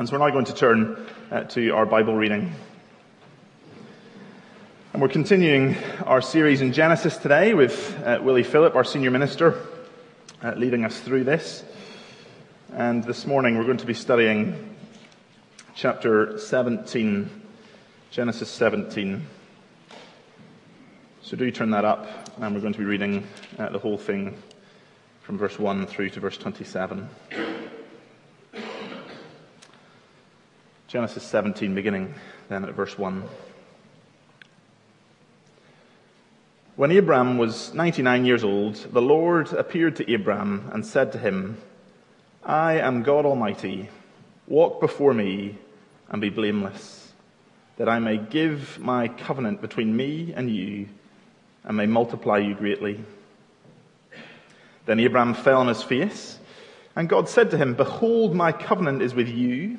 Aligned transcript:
And 0.00 0.08
so 0.08 0.18
we're 0.18 0.26
now 0.26 0.32
going 0.32 0.46
to 0.46 0.54
turn 0.54 1.06
uh, 1.30 1.42
to 1.42 1.72
our 1.72 1.84
Bible 1.84 2.14
reading. 2.14 2.54
And 4.94 5.02
we're 5.02 5.08
continuing 5.08 5.76
our 6.06 6.22
series 6.22 6.62
in 6.62 6.72
Genesis 6.72 7.18
today 7.18 7.52
with 7.52 8.02
uh, 8.02 8.18
Willie 8.22 8.42
Philip, 8.42 8.74
our 8.76 8.82
senior 8.82 9.10
minister, 9.10 9.60
uh, 10.42 10.54
leading 10.56 10.86
us 10.86 10.98
through 11.00 11.24
this. 11.24 11.64
And 12.72 13.04
this 13.04 13.26
morning 13.26 13.58
we're 13.58 13.66
going 13.66 13.76
to 13.76 13.84
be 13.84 13.92
studying 13.92 14.74
chapter 15.74 16.38
17, 16.38 17.28
Genesis 18.10 18.48
17. 18.48 19.26
So 21.20 21.36
do 21.36 21.50
turn 21.50 21.72
that 21.72 21.84
up, 21.84 22.08
and 22.40 22.54
we're 22.54 22.62
going 22.62 22.72
to 22.72 22.78
be 22.78 22.86
reading 22.86 23.26
uh, 23.58 23.68
the 23.68 23.78
whole 23.78 23.98
thing 23.98 24.42
from 25.20 25.36
verse 25.36 25.58
1 25.58 25.86
through 25.88 26.08
to 26.08 26.20
verse 26.20 26.38
27. 26.38 27.06
Genesis 30.90 31.22
17, 31.22 31.72
beginning 31.72 32.12
then 32.48 32.64
at 32.64 32.74
verse 32.74 32.98
1. 32.98 33.22
When 36.74 36.90
Abram 36.90 37.38
was 37.38 37.72
99 37.72 38.24
years 38.24 38.42
old, 38.42 38.74
the 38.92 39.00
Lord 39.00 39.52
appeared 39.52 39.94
to 39.96 40.12
Abram 40.12 40.68
and 40.72 40.84
said 40.84 41.12
to 41.12 41.18
him, 41.18 41.58
I 42.44 42.80
am 42.80 43.04
God 43.04 43.24
Almighty. 43.24 43.88
Walk 44.48 44.80
before 44.80 45.14
me 45.14 45.58
and 46.08 46.20
be 46.20 46.28
blameless, 46.28 47.12
that 47.76 47.88
I 47.88 48.00
may 48.00 48.16
give 48.16 48.80
my 48.80 49.06
covenant 49.06 49.60
between 49.60 49.94
me 49.94 50.32
and 50.34 50.50
you 50.50 50.88
and 51.62 51.76
may 51.76 51.86
multiply 51.86 52.38
you 52.38 52.56
greatly. 52.56 53.00
Then 54.86 54.98
Abram 54.98 55.34
fell 55.34 55.60
on 55.60 55.68
his 55.68 55.84
face, 55.84 56.40
and 56.96 57.08
God 57.08 57.28
said 57.28 57.52
to 57.52 57.56
him, 57.56 57.74
Behold, 57.74 58.34
my 58.34 58.50
covenant 58.50 59.02
is 59.02 59.14
with 59.14 59.28
you, 59.28 59.78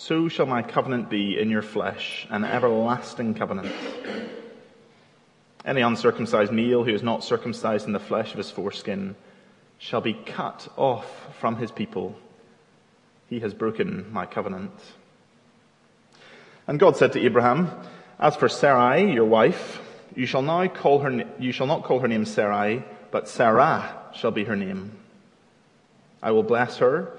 So 0.00 0.30
shall 0.30 0.46
my 0.46 0.62
covenant 0.62 1.10
be 1.10 1.38
in 1.38 1.50
your 1.50 1.60
flesh, 1.60 2.26
an 2.30 2.42
everlasting 2.42 3.34
covenant. 3.34 3.70
Any 5.62 5.82
uncircumcised 5.82 6.50
male 6.50 6.84
who 6.84 6.94
is 6.94 7.02
not 7.02 7.22
circumcised 7.22 7.86
in 7.86 7.92
the 7.92 8.00
flesh 8.00 8.30
of 8.30 8.38
his 8.38 8.50
foreskin 8.50 9.14
shall 9.76 10.00
be 10.00 10.14
cut 10.14 10.66
off 10.78 11.06
from 11.38 11.56
his 11.56 11.70
people. 11.70 12.16
He 13.28 13.40
has 13.40 13.52
broken 13.52 14.10
my 14.10 14.24
covenant. 14.24 14.72
And 16.66 16.80
God 16.80 16.96
said 16.96 17.12
to 17.12 17.20
Abraham, 17.20 17.70
As 18.18 18.36
for 18.36 18.48
Sarai, 18.48 19.12
your 19.12 19.26
wife, 19.26 19.82
you 20.16 20.24
shall 20.24 20.40
now 20.40 20.66
call 20.68 21.00
her, 21.00 21.24
you 21.38 21.52
shall 21.52 21.66
not 21.66 21.84
call 21.84 21.98
her 21.98 22.08
name 22.08 22.24
Sarai, 22.24 22.84
but 23.10 23.28
Sarah 23.28 23.98
shall 24.14 24.30
be 24.30 24.44
her 24.44 24.56
name. 24.56 24.92
I 26.22 26.30
will 26.30 26.42
bless 26.42 26.78
her, 26.78 27.18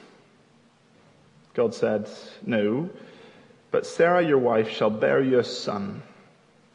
God 1.53 1.73
said, 1.73 2.09
No, 2.45 2.89
but 3.71 3.85
Sarah, 3.85 4.25
your 4.25 4.37
wife, 4.37 4.69
shall 4.69 4.89
bear 4.89 5.21
you 5.21 5.39
a 5.39 5.43
son, 5.43 6.03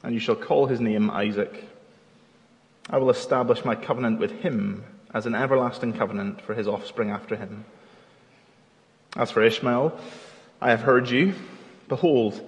and 0.02 0.14
you 0.14 0.20
shall 0.20 0.36
call 0.36 0.66
his 0.66 0.80
name 0.80 1.10
Isaac. 1.10 1.64
I 2.88 2.98
will 2.98 3.10
establish 3.10 3.64
my 3.64 3.74
covenant 3.74 4.18
with 4.18 4.30
him 4.30 4.84
as 5.12 5.26
an 5.26 5.34
everlasting 5.34 5.94
covenant 5.94 6.40
for 6.42 6.54
his 6.54 6.68
offspring 6.68 7.10
after 7.10 7.36
him 7.36 7.64
as 9.16 9.30
for 9.30 9.42
Ishmael, 9.42 9.98
I 10.60 10.70
have 10.70 10.82
heard 10.82 11.08
you. 11.08 11.34
Behold, 11.88 12.38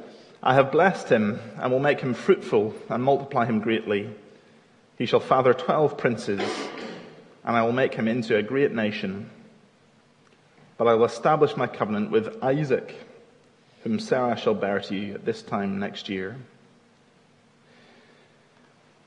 I 0.43 0.55
have 0.55 0.71
blessed 0.71 1.09
him 1.09 1.41
and 1.56 1.72
will 1.72 1.81
make 1.81 2.00
him 2.00 2.15
fruitful 2.15 2.75
and 2.88 3.03
multiply 3.03 3.47
him 3.47 3.61
greatly. 3.61 4.11
He 4.99 5.06
shall 5.06 5.21
father 5.21 5.55
twelve 5.55 5.97
princes, 5.97 6.41
and 7.44 7.56
I 7.56 7.62
will 7.62 7.72
make 7.72 7.94
him 7.94 8.06
into 8.06 8.37
a 8.37 8.43
great 8.43 8.72
nation. 8.72 9.31
But 10.78 10.87
I 10.87 10.94
will 10.94 11.05
establish 11.05 11.56
my 11.56 11.66
covenant 11.66 12.12
with 12.12 12.43
Isaac, 12.43 12.94
whom 13.83 13.99
Sarah 13.99 14.37
shall 14.37 14.55
bear 14.55 14.78
to 14.81 14.94
you 14.94 15.15
at 15.15 15.25
this 15.25 15.43
time 15.43 15.78
next 15.78 16.09
year. 16.09 16.37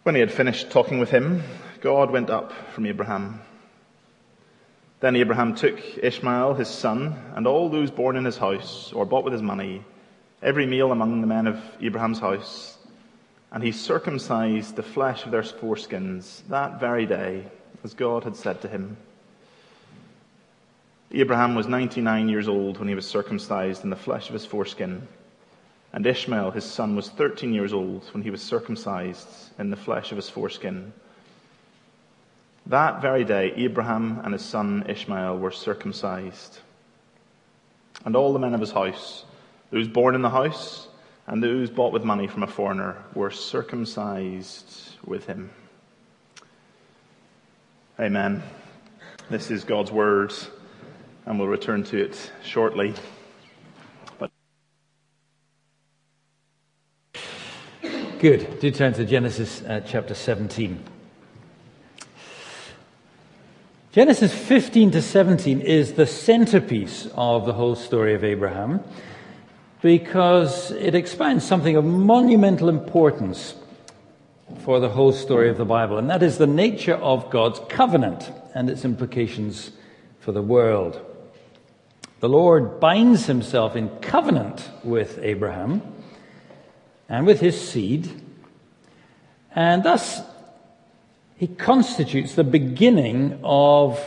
When 0.03 0.15
he 0.15 0.21
had 0.21 0.31
finished 0.31 0.69
talking 0.69 0.99
with 0.99 1.11
him, 1.11 1.43
God 1.79 2.11
went 2.11 2.29
up 2.29 2.51
from 2.73 2.85
Abraham. 2.85 3.41
Then 4.99 5.15
Abraham 5.15 5.55
took 5.55 5.79
Ishmael, 5.97 6.55
his 6.55 6.67
son, 6.67 7.15
and 7.35 7.47
all 7.47 7.69
those 7.69 7.89
born 7.89 8.17
in 8.17 8.25
his 8.25 8.37
house, 8.37 8.91
or 8.91 9.05
bought 9.05 9.23
with 9.23 9.33
his 9.33 9.41
money, 9.41 9.83
every 10.43 10.65
male 10.65 10.91
among 10.91 11.21
the 11.21 11.27
men 11.27 11.47
of 11.47 11.59
Abraham's 11.79 12.19
house, 12.19 12.77
and 13.51 13.63
he 13.63 13.71
circumcised 13.71 14.75
the 14.75 14.83
flesh 14.83 15.25
of 15.25 15.31
their 15.31 15.41
foreskins 15.41 16.41
that 16.49 16.79
very 16.79 17.05
day, 17.05 17.45
as 17.83 17.93
God 17.93 18.25
had 18.25 18.35
said 18.35 18.61
to 18.61 18.67
him. 18.67 18.97
Abraham 21.13 21.55
was 21.55 21.67
99 21.67 22.29
years 22.29 22.47
old 22.47 22.77
when 22.77 22.87
he 22.87 22.95
was 22.95 23.05
circumcised 23.05 23.83
in 23.83 23.89
the 23.89 23.95
flesh 23.95 24.27
of 24.27 24.33
his 24.33 24.45
foreskin, 24.45 25.07
and 25.93 26.05
Ishmael, 26.05 26.51
his 26.51 26.63
son, 26.63 26.95
was 26.95 27.09
13 27.09 27.53
years 27.53 27.73
old 27.73 28.05
when 28.13 28.23
he 28.23 28.29
was 28.29 28.41
circumcised 28.41 29.27
in 29.59 29.69
the 29.69 29.75
flesh 29.75 30.11
of 30.11 30.17
his 30.17 30.29
foreskin. 30.29 30.93
That 32.67 33.01
very 33.01 33.25
day, 33.25 33.51
Abraham 33.57 34.21
and 34.23 34.31
his 34.31 34.45
son 34.45 34.85
Ishmael 34.87 35.37
were 35.37 35.51
circumcised. 35.51 36.59
And 38.05 38.15
all 38.15 38.31
the 38.31 38.39
men 38.39 38.53
of 38.53 38.61
his 38.61 38.71
house, 38.71 39.25
those 39.69 39.89
born 39.89 40.15
in 40.15 40.21
the 40.21 40.29
house 40.29 40.87
and 41.27 41.43
those 41.43 41.69
bought 41.69 41.91
with 41.91 42.03
money 42.03 42.27
from 42.27 42.43
a 42.43 42.47
foreigner, 42.47 43.03
were 43.13 43.31
circumcised 43.31 44.95
with 45.05 45.25
him. 45.25 45.49
Amen. 47.99 48.41
This 49.29 49.51
is 49.51 49.65
God's 49.65 49.91
word 49.91 50.33
and 51.25 51.39
we'll 51.39 51.47
return 51.47 51.83
to 51.83 51.97
it 51.97 52.31
shortly. 52.43 52.93
But 54.17 54.31
Good. 58.19 58.59
Do 58.59 58.71
turn 58.71 58.93
to 58.93 59.05
Genesis 59.05 59.61
uh, 59.63 59.81
chapter 59.85 60.13
17. 60.13 60.83
Genesis 63.91 64.33
15 64.33 64.91
to 64.91 65.01
17 65.01 65.59
is 65.59 65.93
the 65.93 66.05
centerpiece 66.05 67.09
of 67.15 67.45
the 67.45 67.53
whole 67.53 67.75
story 67.75 68.13
of 68.13 68.23
Abraham 68.23 68.79
because 69.81 70.71
it 70.71 70.95
expands 70.95 71.45
something 71.45 71.75
of 71.75 71.83
monumental 71.83 72.69
importance 72.69 73.55
for 74.63 74.79
the 74.79 74.89
whole 74.89 75.11
story 75.11 75.49
of 75.49 75.57
the 75.57 75.65
Bible, 75.65 75.97
and 75.97 76.09
that 76.09 76.23
is 76.23 76.37
the 76.37 76.47
nature 76.47 76.95
of 76.95 77.29
God's 77.29 77.59
covenant 77.67 78.31
and 78.53 78.69
its 78.69 78.85
implications 78.85 79.71
for 80.19 80.31
the 80.31 80.41
world. 80.41 81.01
The 82.21 82.29
Lord 82.29 82.79
binds 82.79 83.25
himself 83.25 83.75
in 83.75 83.89
covenant 83.99 84.69
with 84.83 85.17
Abraham 85.23 85.81
and 87.09 87.25
with 87.25 87.39
his 87.39 87.59
seed, 87.59 88.11
and 89.55 89.83
thus 89.83 90.21
he 91.35 91.47
constitutes 91.47 92.35
the 92.35 92.43
beginning 92.43 93.39
of 93.43 93.99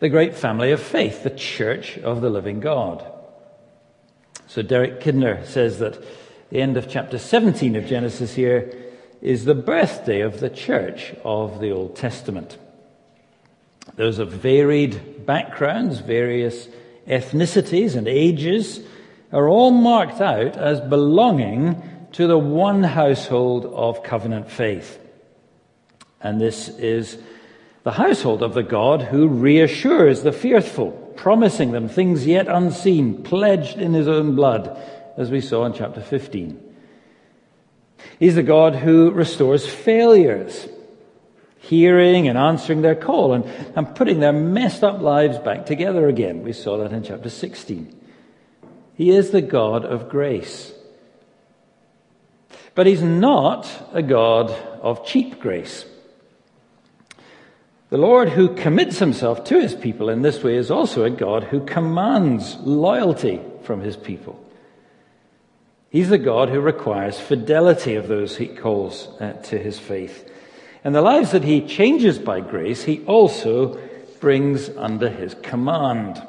the 0.00 0.10
great 0.10 0.34
family 0.34 0.70
of 0.70 0.82
faith, 0.82 1.22
the 1.22 1.30
church 1.30 1.96
of 1.96 2.20
the 2.20 2.28
living 2.28 2.60
God. 2.60 3.02
So 4.46 4.60
Derek 4.60 5.00
Kidner 5.00 5.46
says 5.46 5.78
that 5.78 5.98
the 6.50 6.60
end 6.60 6.76
of 6.76 6.90
chapter 6.90 7.16
17 7.16 7.74
of 7.74 7.86
Genesis 7.86 8.34
here 8.34 8.70
is 9.22 9.46
the 9.46 9.54
birthday 9.54 10.20
of 10.20 10.40
the 10.40 10.50
church 10.50 11.14
of 11.24 11.58
the 11.58 11.70
Old 11.70 11.96
Testament. 11.96 12.58
Those 13.96 14.18
of 14.18 14.30
varied 14.30 15.24
backgrounds, 15.24 16.00
various 16.00 16.68
ethnicities 17.06 17.96
and 17.96 18.06
ages 18.06 18.80
are 19.32 19.48
all 19.48 19.70
marked 19.70 20.20
out 20.20 20.56
as 20.56 20.80
belonging 20.80 22.08
to 22.12 22.26
the 22.26 22.38
one 22.38 22.82
household 22.82 23.64
of 23.66 24.02
covenant 24.02 24.50
faith. 24.50 24.98
And 26.20 26.40
this 26.40 26.68
is 26.68 27.18
the 27.84 27.92
household 27.92 28.42
of 28.42 28.54
the 28.54 28.62
God 28.62 29.02
who 29.02 29.26
reassures 29.26 30.22
the 30.22 30.32
fearful, 30.32 30.92
promising 31.16 31.72
them 31.72 31.88
things 31.88 32.26
yet 32.26 32.46
unseen, 32.46 33.22
pledged 33.22 33.78
in 33.78 33.92
his 33.92 34.06
own 34.06 34.36
blood, 34.36 34.80
as 35.16 35.30
we 35.30 35.40
saw 35.40 35.64
in 35.64 35.72
chapter 35.72 36.00
15. 36.00 36.60
He's 38.18 38.34
the 38.36 38.42
God 38.42 38.76
who 38.76 39.10
restores 39.10 39.66
failures, 39.66 40.68
hearing 41.62 42.26
and 42.26 42.36
answering 42.36 42.82
their 42.82 42.96
call 42.96 43.32
and, 43.32 43.44
and 43.76 43.94
putting 43.94 44.18
their 44.18 44.32
messed 44.32 44.82
up 44.82 45.00
lives 45.00 45.38
back 45.38 45.64
together 45.64 46.08
again. 46.08 46.42
We 46.42 46.52
saw 46.52 46.76
that 46.78 46.92
in 46.92 47.04
chapter 47.04 47.30
16. 47.30 48.00
He 48.94 49.10
is 49.10 49.30
the 49.30 49.42
God 49.42 49.84
of 49.84 50.08
grace. 50.08 50.72
But 52.74 52.86
he's 52.86 53.02
not 53.02 53.70
a 53.92 54.02
God 54.02 54.50
of 54.80 55.06
cheap 55.06 55.38
grace. 55.38 55.84
The 57.90 57.98
Lord 57.98 58.30
who 58.30 58.56
commits 58.56 58.98
himself 58.98 59.44
to 59.44 59.60
his 59.60 59.74
people 59.74 60.08
in 60.08 60.22
this 60.22 60.42
way 60.42 60.56
is 60.56 60.70
also 60.70 61.04
a 61.04 61.10
God 61.10 61.44
who 61.44 61.64
commands 61.64 62.56
loyalty 62.56 63.40
from 63.62 63.82
his 63.82 63.96
people. 63.96 64.42
He's 65.90 66.08
the 66.08 66.18
God 66.18 66.48
who 66.48 66.60
requires 66.60 67.20
fidelity 67.20 67.94
of 67.94 68.08
those 68.08 68.38
he 68.38 68.48
calls 68.48 69.08
uh, 69.20 69.34
to 69.44 69.58
his 69.58 69.78
faith. 69.78 70.31
And 70.84 70.94
the 70.94 71.02
lives 71.02 71.30
that 71.32 71.44
he 71.44 71.60
changes 71.66 72.18
by 72.18 72.40
grace, 72.40 72.84
he 72.84 73.04
also 73.04 73.78
brings 74.20 74.68
under 74.70 75.08
his 75.08 75.34
command. 75.42 76.22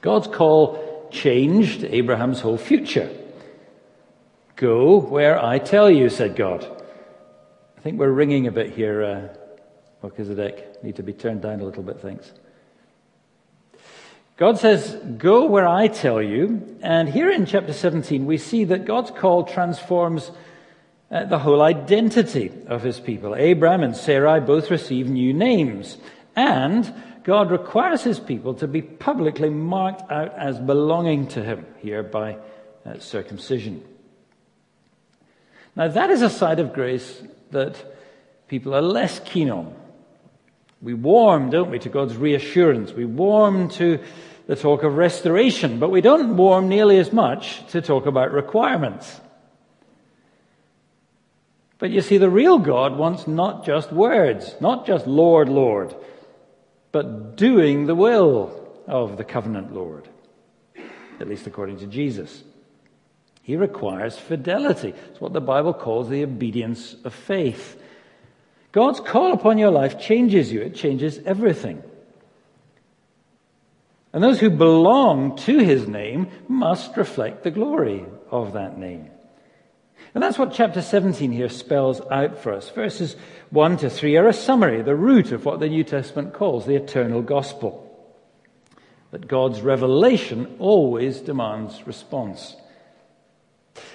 God's 0.00 0.28
call 0.28 1.08
changed 1.10 1.84
Abraham's 1.84 2.40
whole 2.40 2.58
future. 2.58 3.10
Go 4.56 4.98
where 4.98 5.42
I 5.42 5.58
tell 5.58 5.90
you, 5.90 6.08
said 6.08 6.36
God. 6.36 6.64
I 7.76 7.80
think 7.80 7.98
we're 7.98 8.10
ringing 8.10 8.46
a 8.46 8.52
bit 8.52 8.74
here, 8.74 9.04
uh, 9.04 9.28
Melchizedek. 10.02 10.82
Need 10.82 10.96
to 10.96 11.02
be 11.02 11.12
turned 11.12 11.42
down 11.42 11.60
a 11.60 11.64
little 11.64 11.82
bit, 11.82 12.00
thanks. 12.00 12.32
God 14.36 14.58
says, 14.58 14.94
Go 15.16 15.46
where 15.46 15.66
I 15.66 15.88
tell 15.88 16.22
you. 16.22 16.78
And 16.80 17.08
here 17.08 17.30
in 17.30 17.46
chapter 17.46 17.72
17, 17.72 18.26
we 18.26 18.38
see 18.38 18.64
that 18.64 18.84
God's 18.84 19.10
call 19.10 19.44
transforms 19.44 20.30
uh, 21.10 21.24
the 21.24 21.38
whole 21.38 21.62
identity 21.62 22.52
of 22.66 22.82
his 22.82 23.00
people. 23.00 23.34
Abraham 23.34 23.82
and 23.82 23.96
Sarai 23.96 24.40
both 24.40 24.70
receive 24.70 25.08
new 25.08 25.32
names. 25.32 25.96
And 26.36 26.92
God 27.24 27.50
requires 27.50 28.02
his 28.02 28.20
people 28.20 28.54
to 28.54 28.68
be 28.68 28.82
publicly 28.82 29.50
marked 29.50 30.10
out 30.10 30.34
as 30.36 30.58
belonging 30.58 31.28
to 31.28 31.42
him 31.42 31.66
here 31.78 32.02
by 32.02 32.36
uh, 32.86 32.98
circumcision. 32.98 33.82
Now, 35.76 35.88
that 35.88 36.10
is 36.10 36.22
a 36.22 36.30
side 36.30 36.58
of 36.58 36.72
grace 36.72 37.22
that 37.50 37.76
people 38.48 38.74
are 38.74 38.82
less 38.82 39.20
keen 39.20 39.50
on. 39.50 39.74
We 40.80 40.94
warm, 40.94 41.50
don't 41.50 41.70
we, 41.70 41.78
to 41.80 41.88
God's 41.88 42.16
reassurance. 42.16 42.92
We 42.92 43.04
warm 43.04 43.68
to 43.70 43.98
the 44.46 44.56
talk 44.56 44.82
of 44.82 44.96
restoration, 44.96 45.78
but 45.78 45.90
we 45.90 46.00
don't 46.00 46.36
warm 46.36 46.68
nearly 46.68 46.98
as 46.98 47.12
much 47.12 47.66
to 47.68 47.80
talk 47.82 48.06
about 48.06 48.32
requirements. 48.32 49.20
But 51.78 51.90
you 51.90 52.00
see, 52.00 52.18
the 52.18 52.30
real 52.30 52.58
God 52.58 52.96
wants 52.96 53.28
not 53.28 53.64
just 53.64 53.92
words, 53.92 54.54
not 54.60 54.86
just 54.86 55.06
Lord, 55.06 55.48
Lord, 55.48 55.94
but 56.90 57.36
doing 57.36 57.86
the 57.86 57.94
will 57.94 58.68
of 58.86 59.16
the 59.16 59.24
covenant 59.24 59.72
Lord, 59.72 60.08
at 61.20 61.28
least 61.28 61.46
according 61.46 61.78
to 61.78 61.86
Jesus. 61.86 62.42
He 63.42 63.56
requires 63.56 64.18
fidelity. 64.18 64.92
It's 65.10 65.20
what 65.20 65.32
the 65.32 65.40
Bible 65.40 65.72
calls 65.72 66.08
the 66.08 66.24
obedience 66.24 66.96
of 67.04 67.14
faith. 67.14 67.80
God's 68.72 69.00
call 69.00 69.32
upon 69.32 69.56
your 69.56 69.70
life 69.70 70.00
changes 70.00 70.52
you, 70.52 70.60
it 70.60 70.74
changes 70.74 71.18
everything. 71.24 71.82
And 74.12 74.22
those 74.22 74.40
who 74.40 74.50
belong 74.50 75.36
to 75.36 75.58
his 75.58 75.86
name 75.86 76.28
must 76.48 76.96
reflect 76.96 77.44
the 77.44 77.50
glory 77.50 78.04
of 78.30 78.54
that 78.54 78.78
name. 78.78 79.10
And 80.18 80.22
that's 80.24 80.36
what 80.36 80.52
chapter 80.52 80.82
17 80.82 81.30
here 81.30 81.48
spells 81.48 82.00
out 82.10 82.38
for 82.38 82.52
us. 82.52 82.70
Verses 82.70 83.14
1 83.50 83.76
to 83.76 83.88
3 83.88 84.16
are 84.16 84.26
a 84.26 84.32
summary, 84.32 84.82
the 84.82 84.96
root 84.96 85.30
of 85.30 85.44
what 85.44 85.60
the 85.60 85.68
New 85.68 85.84
Testament 85.84 86.34
calls 86.34 86.66
the 86.66 86.74
eternal 86.74 87.22
gospel. 87.22 87.84
That 89.12 89.28
God's 89.28 89.60
revelation 89.60 90.56
always 90.58 91.20
demands 91.20 91.86
response. 91.86 92.56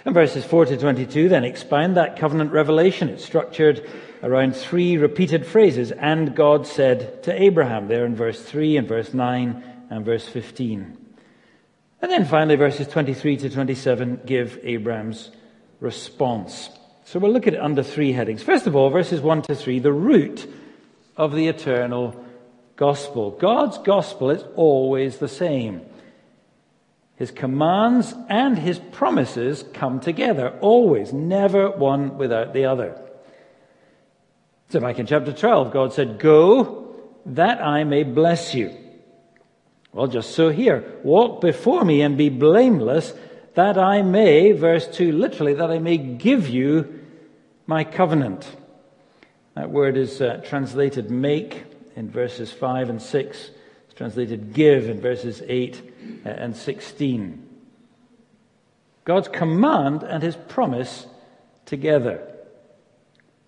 And 0.05 0.13
verses 0.13 0.45
4 0.45 0.67
to 0.67 0.77
22 0.77 1.27
then 1.27 1.43
expound 1.43 1.97
that 1.97 2.17
covenant 2.17 2.53
revelation. 2.53 3.09
It's 3.09 3.25
structured 3.25 3.85
around 4.23 4.55
three 4.55 4.95
repeated 4.95 5.45
phrases. 5.45 5.91
And 5.91 6.37
God 6.37 6.65
said 6.65 7.21
to 7.23 7.33
Abraham, 7.33 7.89
there 7.89 8.05
in 8.05 8.15
verse 8.15 8.41
3 8.41 8.77
and 8.77 8.87
verse 8.87 9.13
9 9.13 9.61
and 9.89 10.05
verse 10.05 10.25
15. 10.25 10.97
And 12.01 12.09
then 12.09 12.23
finally, 12.23 12.55
verses 12.55 12.87
23 12.87 13.35
to 13.35 13.49
27 13.49 14.21
give 14.25 14.57
Abraham's 14.63 15.29
response. 15.83 16.69
So 17.03 17.19
we'll 17.19 17.33
look 17.33 17.45
at 17.45 17.53
it 17.53 17.59
under 17.59 17.83
three 17.83 18.13
headings. 18.13 18.41
First 18.41 18.65
of 18.65 18.75
all, 18.75 18.89
verses 18.89 19.21
1 19.21 19.43
to 19.43 19.55
3, 19.55 19.79
the 19.79 19.91
root 19.91 20.49
of 21.17 21.35
the 21.35 21.47
eternal 21.49 22.25
gospel. 22.77 23.31
God's 23.31 23.77
gospel 23.79 24.31
is 24.31 24.43
always 24.55 25.17
the 25.17 25.27
same. 25.27 25.81
His 27.17 27.29
commands 27.29 28.15
and 28.29 28.57
his 28.57 28.79
promises 28.79 29.63
come 29.73 29.99
together, 29.99 30.57
always, 30.61 31.13
never 31.13 31.69
one 31.69 32.17
without 32.17 32.53
the 32.53 32.65
other. 32.65 32.99
So, 34.69 34.79
like 34.79 34.97
in 34.97 35.05
chapter 35.05 35.33
12, 35.33 35.71
God 35.71 35.93
said, 35.93 36.17
Go 36.17 36.95
that 37.25 37.61
I 37.61 37.83
may 37.83 38.03
bless 38.03 38.55
you. 38.55 38.75
Well, 39.91 40.07
just 40.07 40.31
so 40.31 40.49
here. 40.49 40.83
Walk 41.03 41.41
before 41.41 41.85
me 41.85 42.01
and 42.01 42.17
be 42.17 42.29
blameless, 42.29 43.13
that 43.55 43.77
I 43.77 44.01
may, 44.01 44.51
verse 44.51 44.87
2, 44.87 45.11
literally, 45.11 45.53
that 45.53 45.71
I 45.71 45.79
may 45.79 45.97
give 45.97 46.49
you 46.49 47.01
my 47.67 47.83
covenant. 47.83 48.55
That 49.55 49.69
word 49.69 49.97
is 49.97 50.21
uh, 50.21 50.41
translated 50.45 51.11
make 51.11 51.65
in 51.95 52.09
verses 52.09 52.51
5 52.51 52.89
and 52.89 53.01
6. 53.01 53.49
It's 53.85 53.93
translated 53.93 54.53
give 54.53 54.89
in 54.89 54.99
verses 54.99 55.43
8 55.45 55.81
uh, 56.25 56.29
and 56.29 56.55
16. 56.55 57.49
God's 59.05 59.27
command 59.27 60.03
and 60.03 60.23
his 60.23 60.35
promise 60.35 61.05
together. 61.65 62.27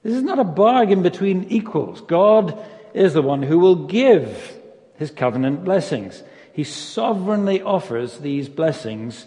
This 0.04 0.14
is 0.14 0.24
not 0.24 0.38
a 0.38 0.44
bargain 0.44 1.02
between 1.02 1.46
equals. 1.46 2.02
God 2.02 2.64
is 2.94 3.14
the 3.14 3.22
one 3.22 3.42
who 3.42 3.58
will 3.58 3.88
give 3.88 4.60
his 4.98 5.12
covenant 5.12 5.64
blessings. 5.64 6.24
He 6.54 6.64
sovereignly 6.64 7.62
offers 7.62 8.20
these 8.20 8.48
blessings, 8.48 9.26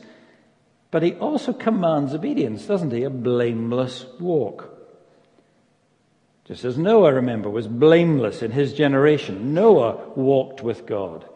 but 0.90 1.02
he 1.02 1.14
also 1.14 1.52
commands 1.52 2.14
obedience, 2.14 2.66
doesn't 2.66 2.92
he? 2.92 3.02
A 3.02 3.10
blameless 3.10 4.06
walk. 4.18 4.74
Just 6.44 6.64
as 6.64 6.78
Noah, 6.78 7.12
remember, 7.12 7.50
was 7.50 7.68
blameless 7.68 8.42
in 8.42 8.50
his 8.50 8.72
generation, 8.72 9.52
Noah 9.52 10.12
walked 10.16 10.62
with 10.62 10.86
God. 10.86 11.26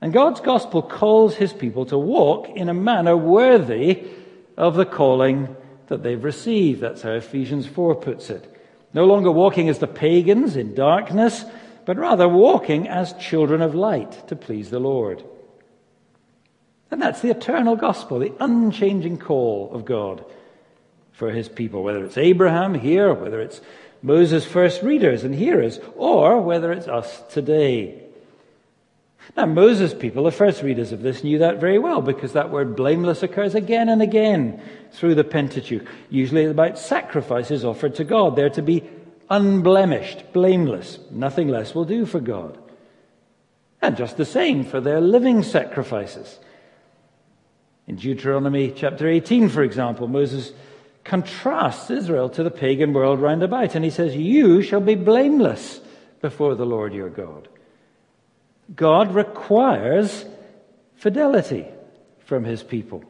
And 0.00 0.12
God's 0.12 0.40
gospel 0.40 0.82
calls 0.82 1.36
his 1.36 1.52
people 1.52 1.86
to 1.86 1.98
walk 1.98 2.48
in 2.48 2.68
a 2.68 2.74
manner 2.74 3.16
worthy 3.16 4.08
of 4.56 4.74
the 4.74 4.86
calling 4.86 5.54
that 5.86 6.02
they've 6.02 6.22
received. 6.22 6.80
That's 6.80 7.02
how 7.02 7.12
Ephesians 7.12 7.66
4 7.66 7.96
puts 7.96 8.30
it. 8.30 8.56
No 8.92 9.04
longer 9.04 9.30
walking 9.30 9.68
as 9.68 9.78
the 9.78 9.86
pagans 9.86 10.56
in 10.56 10.74
darkness, 10.74 11.44
but 11.84 11.98
rather 11.98 12.28
walking 12.28 12.88
as 12.88 13.12
children 13.14 13.62
of 13.62 13.74
light 13.74 14.26
to 14.28 14.34
please 14.34 14.70
the 14.70 14.80
Lord. 14.80 15.22
And 16.90 17.00
that's 17.00 17.20
the 17.20 17.30
eternal 17.30 17.76
gospel, 17.76 18.18
the 18.18 18.32
unchanging 18.40 19.18
call 19.18 19.70
of 19.72 19.84
God 19.84 20.24
for 21.12 21.30
his 21.30 21.48
people, 21.48 21.82
whether 21.82 22.04
it's 22.04 22.18
Abraham 22.18 22.74
here, 22.74 23.12
whether 23.12 23.40
it's 23.40 23.60
Moses' 24.02 24.46
first 24.46 24.82
readers 24.82 25.22
and 25.22 25.34
hearers, 25.34 25.78
or 25.96 26.40
whether 26.40 26.72
it's 26.72 26.88
us 26.88 27.22
today. 27.30 28.02
Now, 29.36 29.46
Moses' 29.46 29.94
people, 29.94 30.24
the 30.24 30.32
first 30.32 30.62
readers 30.62 30.92
of 30.92 31.02
this, 31.02 31.22
knew 31.22 31.38
that 31.38 31.60
very 31.60 31.78
well 31.78 32.00
because 32.00 32.32
that 32.32 32.50
word 32.50 32.74
blameless 32.74 33.22
occurs 33.22 33.54
again 33.54 33.88
and 33.88 34.02
again 34.02 34.60
through 34.92 35.14
the 35.14 35.24
Pentateuch, 35.24 35.86
usually 36.08 36.46
about 36.46 36.78
sacrifices 36.78 37.64
offered 37.64 37.94
to 37.96 38.04
God. 38.04 38.34
They're 38.34 38.50
to 38.50 38.62
be 38.62 38.82
unblemished, 39.28 40.32
blameless. 40.32 40.98
Nothing 41.10 41.48
less 41.48 41.74
will 41.74 41.84
do 41.84 42.06
for 42.06 42.18
God. 42.18 42.58
And 43.80 43.96
just 43.96 44.16
the 44.16 44.24
same 44.24 44.64
for 44.64 44.80
their 44.80 45.00
living 45.00 45.42
sacrifices. 45.42 46.38
In 47.90 47.96
Deuteronomy 47.96 48.70
chapter 48.70 49.08
18, 49.08 49.48
for 49.48 49.64
example, 49.64 50.06
Moses 50.06 50.52
contrasts 51.02 51.90
Israel 51.90 52.28
to 52.28 52.44
the 52.44 52.50
pagan 52.52 52.92
world 52.92 53.18
round 53.18 53.42
about, 53.42 53.74
and 53.74 53.84
he 53.84 53.90
says, 53.90 54.14
You 54.14 54.62
shall 54.62 54.80
be 54.80 54.94
blameless 54.94 55.80
before 56.20 56.54
the 56.54 56.64
Lord 56.64 56.94
your 56.94 57.10
God. 57.10 57.48
God 58.76 59.12
requires 59.12 60.24
fidelity 60.94 61.66
from 62.20 62.44
his 62.44 62.62
people. 62.62 63.02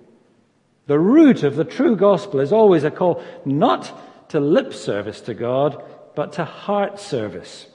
The 0.87 0.99
root 0.99 1.43
of 1.43 1.57
the 1.57 1.65
true 1.65 1.95
gospel 1.95 2.41
is 2.41 2.51
always 2.51 2.83
a 2.83 2.91
call 2.91 3.23
not 3.45 3.93
to 4.31 4.41
lip 4.41 4.73
service 4.73 5.21
to 5.21 5.35
God, 5.35 5.85
but 6.15 6.33
to 6.33 6.47
heart 6.47 6.99
service. 6.99 7.67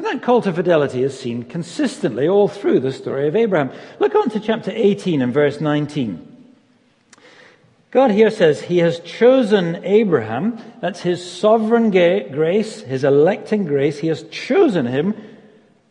And 0.00 0.06
that 0.06 0.22
call 0.22 0.40
to 0.40 0.52
fidelity 0.54 1.02
is 1.02 1.20
seen 1.20 1.42
consistently 1.42 2.26
all 2.26 2.48
through 2.48 2.80
the 2.80 2.90
story 2.90 3.28
of 3.28 3.36
Abraham. 3.36 3.70
Look 3.98 4.14
on 4.14 4.30
to 4.30 4.40
chapter 4.40 4.72
18 4.74 5.20
and 5.20 5.30
verse 5.30 5.60
19. 5.60 6.54
God 7.90 8.10
here 8.10 8.30
says 8.30 8.62
he 8.62 8.78
has 8.78 9.00
chosen 9.00 9.84
Abraham. 9.84 10.58
That's 10.80 11.02
his 11.02 11.30
sovereign 11.30 11.90
grace, 11.90 12.80
his 12.80 13.04
electing 13.04 13.66
grace. 13.66 13.98
He 13.98 14.06
has 14.06 14.22
chosen 14.30 14.86
him 14.86 15.14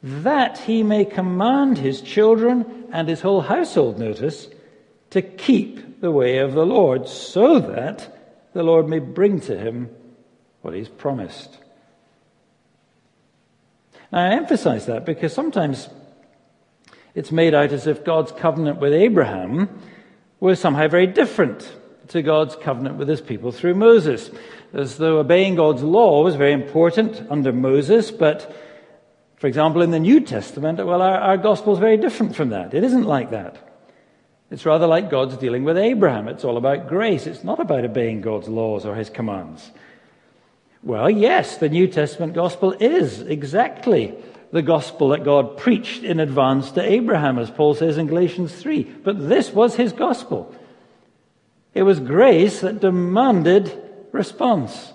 that 0.01 0.57
he 0.57 0.81
may 0.81 1.05
command 1.05 1.77
his 1.77 2.01
children 2.01 2.87
and 2.91 3.07
his 3.07 3.21
whole 3.21 3.41
household, 3.41 3.99
notice, 3.99 4.47
to 5.11 5.21
keep 5.21 6.01
the 6.01 6.09
way 6.09 6.39
of 6.39 6.53
the 6.53 6.65
Lord, 6.65 7.07
so 7.07 7.59
that 7.59 8.51
the 8.53 8.63
Lord 8.63 8.89
may 8.89 8.97
bring 8.97 9.39
to 9.41 9.55
him 9.55 9.95
what 10.63 10.73
he's 10.73 10.89
promised. 10.89 11.59
I 14.11 14.33
emphasize 14.33 14.87
that 14.87 15.05
because 15.05 15.33
sometimes 15.33 15.89
it's 17.15 17.31
made 17.31 17.53
out 17.53 17.71
as 17.71 17.87
if 17.87 18.03
God's 18.03 18.31
covenant 18.31 18.79
with 18.79 18.93
Abraham 18.93 19.69
was 20.39 20.59
somehow 20.59 20.87
very 20.87 21.07
different 21.07 21.71
to 22.09 22.21
God's 22.21 22.55
covenant 22.55 22.97
with 22.97 23.07
his 23.07 23.21
people 23.21 23.51
through 23.51 23.75
Moses. 23.75 24.31
As 24.73 24.97
though 24.97 25.19
obeying 25.19 25.55
God's 25.55 25.83
law 25.83 26.23
was 26.23 26.35
very 26.35 26.53
important 26.53 27.25
under 27.29 27.51
Moses, 27.51 28.11
but 28.11 28.55
for 29.37 29.47
example, 29.47 29.81
in 29.81 29.91
the 29.91 29.99
New 29.99 30.19
Testament, 30.19 30.85
well, 30.85 31.01
our, 31.01 31.17
our 31.17 31.37
gospel 31.37 31.73
is 31.73 31.79
very 31.79 31.97
different 31.97 32.35
from 32.35 32.49
that. 32.49 32.73
It 32.73 32.83
isn't 32.83 33.05
like 33.05 33.31
that. 33.31 33.57
It's 34.51 34.65
rather 34.65 34.87
like 34.87 35.09
God's 35.09 35.37
dealing 35.37 35.63
with 35.63 35.77
Abraham. 35.77 36.27
It's 36.27 36.43
all 36.43 36.57
about 36.57 36.89
grace. 36.89 37.27
It's 37.27 37.43
not 37.43 37.59
about 37.59 37.85
obeying 37.85 38.21
God's 38.21 38.49
laws 38.49 38.85
or 38.85 38.95
his 38.95 39.09
commands. 39.09 39.71
Well, 40.81 41.09
yes, 41.09 41.57
the 41.57 41.69
New 41.69 41.87
Testament 41.87 42.33
gospel 42.33 42.71
is 42.71 43.21
exactly 43.21 44.15
the 44.51 44.61
gospel 44.61 45.09
that 45.09 45.23
God 45.23 45.57
preached 45.57 46.03
in 46.03 46.19
advance 46.19 46.71
to 46.71 46.81
Abraham, 46.81 47.37
as 47.37 47.51
Paul 47.51 47.73
says 47.73 47.97
in 47.97 48.07
Galatians 48.07 48.53
3. 48.55 48.83
But 49.03 49.29
this 49.29 49.51
was 49.51 49.75
his 49.75 49.91
gospel. 49.91 50.55
It 51.73 51.83
was 51.83 51.99
grace 51.99 52.61
that 52.61 52.79
demanded 52.79 53.77
response. 54.11 54.93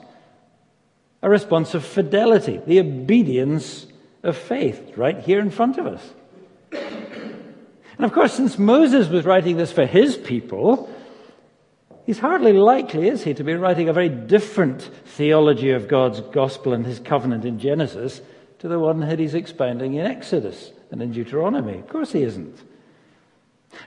A 1.23 1.29
response 1.29 1.75
of 1.75 1.85
fidelity, 1.85 2.61
the 2.67 2.81
obedience 2.81 3.87
of 4.23 4.37
faith 4.37 4.93
right 4.97 5.19
here 5.21 5.41
in 5.41 5.51
front 5.51 5.79
of 5.79 5.87
us. 5.87 6.03
And 6.73 8.05
of 8.05 8.13
course, 8.13 8.33
since 8.33 8.59
Moses 8.59 9.09
was 9.09 9.25
writing 9.25 9.57
this 9.57 9.71
for 9.71 9.87
his 9.87 10.17
people, 10.17 10.91
he's 12.05 12.19
hardly 12.19 12.53
likely, 12.53 13.09
is 13.09 13.25
he, 13.25 13.35
to 13.35 13.45
be 13.45 13.55
writing 13.55 13.89
a 13.89 13.93
very 13.93 14.09
different 14.09 14.83
theology 15.05 15.71
of 15.71 15.89
God's 15.89 16.21
gospel 16.21 16.73
and 16.73 16.87
his 16.87 16.99
covenant 16.99 17.45
in 17.45 17.59
Genesis 17.59 18.21
to 18.61 18.69
the 18.69 18.79
one 18.79 19.01
that 19.01 19.19
he's 19.19 19.35
expounding 19.35 19.95
in 19.95 20.07
Exodus 20.07 20.73
and 20.91 21.03
in 21.03 21.13
Deuteronomy. 21.13 21.79
Of 21.79 21.89
course 21.89 22.13
he 22.13 22.23
isn't. 22.23 22.57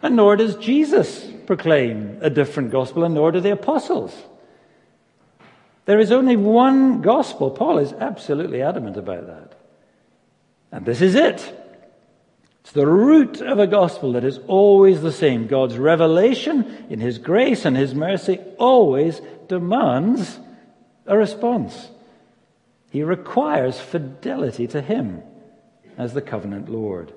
And 0.01 0.15
nor 0.15 0.35
does 0.35 0.55
Jesus 0.57 1.25
proclaim 1.45 2.19
a 2.21 2.29
different 2.29 2.71
gospel, 2.71 3.03
and 3.03 3.15
nor 3.15 3.31
do 3.31 3.39
the 3.39 3.51
apostles. 3.51 4.15
There 5.85 5.99
is 5.99 6.11
only 6.11 6.35
one 6.35 7.01
gospel. 7.01 7.49
Paul 7.49 7.77
is 7.77 7.93
absolutely 7.93 8.61
adamant 8.61 8.97
about 8.97 9.27
that. 9.27 9.53
And 10.71 10.85
this 10.85 11.01
is 11.01 11.15
it. 11.15 11.56
It's 12.67 12.73
the 12.73 12.85
root 12.85 13.39
of 13.39 13.59
a 13.59 13.65
gospel 13.65 14.11
that 14.11 14.25
is 14.25 14.41
always 14.45 15.01
the 15.01 15.13
same. 15.13 15.47
God's 15.47 15.77
revelation 15.77 16.85
in 16.89 16.99
His 16.99 17.17
grace 17.17 17.63
and 17.63 17.77
His 17.77 17.95
mercy 17.95 18.41
always 18.59 19.21
demands 19.47 20.37
a 21.05 21.17
response. 21.17 21.87
He 22.91 23.03
requires 23.03 23.79
fidelity 23.79 24.67
to 24.67 24.81
Him 24.81 25.23
as 25.97 26.13
the 26.13 26.21
covenant 26.21 26.67
Lord. 26.67 27.13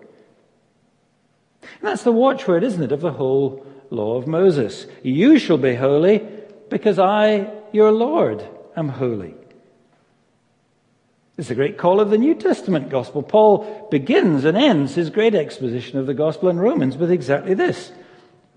And 1.62 1.82
that's 1.82 2.04
the 2.04 2.12
watchword, 2.12 2.62
isn't 2.62 2.84
it, 2.84 2.92
of 2.92 3.00
the 3.00 3.14
whole 3.14 3.66
law 3.90 4.18
of 4.18 4.28
Moses. 4.28 4.86
You 5.02 5.40
shall 5.40 5.58
be 5.58 5.74
holy 5.74 6.28
because 6.68 7.00
I, 7.00 7.50
your 7.72 7.90
Lord, 7.90 8.48
am 8.76 8.88
holy. 8.88 9.34
It's 11.40 11.48
a 11.48 11.54
great 11.54 11.78
call 11.78 12.00
of 12.00 12.10
the 12.10 12.18
New 12.18 12.34
Testament 12.34 12.90
gospel. 12.90 13.22
Paul 13.22 13.88
begins 13.90 14.44
and 14.44 14.58
ends 14.58 14.94
his 14.94 15.08
great 15.08 15.34
exposition 15.34 15.98
of 15.98 16.04
the 16.04 16.12
gospel 16.12 16.50
in 16.50 16.58
Romans 16.58 16.98
with 16.98 17.10
exactly 17.10 17.54
this. 17.54 17.92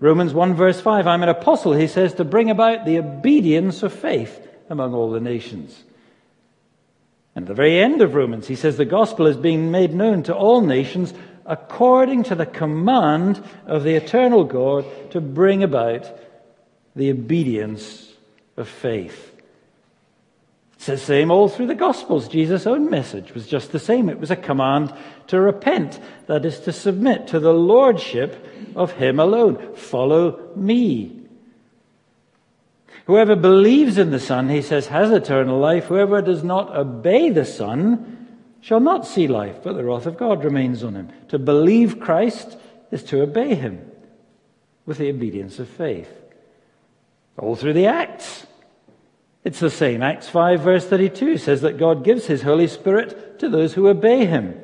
Romans 0.00 0.34
1 0.34 0.52
verse 0.52 0.82
5, 0.82 1.06
I'm 1.06 1.22
an 1.22 1.30
apostle, 1.30 1.72
he 1.72 1.86
says, 1.86 2.12
to 2.12 2.26
bring 2.26 2.50
about 2.50 2.84
the 2.84 2.98
obedience 2.98 3.82
of 3.82 3.94
faith 3.94 4.38
among 4.68 4.92
all 4.92 5.10
the 5.10 5.18
nations. 5.18 5.82
And 7.34 7.44
at 7.44 7.48
the 7.48 7.54
very 7.54 7.78
end 7.78 8.02
of 8.02 8.14
Romans, 8.14 8.48
he 8.48 8.54
says 8.54 8.76
the 8.76 8.84
gospel 8.84 9.26
is 9.28 9.38
being 9.38 9.70
made 9.70 9.94
known 9.94 10.22
to 10.24 10.34
all 10.36 10.60
nations 10.60 11.14
according 11.46 12.24
to 12.24 12.34
the 12.34 12.44
command 12.44 13.42
of 13.64 13.82
the 13.82 13.94
eternal 13.94 14.44
God 14.44 14.84
to 15.12 15.22
bring 15.22 15.62
about 15.62 16.06
the 16.94 17.10
obedience 17.10 18.12
of 18.58 18.68
faith. 18.68 19.33
It's 20.84 21.00
the 21.00 21.06
same 21.06 21.30
all 21.30 21.48
through 21.48 21.68
the 21.68 21.74
Gospels. 21.74 22.28
Jesus' 22.28 22.66
own 22.66 22.90
message 22.90 23.32
was 23.32 23.46
just 23.46 23.72
the 23.72 23.78
same. 23.78 24.10
It 24.10 24.20
was 24.20 24.30
a 24.30 24.36
command 24.36 24.92
to 25.28 25.40
repent, 25.40 25.98
that 26.26 26.44
is, 26.44 26.60
to 26.60 26.74
submit 26.74 27.26
to 27.28 27.40
the 27.40 27.54
lordship 27.54 28.46
of 28.76 28.92
Him 28.92 29.18
alone. 29.18 29.74
Follow 29.76 30.52
me. 30.54 31.22
Whoever 33.06 33.34
believes 33.34 33.96
in 33.96 34.10
the 34.10 34.20
Son, 34.20 34.50
he 34.50 34.60
says, 34.60 34.88
has 34.88 35.10
eternal 35.10 35.58
life. 35.58 35.86
Whoever 35.86 36.20
does 36.20 36.44
not 36.44 36.76
obey 36.76 37.30
the 37.30 37.46
Son 37.46 38.28
shall 38.60 38.80
not 38.80 39.06
see 39.06 39.26
life, 39.26 39.60
but 39.62 39.76
the 39.76 39.84
wrath 39.84 40.04
of 40.04 40.18
God 40.18 40.44
remains 40.44 40.84
on 40.84 40.96
him. 40.96 41.08
To 41.28 41.38
believe 41.38 41.98
Christ 41.98 42.58
is 42.90 43.02
to 43.04 43.22
obey 43.22 43.54
Him 43.54 43.90
with 44.84 44.98
the 44.98 45.08
obedience 45.08 45.58
of 45.58 45.66
faith. 45.66 46.10
All 47.38 47.56
through 47.56 47.72
the 47.72 47.86
Acts. 47.86 48.46
It's 49.44 49.60
the 49.60 49.70
same. 49.70 50.02
Acts 50.02 50.28
5, 50.28 50.60
verse 50.60 50.86
32 50.86 51.36
says 51.36 51.60
that 51.60 51.76
God 51.76 52.02
gives 52.02 52.26
his 52.26 52.42
Holy 52.42 52.66
Spirit 52.66 53.38
to 53.40 53.50
those 53.50 53.74
who 53.74 53.88
obey 53.88 54.24
him. 54.24 54.58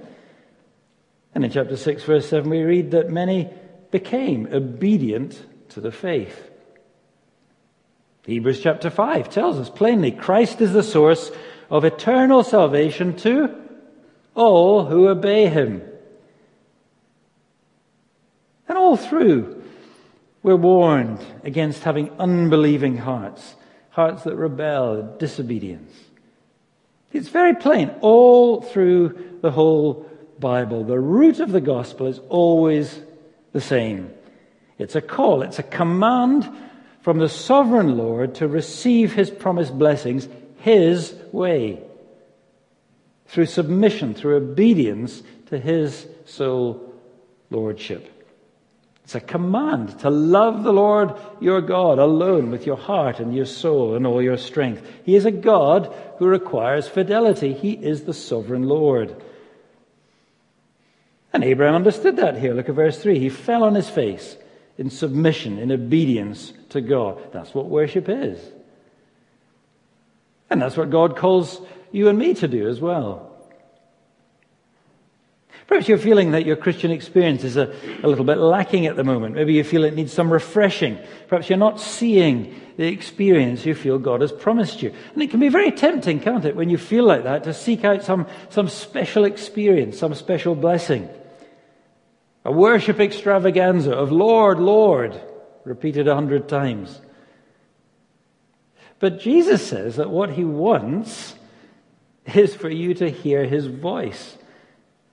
And 1.35 1.45
in 1.45 1.51
chapter 1.51 1.77
6, 1.77 2.03
verse 2.05 2.29
7, 2.29 2.49
we 2.49 2.63
read 2.63 2.91
that 2.93 3.11
many 3.11 3.51
became 3.91 4.49
obedient 4.51 5.45
to 5.71 5.83
the 5.83 5.93
faith. 5.93 6.51
Hebrews 8.25 8.61
chapter 8.61 8.91
5 8.91 9.29
tells 9.29 9.59
us 9.59 9.69
plainly 9.69 10.13
Christ 10.13 10.61
is 10.61 10.73
the 10.73 10.83
source 10.83 11.31
of 11.69 11.85
eternal 11.85 12.43
salvation 12.43 13.17
to 13.19 13.55
all 14.35 14.87
who 14.87 15.09
obey 15.09 15.49
him. 15.49 15.83
And 18.69 18.79
all 18.79 18.97
through, 18.97 19.63
we're 20.43 20.57
warned 20.57 21.25
against 21.45 21.83
having 21.83 22.11
unbelieving 22.19 22.97
hearts 22.97 23.57
hearts 24.00 24.23
that 24.23 24.35
rebel, 24.35 25.14
disobedience. 25.19 25.92
It's 27.12 27.28
very 27.28 27.54
plain 27.54 27.90
all 28.00 28.62
through 28.62 29.38
the 29.42 29.50
whole 29.50 30.07
Bible, 30.38 30.85
the 30.85 30.99
root 30.99 31.38
of 31.38 31.52
the 31.52 31.61
gospel 31.61 32.07
is 32.07 32.19
always 32.30 32.99
the 33.52 33.61
same. 33.61 34.11
It's 34.78 34.97
a 34.97 35.02
call, 35.02 35.42
it's 35.42 35.59
a 35.59 35.62
command 35.62 36.49
from 37.02 37.19
the 37.19 37.28
sovereign 37.28 37.99
Lord 37.99 38.37
to 38.37 38.49
receive 38.49 39.12
his 39.12 39.28
promised 39.28 39.78
blessings 39.78 40.28
his 40.61 41.14
way. 41.30 41.83
Through 43.26 43.47
submission, 43.47 44.14
through 44.14 44.37
obedience 44.37 45.23
to 45.50 45.59
his 45.59 46.07
sole 46.25 46.95
lordship. 47.50 48.20
It's 49.04 49.14
a 49.14 49.21
command 49.21 49.99
to 50.00 50.11
love 50.11 50.62
the 50.62 50.73
Lord 50.73 51.14
your 51.40 51.61
God 51.61 51.99
alone 51.99 52.50
with 52.50 52.66
your 52.66 52.76
heart 52.76 53.19
and 53.19 53.35
your 53.35 53.47
soul 53.47 53.97
and 53.97 54.07
all 54.07 54.23
your 54.23 54.37
strength. 54.37 54.87
He 55.04 55.16
is 55.16 55.25
a 55.25 55.33
God 55.33 55.92
who 56.19 56.26
requires 56.26 56.87
fidelity. 56.87 57.52
He 57.52 57.73
is 57.73 58.04
the 58.04 58.14
sovereign 58.14 58.64
Lord. 58.64 59.21
And 61.33 61.42
Abraham 61.42 61.76
understood 61.76 62.16
that 62.16 62.38
here. 62.38 62.54
Look 62.54 62.69
at 62.69 62.75
verse 62.75 63.00
3. 63.00 63.19
He 63.19 63.28
fell 63.28 63.64
on 63.64 63.75
his 63.75 63.88
face 63.88 64.37
in 64.78 64.90
submission, 64.90 65.59
in 65.59 65.73
obedience 65.73 66.52
to 66.71 66.80
God. 66.80 67.33
That's 67.33 67.54
what 67.54 67.66
worship 67.66 68.09
is. 68.09 68.40
And 70.49 70.62
that's 70.62 70.76
what 70.76 70.90
God 70.90 71.16
calls 71.16 71.61
you 71.92 72.09
and 72.09 72.19
me 72.19 72.35
to 72.35 72.49
do 72.49 72.69
as 72.69 72.80
well. 72.80 73.30
Perhaps 75.71 75.87
you're 75.87 75.99
feeling 75.99 76.33
that 76.33 76.45
your 76.45 76.57
Christian 76.57 76.91
experience 76.91 77.45
is 77.45 77.57
a, 77.57 77.73
a 78.03 78.09
little 78.09 78.25
bit 78.25 78.39
lacking 78.39 78.87
at 78.87 78.97
the 78.97 79.05
moment. 79.05 79.37
Maybe 79.37 79.53
you 79.53 79.62
feel 79.62 79.85
it 79.85 79.95
needs 79.95 80.12
some 80.12 80.33
refreshing. 80.33 80.99
Perhaps 81.29 81.49
you're 81.49 81.59
not 81.59 81.79
seeing 81.79 82.61
the 82.77 82.89
experience 82.89 83.65
you 83.65 83.77
feel 83.77 83.97
God 84.00 84.21
has 84.21 84.33
promised 84.33 84.83
you. 84.83 84.93
And 85.15 85.23
it 85.23 85.31
can 85.31 85.39
be 85.39 85.49
very 85.49 85.71
tempting, 85.71 86.19
can't 86.19 86.45
it, 86.45 86.57
when 86.57 86.71
you 86.71 86.77
feel 86.77 87.05
like 87.05 87.23
that, 87.23 87.45
to 87.45 87.55
seek 87.55 87.85
out 87.85 88.03
some, 88.03 88.27
some 88.49 88.69
special 88.69 89.25
experience, 89.25 89.97
some 89.97 90.12
special 90.17 90.57
blessing. 90.57 91.09
A 92.45 92.50
worship 92.50 92.99
extravaganza 92.99 93.93
of 93.93 94.11
Lord, 94.11 94.59
Lord, 94.59 95.21
repeated 95.65 96.09
a 96.09 96.17
hundred 96.17 96.49
times. 96.49 97.00
But 98.99 99.21
Jesus 99.21 99.65
says 99.65 99.95
that 99.97 100.11
what 100.11 100.31
he 100.31 100.45
wants 100.45 101.37
is 102.35 102.57
for 102.57 102.69
you 102.69 102.93
to 102.95 103.09
hear 103.09 103.45
his 103.45 103.67
voice. 103.67 104.37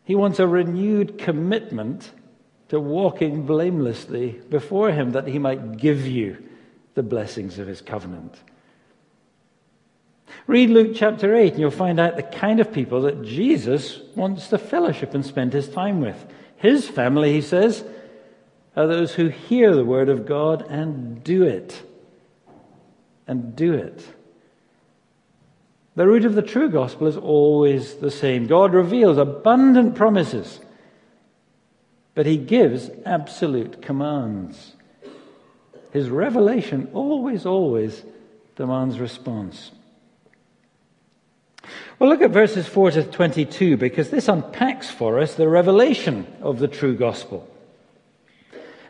He 0.07 0.15
wants 0.15 0.39
a 0.39 0.47
renewed 0.47 1.17
commitment 1.17 2.13
to 2.69 2.79
walking 2.79 3.45
blamelessly 3.45 4.39
before 4.49 4.89
Him 4.89 5.11
that 5.11 5.27
He 5.27 5.37
might 5.37 5.75
give 5.75 6.07
you 6.07 6.41
the 6.93 7.03
blessings 7.03 7.59
of 7.59 7.67
His 7.67 7.81
covenant. 7.81 8.33
Read 10.47 10.69
Luke 10.69 10.93
chapter 10.95 11.35
8 11.35 11.51
and 11.51 11.59
you'll 11.59 11.71
find 11.71 11.99
out 11.99 12.15
the 12.15 12.23
kind 12.23 12.61
of 12.61 12.71
people 12.71 13.01
that 13.01 13.21
Jesus 13.21 13.99
wants 14.15 14.47
to 14.47 14.57
fellowship 14.57 15.13
and 15.13 15.25
spend 15.25 15.51
His 15.51 15.67
time 15.67 15.99
with. 15.99 16.25
His 16.55 16.87
family, 16.87 17.33
He 17.33 17.41
says, 17.41 17.83
are 18.77 18.87
those 18.87 19.13
who 19.15 19.27
hear 19.27 19.75
the 19.75 19.83
word 19.83 20.07
of 20.07 20.25
God 20.25 20.61
and 20.69 21.21
do 21.21 21.43
it. 21.43 21.83
And 23.27 23.57
do 23.57 23.73
it. 23.73 24.05
The 25.97 26.05
root 26.05 26.25
of 26.25 26.35
the 26.35 26.43
true 26.43 26.69
gospel 26.69 27.07
is 27.07 27.17
always 27.17 27.95
the 27.95 28.11
same. 28.11 28.45
God 28.45 28.71
reveals 28.71 29.17
abundant 29.17 29.95
promises, 29.95 30.59
but 32.13 32.27
he 32.27 32.37
gives 32.37 32.91
absolute 33.03 33.81
commands. 33.81 34.73
His 35.91 36.11
revelation 36.11 36.87
always, 36.93 37.47
always 37.47 38.03
demands 38.55 38.99
response. 38.99 39.71
Well, 41.97 42.11
look 42.11 42.21
at 42.21 42.29
verses 42.29 42.67
4 42.67 42.91
to 42.91 43.03
22 43.03 43.75
because 43.77 44.11
this 44.11 44.27
unpacks 44.27 44.91
for 44.91 45.19
us 45.19 45.33
the 45.33 45.49
revelation 45.49 46.31
of 46.43 46.59
the 46.59 46.67
true 46.67 46.95
gospel. 46.95 47.49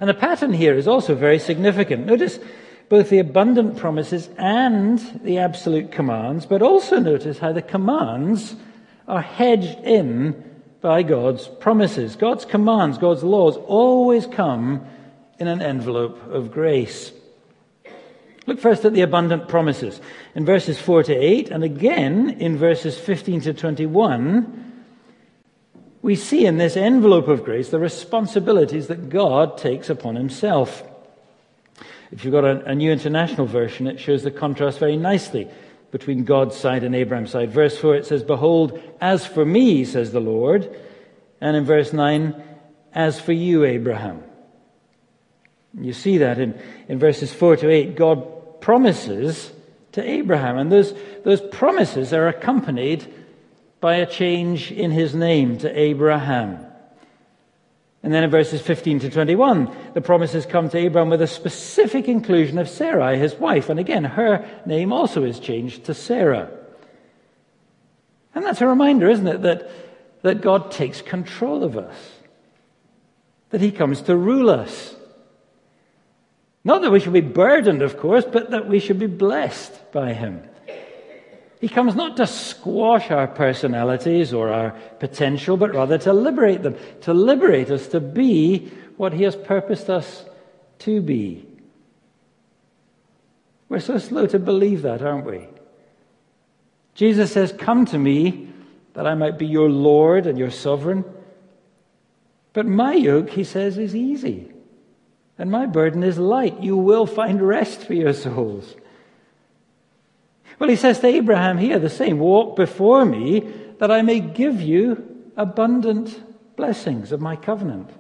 And 0.02 0.10
the 0.10 0.14
pattern 0.14 0.52
here 0.52 0.76
is 0.76 0.90
also 0.90 1.16
very 1.16 1.40
significant. 1.40 2.06
Notice 2.06 2.38
both 2.90 3.10
the 3.10 3.20
abundant 3.20 3.78
promises 3.78 4.30
and 4.38 5.00
the 5.24 5.40
absolute 5.40 5.92
commands, 5.92 6.46
but 6.46 6.62
also 6.62 7.00
notice 7.00 7.40
how 7.40 7.52
the 7.52 7.62
commands 7.62 8.56
are 9.08 9.22
hedged 9.22 9.80
in 9.84 10.44
by 10.82 11.04
God's 11.04 11.48
promises. 11.48 12.16
God's 12.16 12.46
commands, 12.46 12.98
God's 12.98 13.24
laws 13.24 13.58
always 13.58 14.26
come 14.26 14.86
in 15.40 15.48
an 15.48 15.62
envelope 15.62 16.22
of 16.32 16.52
grace. 16.52 17.12
Look 18.46 18.60
first 18.60 18.86
at 18.86 18.94
the 18.94 19.02
abundant 19.02 19.50
promises. 19.50 20.00
In 20.34 20.46
verses 20.46 20.80
4 20.80 21.04
to 21.04 21.14
8, 21.14 21.52
and 21.52 21.64
again 21.64 22.30
in 22.40 22.58
verses 22.58 22.98
15 22.98 23.42
to 23.42 23.54
21, 23.54 24.86
we 26.02 26.16
see 26.16 26.46
in 26.46 26.58
this 26.58 26.78
envelope 26.78 27.28
of 27.28 27.44
grace 27.44 27.70
the 27.70 27.80
responsibilities 27.80 28.88
that 28.88 29.10
God 29.10 29.58
takes 29.58 29.90
upon 29.90 30.16
himself. 30.16 30.87
If 32.12 32.24
you've 32.24 32.32
got 32.32 32.46
a, 32.46 32.64
a 32.66 32.76
New 32.76 32.92
International 32.92 33.46
Version, 33.46 33.88
it 33.88 34.00
shows 34.00 34.24
the 34.24 34.32
contrast 34.32 34.80
very 34.80 34.98
nicely 34.98 35.50
between 35.92 36.24
God's 36.24 36.56
side 36.56 36.84
and 36.84 36.96
Abraham's 36.96 37.32
side. 37.32 37.52
Verse 37.52 37.78
4, 37.78 37.96
it 37.96 38.06
says, 38.06 38.24
Behold, 38.24 38.80
as 39.02 39.26
for 39.26 39.46
me, 39.46 39.86
says 39.86 40.12
the 40.12 40.20
Lord. 40.20 40.76
And 41.40 41.56
in 41.56 41.66
verse 41.66 41.94
9, 41.94 42.42
as 42.94 43.20
for 43.20 43.34
you, 43.34 43.64
Abraham. 43.64 44.24
You 45.80 45.94
see 45.94 46.18
that 46.20 46.40
in, 46.40 46.60
in 46.88 47.00
verses 47.00 47.34
4 47.34 47.58
to 47.58 47.70
8. 47.70 47.96
God 47.96 48.62
promises 48.62 49.52
to 49.94 50.04
Abraham, 50.04 50.58
and 50.58 50.72
those, 50.72 50.94
those 51.24 51.42
promises 51.42 52.14
are 52.14 52.28
accompanied 52.28 53.14
by 53.80 53.96
a 53.96 54.06
change 54.06 54.72
in 54.72 54.92
his 54.92 55.14
name 55.16 55.58
to 55.60 55.80
Abraham. 55.80 56.67
And 58.08 58.14
then 58.14 58.24
in 58.24 58.30
verses 58.30 58.62
15 58.62 59.02
to 59.02 59.10
21, 59.10 59.70
the 59.94 60.00
promises 60.00 60.46
come 60.46 60.70
to 60.70 60.78
Abraham 60.78 61.10
with 61.10 61.22
a 61.22 61.28
specific 61.28 62.08
inclusion 62.08 62.58
of 62.58 62.70
Sarai, 62.70 63.18
his 63.18 63.36
wife. 63.36 63.68
And 63.68 63.82
again, 63.82 64.06
her 64.06 64.50
name 64.66 64.94
also 64.94 65.26
is 65.26 65.42
changed 65.42 65.84
to 65.84 65.94
Sarah. 65.94 66.50
And 68.34 68.46
that's 68.46 68.62
a 68.62 68.66
reminder, 68.66 69.10
isn't 69.10 69.28
it, 69.28 69.42
that, 69.42 69.70
that 70.22 70.40
God 70.40 70.72
takes 70.72 71.02
control 71.02 71.66
of 71.66 71.78
us, 71.78 71.98
that 73.50 73.60
he 73.60 73.74
comes 73.74 74.02
to 74.04 74.16
rule 74.16 74.50
us. 74.50 74.96
Not 76.64 76.84
that 76.84 76.92
we 76.94 77.02
should 77.02 77.12
be 77.12 77.20
burdened, 77.20 77.82
of 77.82 77.98
course, 77.98 78.24
but 78.24 78.52
that 78.52 78.70
we 78.70 78.80
should 78.80 79.00
be 79.00 79.08
blessed 79.08 79.92
by 79.92 80.14
him. 80.14 80.44
He 81.60 81.68
comes 81.68 81.96
not 81.96 82.18
to 82.18 82.28
squash 82.28 83.10
our 83.10 83.28
personalities 83.28 84.32
or 84.34 84.50
our 84.50 84.72
potential, 85.00 85.58
but 85.58 85.74
rather 85.74 85.98
to 86.00 86.14
liberate 86.14 86.62
them, 86.62 86.76
to 87.02 87.14
liberate 87.14 87.72
us 87.72 87.88
to 87.90 88.00
be 88.00 88.72
what 88.98 89.14
He 89.14 89.24
has 89.24 89.36
purposed 89.36 89.90
us 89.90 90.26
to 90.80 91.02
be. 91.02 91.48
We're 93.70 93.80
so 93.80 93.98
slow 93.98 94.28
to 94.28 94.40
believe 94.40 94.84
that, 94.84 95.02
aren't 95.02 95.26
we? 95.26 95.48
Jesus 96.94 97.32
says, 97.32 97.54
Come 97.58 97.86
to 97.88 97.98
me 97.98 98.50
that 98.94 99.08
I 99.08 99.16
might 99.16 99.38
be 99.38 99.46
your 99.46 99.70
Lord 99.70 100.26
and 100.26 100.38
your 100.38 100.52
sovereign. 100.52 101.06
But 102.54 102.66
my 102.66 102.94
yoke, 102.94 103.30
he 103.30 103.44
says, 103.44 103.78
is 103.78 103.96
easy, 103.96 104.52
and 105.38 105.52
my 105.52 105.68
burden 105.68 106.02
is 106.02 106.18
light. 106.18 106.64
You 106.64 106.78
will 106.78 107.06
find 107.06 107.40
rest 107.42 107.82
for 107.82 107.94
your 107.94 108.14
souls. 108.14 108.76
Well, 110.60 110.70
he 110.70 110.76
says 110.76 111.00
to 111.00 111.08
Abraham 111.08 111.58
here 111.58 111.80
the 111.80 111.90
same 111.90 112.20
walk 112.20 112.56
before 112.56 113.06
me 113.06 113.42
that 113.80 113.92
I 113.92 114.02
may 114.02 114.20
give 114.20 114.62
you 114.62 115.04
abundant 115.36 116.20
blessings 116.56 117.12
of 117.12 117.22
my 117.22 117.36
covenant. 117.36 117.92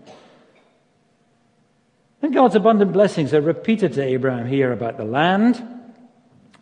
And 2.21 2.33
God's 2.33 2.55
abundant 2.55 2.93
blessings 2.93 3.33
are 3.33 3.41
repeated 3.41 3.93
to 3.93 4.03
Abraham 4.03 4.47
here 4.47 4.71
about 4.71 4.97
the 4.97 5.05
land 5.05 5.63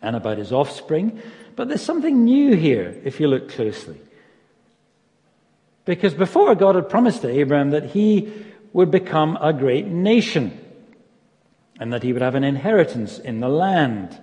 and 0.02 0.14
about 0.14 0.38
his 0.38 0.52
offspring. 0.52 1.20
But 1.56 1.68
there's 1.68 1.82
something 1.82 2.24
new 2.24 2.54
here 2.54 3.00
if 3.04 3.18
you 3.18 3.28
look 3.28 3.48
closely. 3.48 3.98
Because 5.86 6.12
before 6.12 6.54
God 6.54 6.74
had 6.74 6.90
promised 6.90 7.22
to 7.22 7.30
Abraham 7.30 7.70
that 7.70 7.86
he 7.86 8.32
would 8.74 8.90
become 8.90 9.38
a 9.40 9.54
great 9.54 9.86
nation 9.86 10.60
and 11.80 11.92
that 11.92 12.02
he 12.02 12.12
would 12.12 12.22
have 12.22 12.34
an 12.34 12.44
inheritance 12.44 13.18
in 13.18 13.40
the 13.40 13.48
land 13.48 14.18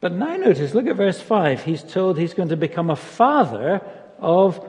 but 0.00 0.12
now 0.12 0.36
notice, 0.36 0.74
look 0.74 0.86
at 0.86 0.96
verse 0.96 1.20
5. 1.20 1.64
He's 1.64 1.82
told 1.82 2.18
he's 2.18 2.34
going 2.34 2.50
to 2.50 2.56
become 2.56 2.90
a 2.90 2.96
father 2.96 3.80
of 4.18 4.64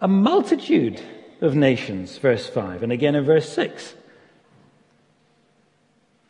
a 0.00 0.08
multitude 0.08 1.00
of 1.40 1.54
nations, 1.54 2.18
verse 2.18 2.46
5. 2.46 2.82
And 2.82 2.92
again 2.92 3.14
in 3.14 3.24
verse 3.24 3.48
6. 3.50 3.94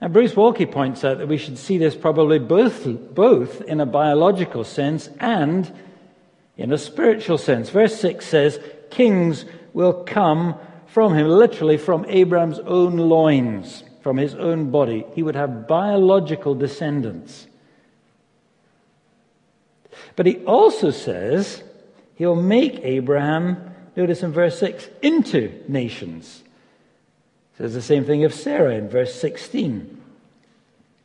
Now, 0.00 0.08
Bruce 0.08 0.34
Waltke 0.34 0.70
points 0.70 1.04
out 1.04 1.18
that 1.18 1.28
we 1.28 1.38
should 1.38 1.58
see 1.58 1.78
this 1.78 1.94
probably 1.94 2.38
both, 2.38 2.86
both 3.14 3.62
in 3.62 3.80
a 3.80 3.86
biological 3.86 4.62
sense 4.62 5.08
and 5.18 5.72
in 6.56 6.72
a 6.72 6.78
spiritual 6.78 7.38
sense. 7.38 7.70
Verse 7.70 7.98
6 8.00 8.24
says, 8.24 8.60
Kings 8.90 9.44
will 9.72 10.04
come 10.04 10.54
from 10.86 11.14
him, 11.14 11.28
literally 11.28 11.78
from 11.78 12.04
Abraham's 12.08 12.58
own 12.60 12.96
loins, 12.96 13.82
from 14.02 14.16
his 14.18 14.34
own 14.34 14.70
body. 14.70 15.04
He 15.14 15.22
would 15.22 15.34
have 15.34 15.66
biological 15.66 16.54
descendants. 16.54 17.46
But 20.16 20.26
he 20.26 20.38
also 20.44 20.90
says 20.90 21.62
he'll 22.16 22.34
make 22.34 22.80
Abraham 22.82 23.74
Notice 23.96 24.22
in 24.22 24.32
verse 24.32 24.58
6, 24.58 24.88
into 25.00 25.58
nations. 25.68 26.42
It 27.54 27.58
says 27.58 27.74
the 27.74 27.80
same 27.80 28.04
thing 28.04 28.24
of 28.24 28.34
Sarah 28.34 28.74
in 28.74 28.90
verse 28.90 29.14
16. 29.14 30.02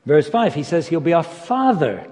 Verse 0.06 0.28
5, 0.28 0.54
he 0.54 0.64
says 0.64 0.88
he'll 0.88 1.00
be 1.00 1.14
a 1.14 1.24
father 1.24 2.06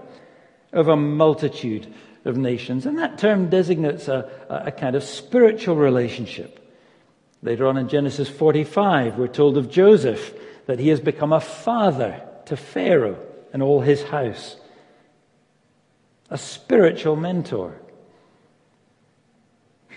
of 0.72 0.88
a 0.88 0.96
multitude 0.96 1.94
of 2.24 2.38
nations. 2.38 2.86
And 2.86 2.98
that 2.98 3.18
term 3.18 3.50
designates 3.50 4.08
a, 4.08 4.30
a 4.50 4.72
kind 4.72 4.96
of 4.96 5.04
spiritual 5.04 5.76
relationship. 5.76 6.56
Later 7.42 7.68
on 7.68 7.78
in 7.78 7.90
Genesis 7.90 8.30
45, 8.30 9.18
we're 9.18 9.28
told 9.28 9.58
of 9.58 9.70
Joseph 9.70 10.34
that 10.66 10.80
he 10.80 10.90
has 10.90 11.02
become 11.02 11.34
a 11.34 11.42
father 11.42 12.22
to 12.46 12.56
Pharaoh 12.56 13.18
and 13.52 13.62
all 13.62 13.82
his 13.82 14.04
house, 14.04 14.56
a 16.30 16.38
spiritual 16.38 17.16
mentor. 17.16 17.76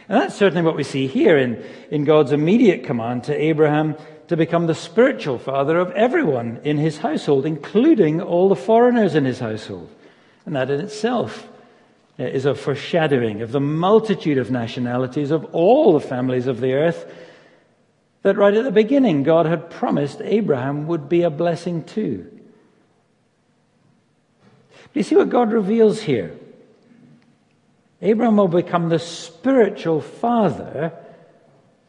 And 0.09 0.21
that's 0.21 0.35
certainly 0.35 0.63
what 0.63 0.77
we 0.77 0.83
see 0.83 1.07
here 1.07 1.39
in, 1.39 1.63
in 1.91 2.05
God's 2.05 2.33
immediate 2.33 2.85
command 2.85 3.25
to 3.25 3.41
Abraham 3.41 3.97
to 4.29 4.37
become 4.37 4.67
the 4.67 4.75
spiritual 4.75 5.39
father 5.39 5.79
of 5.79 5.91
everyone 5.93 6.61
in 6.65 6.79
his 6.79 6.99
household, 6.99 7.47
including 7.47 8.21
all 8.21 8.49
the 8.49 8.57
foreigners 8.57 9.15
in 9.15 9.25
his 9.25 9.39
household. 9.39 9.91
And 10.45 10.57
that 10.57 10.71
in 10.71 10.81
itself 10.81 11.49
uh, 12.19 12.25
is 12.25 12.45
a 12.45 12.55
foreshadowing 12.55 13.43
of 13.43 13.53
the 13.53 13.61
multitude 13.61 14.39
of 14.39 14.51
nationalities 14.51 15.31
of 15.31 15.45
all 15.55 15.93
the 15.93 16.01
families 16.01 16.47
of 16.47 16.61
the 16.61 16.75
earth 16.75 17.11
that 18.23 18.37
right 18.37 18.55
at 18.55 18.65
the 18.65 18.71
beginning 18.71 19.23
God 19.23 19.47
had 19.47 19.71
promised 19.71 20.21
Abraham 20.23 20.87
would 20.87 21.09
be 21.09 21.23
a 21.23 21.31
blessing 21.31 21.85
too. 21.85 22.31
Do 24.93 25.01
you 25.01 25.05
see 25.05 25.17
what 25.17 25.31
God 25.31 25.53
reveals 25.53 26.03
here? 26.03 26.37
Abraham 28.03 28.37
will 28.37 28.49
become 28.49 28.89
the 28.89 28.99
spiritual 28.99 30.01
father 30.01 30.93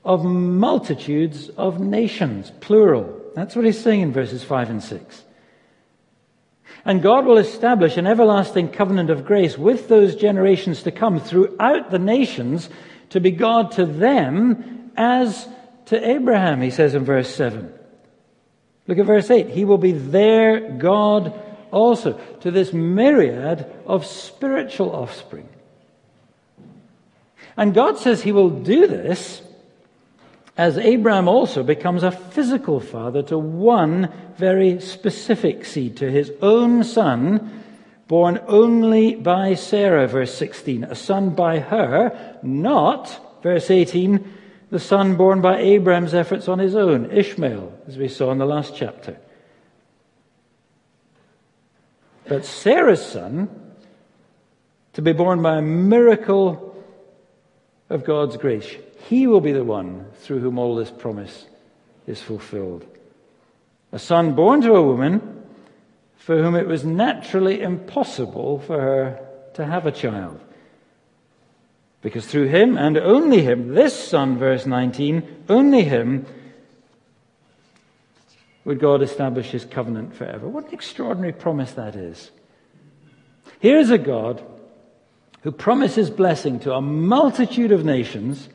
of 0.05 0.23
multitudes 0.23 1.49
of 1.49 1.79
nations, 1.79 2.51
plural. 2.61 3.19
That's 3.35 3.55
what 3.55 3.65
he's 3.65 3.81
saying 3.81 4.01
in 4.01 4.13
verses 4.13 4.43
5 4.43 4.69
and 4.69 4.83
6. 4.83 5.23
And 6.85 7.01
God 7.01 7.25
will 7.25 7.37
establish 7.37 7.97
an 7.97 8.07
everlasting 8.07 8.69
covenant 8.69 9.09
of 9.09 9.25
grace 9.25 9.57
with 9.57 9.87
those 9.87 10.15
generations 10.15 10.83
to 10.83 10.91
come 10.91 11.19
throughout 11.19 11.91
the 11.91 11.99
nations 11.99 12.69
to 13.09 13.19
be 13.19 13.31
God 13.31 13.71
to 13.73 13.85
them 13.85 14.91
as 14.95 15.47
to 15.85 16.09
Abraham, 16.09 16.61
he 16.61 16.69
says 16.69 16.95
in 16.95 17.05
verse 17.05 17.33
7. 17.33 17.73
Look 18.87 18.97
at 18.97 19.05
verse 19.05 19.29
8. 19.31 19.49
He 19.49 19.65
will 19.65 19.77
be 19.77 19.93
their 19.93 20.71
God 20.71 21.33
also 21.73 22.13
to 22.41 22.51
this 22.51 22.71
myriad 22.71 23.65
of 23.85 24.05
spiritual 24.05 24.95
offspring. 24.95 25.49
And 27.57 27.73
God 27.73 27.97
says 27.97 28.23
he 28.23 28.31
will 28.31 28.49
do 28.49 28.87
this 28.87 29.41
as 30.55 30.77
Abraham 30.77 31.27
also 31.27 31.63
becomes 31.63 32.03
a 32.03 32.11
physical 32.11 32.79
father 32.79 33.23
to 33.23 33.37
one 33.37 34.11
very 34.37 34.79
specific 34.79 35.65
seed, 35.65 35.97
to 35.97 36.11
his 36.11 36.31
own 36.41 36.83
son, 36.83 37.63
born 38.07 38.39
only 38.47 39.15
by 39.15 39.55
Sarah, 39.55 40.07
verse 40.07 40.33
16, 40.35 40.83
a 40.83 40.95
son 40.95 41.31
by 41.31 41.59
her, 41.59 42.37
not, 42.43 43.41
verse 43.41 43.71
18, 43.71 44.31
the 44.69 44.79
son 44.79 45.15
born 45.15 45.41
by 45.41 45.57
Abraham's 45.57 46.13
efforts 46.13 46.47
on 46.47 46.59
his 46.59 46.75
own, 46.75 47.09
Ishmael, 47.09 47.73
as 47.87 47.97
we 47.97 48.07
saw 48.07 48.31
in 48.31 48.37
the 48.37 48.45
last 48.45 48.75
chapter. 48.75 49.17
But 52.33 52.45
Sarah's 52.45 53.05
son, 53.05 53.47
to 54.93 55.03
be 55.03 55.13
born 55.13 55.43
by 55.43 55.57
a 55.57 55.61
miracle 55.61 56.75
of 57.91 58.03
God's 58.03 58.37
grace. 58.37 58.67
He 59.07 59.27
will 59.27 59.39
be 59.39 59.51
the 59.51 59.63
one 59.63 60.07
through 60.15 60.39
whom 60.39 60.57
all 60.57 60.75
this 60.75 60.89
promise 60.89 61.45
is 62.07 62.23
fulfilled. 62.23 62.87
A 63.91 63.99
son 63.99 64.33
born 64.33 64.61
to 64.61 64.73
a 64.73 64.81
woman 64.81 65.43
for 66.15 66.41
whom 66.41 66.55
it 66.55 66.65
was 66.65 66.83
naturally 66.83 67.61
impossible 67.61 68.57
for 68.57 68.81
her 68.81 69.27
to 69.53 69.65
have 69.67 69.85
a 69.85 69.91
child. 69.91 70.41
Because 72.01 72.25
through 72.25 72.47
him 72.47 72.79
and 72.79 72.97
only 72.97 73.43
him, 73.43 73.75
this 73.75 73.93
son, 73.93 74.39
verse 74.39 74.65
19, 74.65 75.43
only 75.49 75.83
him 75.83 76.25
would 78.65 78.79
God 78.79 79.01
establish 79.01 79.51
his 79.51 79.65
covenant 79.65 80.15
forever. 80.15 80.47
What 80.47 80.67
an 80.67 80.73
extraordinary 80.73 81.33
promise 81.33 81.71
that 81.73 81.95
is. 81.95 82.31
Here 83.59 83.77
is 83.77 83.91
a 83.91 83.97
God 83.97 84.43
who 85.41 85.51
promises 85.51 86.09
blessing 86.09 86.59
to 86.61 86.73
a 86.73 86.81
multitude 86.81 87.71
of 87.71 87.83
nations 87.83 88.47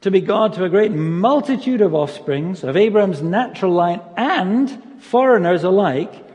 to 0.00 0.10
be 0.10 0.20
God 0.20 0.54
to 0.54 0.64
a 0.64 0.70
great 0.70 0.92
multitude 0.92 1.82
of 1.82 1.94
offsprings 1.94 2.64
of 2.64 2.76
Abraham's 2.76 3.20
natural 3.20 3.72
line 3.72 4.00
and 4.16 5.02
foreigners 5.02 5.62
alike, 5.62 6.26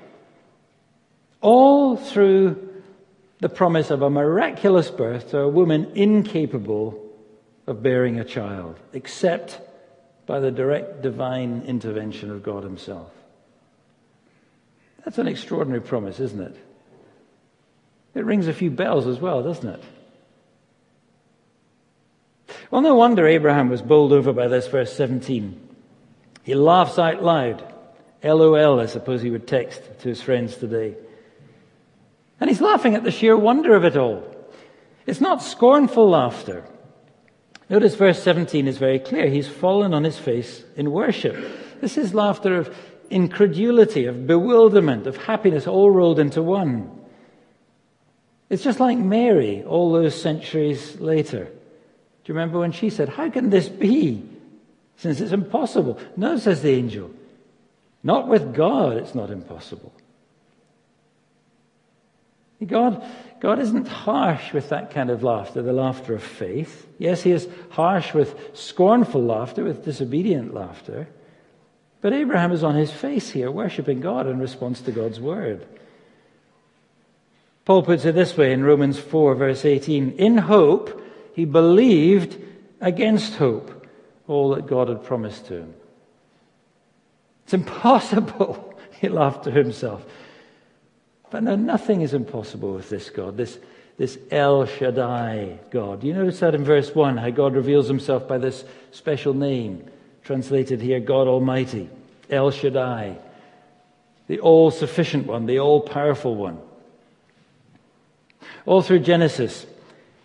all 1.41 1.97
through 1.97 2.81
the 3.39 3.49
promise 3.49 3.89
of 3.89 4.01
a 4.01 4.09
miraculous 4.09 4.91
birth 4.91 5.31
to 5.31 5.39
a 5.39 5.49
woman 5.49 5.91
incapable 5.95 7.01
of 7.67 7.81
bearing 7.81 8.19
a 8.19 8.23
child, 8.23 8.79
except 8.93 9.59
by 10.25 10.39
the 10.39 10.51
direct 10.51 11.01
divine 11.01 11.63
intervention 11.67 12.31
of 12.31 12.43
God 12.43 12.63
Himself. 12.63 13.11
That's 15.03 15.17
an 15.17 15.27
extraordinary 15.27 15.81
promise, 15.81 16.19
isn't 16.19 16.41
it? 16.41 16.57
It 18.15 18.25
rings 18.25 18.47
a 18.47 18.53
few 18.53 18.71
bells 18.71 19.05
as 19.05 19.19
well, 19.19 19.43
doesn't 19.43 19.69
it? 19.69 19.83
Well, 22.71 22.81
no 22.81 22.95
wonder 22.95 23.27
Abraham 23.27 23.69
was 23.69 23.81
bowled 23.81 24.13
over 24.13 24.33
by 24.33 24.47
this, 24.47 24.67
verse 24.67 24.91
17. 24.95 25.61
He 26.43 26.55
laughs 26.55 26.97
out 26.97 27.23
loud. 27.23 27.73
LOL, 28.23 28.79
I 28.79 28.87
suppose 28.87 29.21
he 29.21 29.29
would 29.29 29.47
text 29.47 29.81
to 29.99 30.09
his 30.09 30.21
friends 30.21 30.57
today. 30.57 30.95
And 32.39 32.49
he's 32.49 32.61
laughing 32.61 32.95
at 32.95 33.03
the 33.03 33.11
sheer 33.11 33.37
wonder 33.37 33.75
of 33.75 33.85
it 33.85 33.95
all. 33.95 34.23
It's 35.05 35.21
not 35.21 35.43
scornful 35.43 36.09
laughter. 36.09 36.65
Notice 37.69 37.95
verse 37.95 38.21
17 38.21 38.67
is 38.67 38.77
very 38.77 38.99
clear. 38.99 39.27
He's 39.27 39.47
fallen 39.47 39.93
on 39.93 40.03
his 40.03 40.17
face 40.17 40.63
in 40.75 40.91
worship. 40.91 41.35
This 41.81 41.97
is 41.97 42.13
laughter 42.13 42.57
of 42.57 42.75
incredulity, 43.09 44.05
of 44.05 44.27
bewilderment, 44.27 45.07
of 45.07 45.17
happiness, 45.17 45.67
all 45.67 45.89
rolled 45.89 46.19
into 46.19 46.41
one. 46.43 46.91
It's 48.49 48.63
just 48.63 48.79
like 48.79 48.97
Mary 48.97 49.63
all 49.63 49.91
those 49.91 50.19
centuries 50.19 50.99
later. 50.99 51.45
Do 51.45 52.33
you 52.33 52.35
remember 52.35 52.59
when 52.59 52.71
she 52.71 52.89
said, 52.89 53.09
How 53.09 53.29
can 53.29 53.49
this 53.49 53.67
be? 53.67 54.23
Since 54.97 55.19
it's 55.19 55.31
impossible. 55.31 55.99
No, 56.15 56.37
says 56.37 56.61
the 56.61 56.71
angel. 56.71 57.11
Not 58.03 58.27
with 58.27 58.53
God, 58.53 58.97
it's 58.97 59.15
not 59.15 59.31
impossible. 59.31 59.91
God, 62.63 63.03
God 63.41 63.59
isn't 63.59 63.87
harsh 63.87 64.53
with 64.53 64.69
that 64.69 64.91
kind 64.91 65.09
of 65.09 65.23
laughter, 65.23 65.61
the 65.61 65.73
laughter 65.73 66.15
of 66.15 66.23
faith. 66.23 66.87
Yes, 66.97 67.23
He 67.23 67.31
is 67.31 67.47
harsh 67.71 68.13
with 68.13 68.51
scornful 68.53 69.23
laughter, 69.23 69.63
with 69.63 69.83
disobedient 69.83 70.53
laughter. 70.53 71.07
But 72.05 72.13
Abraham 72.13 72.51
is 72.51 72.63
on 72.63 72.75
his 72.75 72.91
face 72.91 73.31
here, 73.31 73.49
worshipping 73.49 73.99
God 73.99 74.27
in 74.27 74.39
response 74.39 74.79
to 74.81 74.91
God's 74.91 75.19
word. 75.19 75.65
Paul 77.65 77.81
puts 77.81 78.05
it 78.05 78.13
this 78.13 78.37
way 78.37 78.53
in 78.53 78.63
Romans 78.63 78.99
4, 78.99 79.33
verse 79.33 79.65
18 79.65 80.11
In 80.11 80.37
hope, 80.37 81.01
he 81.33 81.45
believed 81.45 82.39
against 82.79 83.37
hope 83.37 83.87
all 84.27 84.51
that 84.51 84.67
God 84.67 84.87
had 84.87 85.03
promised 85.03 85.47
to 85.47 85.61
him. 85.61 85.73
It's 87.45 87.55
impossible, 87.55 88.79
he 89.01 89.09
laughed 89.09 89.45
to 89.45 89.51
himself. 89.51 90.05
But 91.35 91.43
no, 91.43 91.57
nothing 91.57 91.99
is 91.99 92.13
impossible 92.13 92.73
with 92.73 92.87
this 92.89 93.09
God, 93.09 93.35
this, 93.35 93.59
this 93.97 94.17
El 94.31 94.67
Shaddai 94.67 95.59
God. 95.69 96.01
You 96.01 96.13
notice 96.13 96.39
that 96.39 96.55
in 96.55 96.63
verse 96.63 96.95
1, 96.95 97.17
how 97.17 97.29
God 97.29 97.55
reveals 97.55 97.89
himself 97.89 98.25
by 98.25 98.37
this 98.37 98.63
special 98.91 99.33
name, 99.33 99.85
translated 100.23 100.79
here, 100.79 101.01
God 101.01 101.27
Almighty, 101.27 101.89
El 102.29 102.51
Shaddai, 102.51 103.17
the 104.27 104.39
all 104.39 104.71
sufficient 104.71 105.27
one, 105.27 105.45
the 105.45 105.59
all 105.59 105.81
powerful 105.81 106.37
one. 106.37 106.57
All 108.65 108.81
through 108.81 108.99
Genesis, 108.99 109.65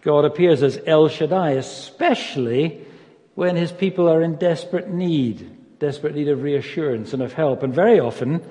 God 0.03 0.25
appears 0.25 0.63
as 0.63 0.79
El 0.87 1.09
Shaddai, 1.09 1.55
especially 1.55 2.87
when 3.35 3.57
his 3.57 3.73
people 3.73 4.09
are 4.09 4.23
in 4.23 4.37
desperate 4.37 4.89
need, 4.89 5.81
desperate 5.81 6.15
need 6.15 6.29
of 6.29 6.45
reassurance 6.45 7.13
and 7.13 7.21
of 7.21 7.33
help. 7.33 7.65
And 7.65 7.75
very 7.75 7.99
often, 7.99 8.49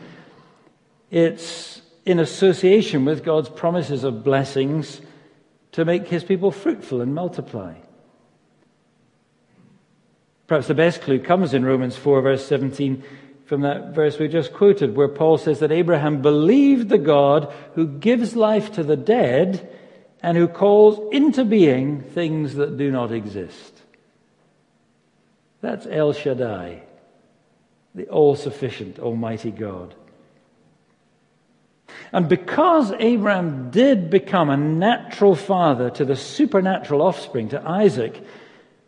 it's 1.09 1.83
in 2.09 2.17
association 2.17 3.05
with 3.05 3.23
God's 3.23 3.49
promises 3.49 4.03
of 4.03 4.23
blessings 4.23 4.99
to 5.73 5.85
make 5.85 6.07
his 6.07 6.23
people 6.23 6.49
fruitful 6.49 7.01
and 7.01 7.13
multiply. 7.13 7.75
Perhaps 10.47 10.65
the 10.65 10.73
best 10.73 11.01
clue 11.03 11.19
comes 11.19 11.53
in 11.53 11.63
Romans 11.63 11.95
4, 11.95 12.23
verse 12.23 12.43
17, 12.47 13.03
from 13.45 13.61
that 13.61 13.93
verse 13.93 14.17
we 14.17 14.27
just 14.27 14.53
quoted, 14.53 14.95
where 14.95 15.07
Paul 15.07 15.37
says 15.37 15.59
that 15.59 15.71
Abraham 15.71 16.23
believed 16.23 16.89
the 16.89 16.97
God 16.97 17.53
who 17.75 17.85
gives 17.85 18.35
life 18.35 18.71
to 18.71 18.83
the 18.83 18.97
dead 18.97 19.69
and 20.23 20.35
who 20.35 20.47
calls 20.47 21.13
into 21.13 21.45
being 21.45 22.01
things 22.01 22.55
that 22.55 22.75
do 22.75 22.89
not 22.89 23.11
exist. 23.11 23.83
That's 25.61 25.85
El 25.85 26.13
Shaddai, 26.13 26.81
the 27.93 28.07
all 28.07 28.35
sufficient, 28.35 28.97
almighty 28.97 29.51
God. 29.51 29.93
And 32.11 32.27
because 32.27 32.91
Abraham 32.99 33.69
did 33.69 34.09
become 34.09 34.49
a 34.49 34.57
natural 34.57 35.35
father 35.35 35.89
to 35.91 36.05
the 36.05 36.15
supernatural 36.15 37.01
offspring, 37.01 37.49
to 37.49 37.61
Isaac, 37.61 38.23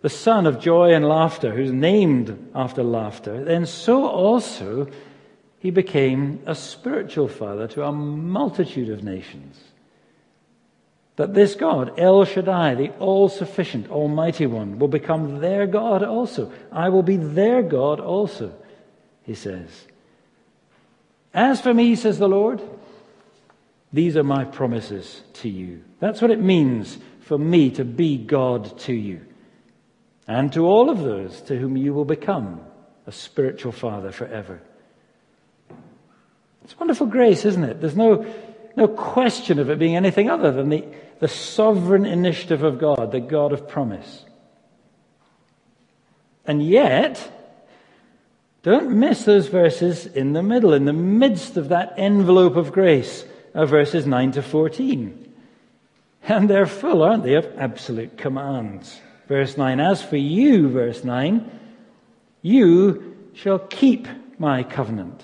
the 0.01 0.09
son 0.09 0.47
of 0.47 0.59
joy 0.59 0.93
and 0.93 1.07
laughter, 1.07 1.53
who's 1.53 1.71
named 1.71 2.51
after 2.55 2.81
laughter, 2.81 3.43
then 3.43 3.65
so 3.67 4.07
also 4.07 4.87
he 5.59 5.69
became 5.69 6.41
a 6.47 6.55
spiritual 6.55 7.27
father 7.27 7.67
to 7.67 7.83
a 7.83 7.91
multitude 7.91 8.89
of 8.89 9.03
nations. 9.03 9.59
That 11.17 11.35
this 11.35 11.53
God, 11.53 11.99
El 11.99 12.25
Shaddai, 12.25 12.73
the 12.73 12.89
all 12.97 13.29
sufficient, 13.29 13.91
almighty 13.91 14.47
one, 14.47 14.79
will 14.79 14.87
become 14.87 15.39
their 15.39 15.67
God 15.67 16.01
also. 16.01 16.51
I 16.71 16.89
will 16.89 17.03
be 17.03 17.17
their 17.17 17.61
God 17.61 17.99
also, 17.99 18.55
he 19.21 19.35
says. 19.35 19.69
As 21.31 21.61
for 21.61 21.75
me, 21.75 21.95
says 21.95 22.17
the 22.17 22.27
Lord, 22.27 22.59
these 23.93 24.15
are 24.15 24.23
my 24.23 24.45
promises 24.45 25.21
to 25.33 25.49
you. 25.49 25.83
That's 25.99 26.21
what 26.21 26.31
it 26.31 26.41
means 26.41 26.97
for 27.21 27.37
me 27.37 27.71
to 27.71 27.85
be 27.85 28.17
God 28.17 28.77
to 28.79 28.93
you 28.93 29.21
and 30.27 30.51
to 30.53 30.65
all 30.65 30.89
of 30.89 30.99
those 30.99 31.41
to 31.41 31.57
whom 31.57 31.75
you 31.75 31.93
will 31.93 32.05
become 32.05 32.61
a 33.05 33.11
spiritual 33.11 33.71
father 33.71 34.11
forever. 34.11 34.61
It's 36.63 36.79
wonderful 36.79 37.07
grace, 37.07 37.43
isn't 37.43 37.63
it? 37.63 37.81
There's 37.81 37.97
no, 37.97 38.25
no 38.77 38.87
question 38.87 39.59
of 39.59 39.69
it 39.69 39.79
being 39.79 39.95
anything 39.95 40.29
other 40.29 40.51
than 40.51 40.69
the, 40.69 40.85
the 41.19 41.27
sovereign 41.27 42.05
initiative 42.05 42.63
of 42.63 42.79
God, 42.79 43.11
the 43.11 43.19
God 43.19 43.51
of 43.51 43.67
promise. 43.67 44.25
And 46.45 46.63
yet, 46.63 47.29
don't 48.63 48.91
miss 48.91 49.25
those 49.25 49.47
verses 49.47 50.05
in 50.05 50.33
the 50.33 50.43
middle, 50.43 50.73
in 50.73 50.85
the 50.85 50.93
midst 50.93 51.57
of 51.57 51.69
that 51.69 51.93
envelope 51.97 52.55
of 52.55 52.71
grace 52.71 53.25
of 53.53 53.69
verses 53.69 54.05
9 54.05 54.31
to 54.33 54.41
14. 54.41 55.33
And 56.23 56.49
they're 56.49 56.65
full, 56.65 57.01
aren't 57.01 57.23
they, 57.23 57.35
of 57.35 57.47
absolute 57.57 58.17
commands. 58.17 58.99
Verse 59.27 59.57
9, 59.57 59.79
as 59.79 60.01
for 60.01 60.17
you, 60.17 60.69
verse 60.69 61.03
9, 61.03 61.59
you 62.41 63.15
shall 63.33 63.59
keep 63.59 64.07
my 64.37 64.63
covenant. 64.63 65.23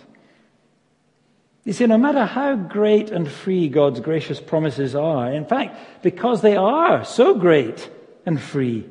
You 1.65 1.73
see, 1.73 1.85
no 1.85 1.97
matter 1.97 2.25
how 2.25 2.55
great 2.55 3.11
and 3.11 3.29
free 3.29 3.67
God's 3.67 3.99
gracious 3.99 4.39
promises 4.39 4.95
are, 4.95 5.31
in 5.31 5.45
fact, 5.45 6.01
because 6.01 6.41
they 6.41 6.55
are 6.55 7.03
so 7.03 7.35
great 7.35 7.89
and 8.25 8.41
free, 8.41 8.85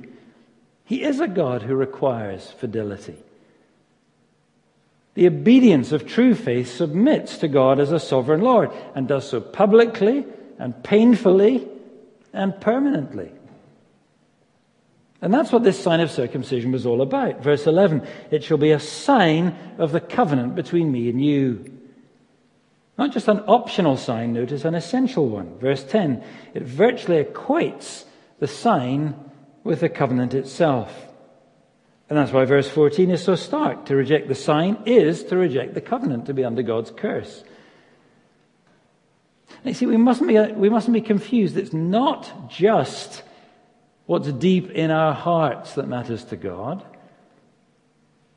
He 0.84 1.02
is 1.02 1.20
a 1.20 1.28
God 1.28 1.62
who 1.62 1.74
requires 1.74 2.50
fidelity. 2.50 3.16
The 5.16 5.26
obedience 5.26 5.92
of 5.92 6.06
true 6.06 6.34
faith 6.34 6.76
submits 6.76 7.38
to 7.38 7.48
God 7.48 7.80
as 7.80 7.90
a 7.90 7.98
sovereign 7.98 8.42
Lord 8.42 8.70
and 8.94 9.08
does 9.08 9.28
so 9.28 9.40
publicly 9.40 10.26
and 10.58 10.84
painfully 10.84 11.66
and 12.34 12.60
permanently. 12.60 13.32
And 15.22 15.32
that's 15.32 15.50
what 15.50 15.62
this 15.62 15.82
sign 15.82 16.00
of 16.00 16.10
circumcision 16.10 16.70
was 16.70 16.84
all 16.84 17.00
about. 17.00 17.42
Verse 17.42 17.66
11 17.66 18.06
It 18.30 18.44
shall 18.44 18.58
be 18.58 18.72
a 18.72 18.78
sign 18.78 19.56
of 19.78 19.92
the 19.92 20.00
covenant 20.00 20.54
between 20.54 20.92
me 20.92 21.08
and 21.08 21.24
you. 21.24 21.72
Not 22.98 23.12
just 23.12 23.28
an 23.28 23.42
optional 23.48 23.96
sign, 23.96 24.34
notice 24.34 24.66
an 24.66 24.74
essential 24.74 25.30
one. 25.30 25.58
Verse 25.58 25.82
10 25.82 26.22
It 26.52 26.62
virtually 26.62 27.24
equates 27.24 28.04
the 28.38 28.46
sign 28.46 29.14
with 29.64 29.80
the 29.80 29.88
covenant 29.88 30.34
itself. 30.34 31.05
And 32.08 32.18
that's 32.18 32.32
why 32.32 32.44
verse 32.44 32.68
14 32.68 33.10
is 33.10 33.22
so 33.22 33.34
stark. 33.34 33.86
To 33.86 33.96
reject 33.96 34.28
the 34.28 34.34
sign 34.34 34.78
is 34.86 35.24
to 35.24 35.36
reject 35.36 35.74
the 35.74 35.80
covenant, 35.80 36.26
to 36.26 36.34
be 36.34 36.44
under 36.44 36.62
God's 36.62 36.90
curse. 36.90 37.42
And 39.48 39.66
you 39.66 39.74
see, 39.74 39.86
we 39.86 39.96
mustn't 39.96 40.28
be, 40.28 40.38
we 40.52 40.68
mustn't 40.68 40.94
be 40.94 41.00
confused. 41.00 41.56
It's 41.56 41.72
not 41.72 42.48
just 42.48 43.22
what's 44.06 44.30
deep 44.30 44.70
in 44.70 44.90
our 44.90 45.12
hearts 45.12 45.74
that 45.74 45.88
matters 45.88 46.24
to 46.26 46.36
God. 46.36 46.84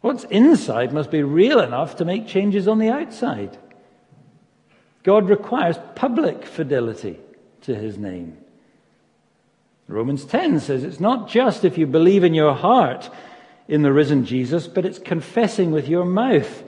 What's 0.02 0.24
inside 0.26 0.94
must 0.94 1.12
be 1.12 1.22
real 1.22 1.60
enough 1.60 1.98
to 1.98 2.06
make 2.06 2.28
changes 2.28 2.68
on 2.68 2.80
the 2.80 2.90
outside. 2.90 3.58
God 5.04 5.30
requires 5.30 5.78
public 5.96 6.46
fidelity 6.46 7.20
to 7.62 7.76
his 7.76 7.98
name. 7.98 8.38
Romans 9.88 10.24
10 10.26 10.60
says 10.60 10.84
it's 10.84 11.00
not 11.00 11.28
just 11.28 11.66
if 11.66 11.78
you 11.78 11.88
believe 11.88 12.24
in 12.24 12.34
your 12.34 12.54
heart 12.54 13.10
in 13.70 13.84
the 13.84 13.94
risen 13.94 14.26
Jesus, 14.26 14.68
but 14.68 14.84
it's 14.84 14.98
confessing 14.98 15.72
with 15.72 15.88
your 15.88 16.04
mouth, 16.04 16.64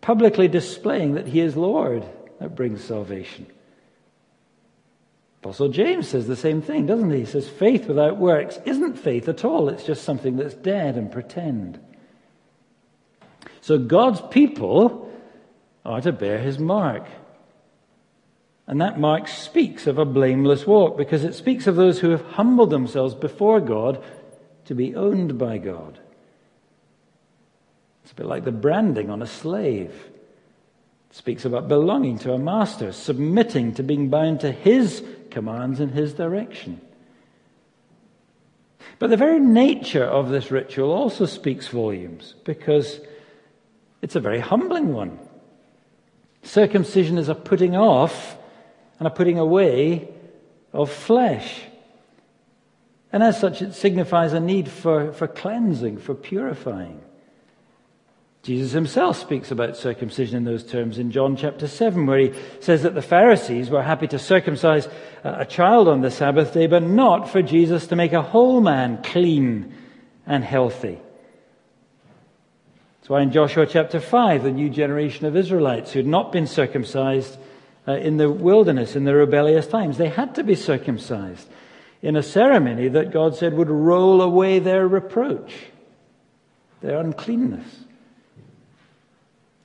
publicly 0.00 0.48
displaying 0.48 1.14
that 1.14 1.28
he 1.28 1.40
is 1.40 1.56
Lord, 1.56 2.04
that 2.40 2.56
brings 2.56 2.82
salvation. 2.82 3.46
Apostle 5.40 5.68
James 5.68 6.08
says 6.08 6.26
the 6.26 6.34
same 6.34 6.60
thing, 6.60 6.84
doesn't 6.84 7.12
he? 7.12 7.20
He 7.20 7.24
says, 7.24 7.48
faith 7.48 7.86
without 7.86 8.18
works 8.18 8.58
isn't 8.66 8.98
faith 8.98 9.28
at 9.28 9.44
all. 9.44 9.68
It's 9.68 9.84
just 9.84 10.02
something 10.02 10.36
that's 10.36 10.52
dead 10.52 10.96
and 10.96 11.12
pretend. 11.12 11.78
So 13.60 13.78
God's 13.78 14.20
people 14.30 15.10
are 15.84 16.00
to 16.00 16.12
bear 16.12 16.38
his 16.38 16.58
mark. 16.58 17.06
And 18.66 18.80
that 18.80 18.98
mark 18.98 19.28
speaks 19.28 19.86
of 19.86 19.96
a 19.96 20.04
blameless 20.04 20.66
walk 20.66 20.98
because 20.98 21.22
it 21.22 21.34
speaks 21.34 21.68
of 21.68 21.76
those 21.76 22.00
who 22.00 22.10
have 22.10 22.24
humbled 22.32 22.70
themselves 22.70 23.14
before 23.14 23.60
God 23.60 24.02
to 24.70 24.74
be 24.76 24.94
owned 24.94 25.36
by 25.36 25.58
God. 25.58 25.98
It's 28.04 28.12
a 28.12 28.14
bit 28.14 28.26
like 28.26 28.44
the 28.44 28.52
branding 28.52 29.10
on 29.10 29.20
a 29.20 29.26
slave. 29.26 29.90
It 31.10 31.16
speaks 31.16 31.44
about 31.44 31.66
belonging 31.66 32.20
to 32.20 32.34
a 32.34 32.38
master, 32.38 32.92
submitting 32.92 33.74
to 33.74 33.82
being 33.82 34.10
bound 34.10 34.38
to 34.42 34.52
his 34.52 35.02
commands 35.28 35.80
and 35.80 35.90
his 35.90 36.14
direction. 36.14 36.80
But 39.00 39.10
the 39.10 39.16
very 39.16 39.40
nature 39.40 40.04
of 40.04 40.28
this 40.28 40.52
ritual 40.52 40.92
also 40.92 41.26
speaks 41.26 41.66
volumes 41.66 42.36
because 42.44 43.00
it's 44.02 44.14
a 44.14 44.20
very 44.20 44.38
humbling 44.38 44.92
one. 44.92 45.18
Circumcision 46.44 47.18
is 47.18 47.28
a 47.28 47.34
putting 47.34 47.74
off 47.74 48.36
and 49.00 49.08
a 49.08 49.10
putting 49.10 49.36
away 49.36 50.14
of 50.72 50.92
flesh. 50.92 51.60
And 53.12 53.22
as 53.22 53.40
such, 53.40 53.60
it 53.60 53.74
signifies 53.74 54.32
a 54.32 54.40
need 54.40 54.68
for, 54.70 55.12
for 55.12 55.26
cleansing, 55.26 55.98
for 55.98 56.14
purifying. 56.14 57.00
Jesus 58.42 58.72
himself 58.72 59.18
speaks 59.18 59.50
about 59.50 59.76
circumcision 59.76 60.36
in 60.36 60.44
those 60.44 60.64
terms 60.64 60.98
in 60.98 61.10
John 61.10 61.36
chapter 61.36 61.68
7, 61.68 62.06
where 62.06 62.18
he 62.18 62.32
says 62.60 62.84
that 62.84 62.94
the 62.94 63.02
Pharisees 63.02 63.68
were 63.68 63.82
happy 63.82 64.06
to 64.08 64.18
circumcise 64.18 64.88
a 65.24 65.44
child 65.44 65.88
on 65.88 66.00
the 66.00 66.10
Sabbath 66.10 66.54
day, 66.54 66.66
but 66.66 66.82
not 66.82 67.28
for 67.28 67.42
Jesus 67.42 67.86
to 67.88 67.96
make 67.96 68.14
a 68.14 68.22
whole 68.22 68.62
man 68.62 69.02
clean 69.02 69.74
and 70.26 70.42
healthy. 70.42 70.98
That's 73.00 73.10
why 73.10 73.22
in 73.22 73.32
Joshua 73.32 73.66
chapter 73.66 74.00
5, 74.00 74.44
the 74.44 74.52
new 74.52 74.70
generation 74.70 75.26
of 75.26 75.36
Israelites 75.36 75.92
who 75.92 75.98
had 75.98 76.06
not 76.06 76.32
been 76.32 76.46
circumcised 76.46 77.36
uh, 77.86 77.92
in 77.92 78.16
the 78.16 78.30
wilderness 78.30 78.96
in 78.96 79.04
the 79.04 79.14
rebellious 79.14 79.66
times, 79.66 79.98
they 79.98 80.08
had 80.08 80.34
to 80.36 80.44
be 80.44 80.54
circumcised 80.54 81.46
in 82.02 82.16
a 82.16 82.22
ceremony 82.22 82.88
that 82.88 83.12
God 83.12 83.36
said 83.36 83.54
would 83.54 83.68
roll 83.68 84.22
away 84.22 84.58
their 84.58 84.88
reproach, 84.88 85.52
their 86.80 86.98
uncleanness. 86.98 87.84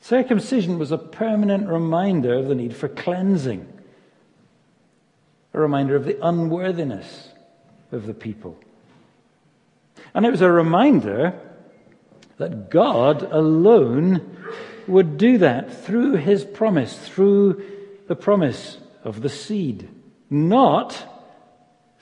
Circumcision 0.02 0.78
was 0.78 0.92
a 0.92 0.98
permanent 0.98 1.68
reminder 1.68 2.36
of 2.36 2.48
the 2.48 2.56
need 2.56 2.76
for 2.76 2.88
cleansing, 2.88 3.68
a 5.54 5.60
reminder 5.60 5.96
of 5.96 6.06
the 6.06 6.24
unworthiness 6.24 7.30
of 7.92 8.06
the 8.06 8.14
people. 8.14 8.60
And 10.14 10.26
it 10.26 10.32
was 10.32 10.42
a 10.42 10.52
reminder 10.52 11.40
that 12.38 12.70
God 12.70 13.24
alone 13.24 14.38
would 14.88 15.18
do 15.18 15.38
that 15.40 15.74
through 15.86 16.18
his 16.18 16.44
promise, 16.44 16.98
through 17.08 17.64
the 18.08 18.16
promise 18.16 18.78
of 19.04 19.22
the 19.22 19.30
seed, 19.30 19.90
not 20.30 21.15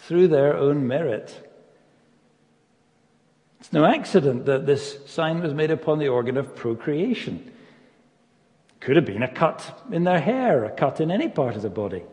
through 0.07 0.27
their 0.27 0.55
own 0.55 0.87
merit. 0.87 1.49
It's 3.59 3.71
no 3.71 3.85
accident 3.85 4.45
that 4.45 4.65
this 4.65 4.99
sign 5.05 5.41
was 5.41 5.53
made 5.53 5.71
upon 5.71 5.99
the 5.99 6.09
organ 6.09 6.37
of 6.37 6.55
procreation. 6.55 7.51
Could 8.81 8.97
have 8.97 9.05
been 9.05 9.23
a 9.23 9.33
cut 9.33 9.81
in 9.91 10.03
their 10.03 10.19
hair, 10.19 10.65
a 10.65 10.71
cut 10.71 10.99
in 10.99 11.09
any 11.09 11.29
part 11.29 11.55
of 11.55 11.61
the 11.61 11.69
body. 11.69 12.03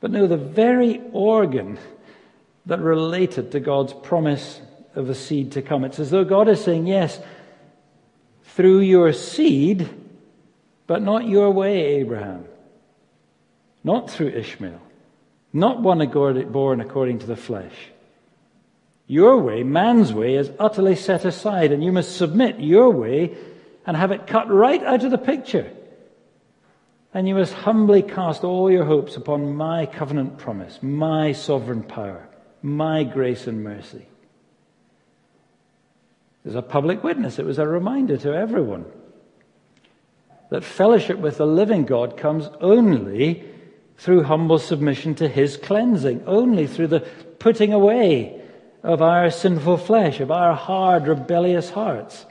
But 0.00 0.10
no, 0.10 0.26
the 0.26 0.38
very 0.38 1.02
organ 1.12 1.78
that 2.64 2.80
related 2.80 3.52
to 3.52 3.60
God's 3.60 3.92
promise 3.92 4.60
of 4.94 5.10
a 5.10 5.14
seed 5.14 5.52
to 5.52 5.62
come. 5.62 5.84
It's 5.84 5.98
as 5.98 6.10
though 6.10 6.24
God 6.24 6.48
is 6.48 6.64
saying, 6.64 6.86
Yes, 6.86 7.20
through 8.42 8.80
your 8.80 9.12
seed, 9.12 9.88
but 10.86 11.02
not 11.02 11.28
your 11.28 11.50
way, 11.50 12.00
Abraham. 12.00 12.46
Not 13.84 14.10
through 14.10 14.28
Ishmael. 14.28 14.80
Not 15.52 15.80
one 15.82 16.06
born 16.08 16.80
according 16.80 17.20
to 17.20 17.26
the 17.26 17.36
flesh. 17.36 17.72
Your 19.06 19.38
way, 19.38 19.62
man's 19.62 20.12
way, 20.12 20.34
is 20.34 20.50
utterly 20.58 20.94
set 20.94 21.24
aside, 21.24 21.72
and 21.72 21.82
you 21.82 21.92
must 21.92 22.16
submit 22.16 22.60
your 22.60 22.90
way 22.90 23.36
and 23.86 23.96
have 23.96 24.12
it 24.12 24.26
cut 24.26 24.50
right 24.50 24.82
out 24.82 25.02
of 25.02 25.10
the 25.10 25.18
picture. 25.18 25.72
And 27.14 27.26
you 27.26 27.34
must 27.34 27.54
humbly 27.54 28.02
cast 28.02 28.44
all 28.44 28.70
your 28.70 28.84
hopes 28.84 29.16
upon 29.16 29.56
my 29.56 29.86
covenant 29.86 30.36
promise, 30.36 30.78
my 30.82 31.32
sovereign 31.32 31.82
power, 31.82 32.28
my 32.60 33.02
grace 33.02 33.46
and 33.46 33.64
mercy. 33.64 34.06
As 36.44 36.54
a 36.54 36.62
public 36.62 37.02
witness, 37.02 37.38
it 37.38 37.46
was 37.46 37.58
a 37.58 37.66
reminder 37.66 38.18
to 38.18 38.34
everyone 38.34 38.84
that 40.50 40.64
fellowship 40.64 41.18
with 41.18 41.38
the 41.38 41.46
living 41.46 41.84
God 41.84 42.18
comes 42.18 42.48
only 42.60 43.44
through 43.98 44.22
humble 44.22 44.58
submission 44.58 45.14
to 45.16 45.28
his 45.28 45.56
cleansing, 45.56 46.22
only 46.26 46.66
through 46.66 46.86
the 46.86 47.00
putting 47.00 47.72
away 47.72 48.40
of 48.82 49.02
our 49.02 49.28
sinful 49.30 49.76
flesh, 49.76 50.20
of 50.20 50.30
our 50.30 50.54
hard, 50.54 51.08
rebellious 51.08 51.70
hearts, 51.70 52.24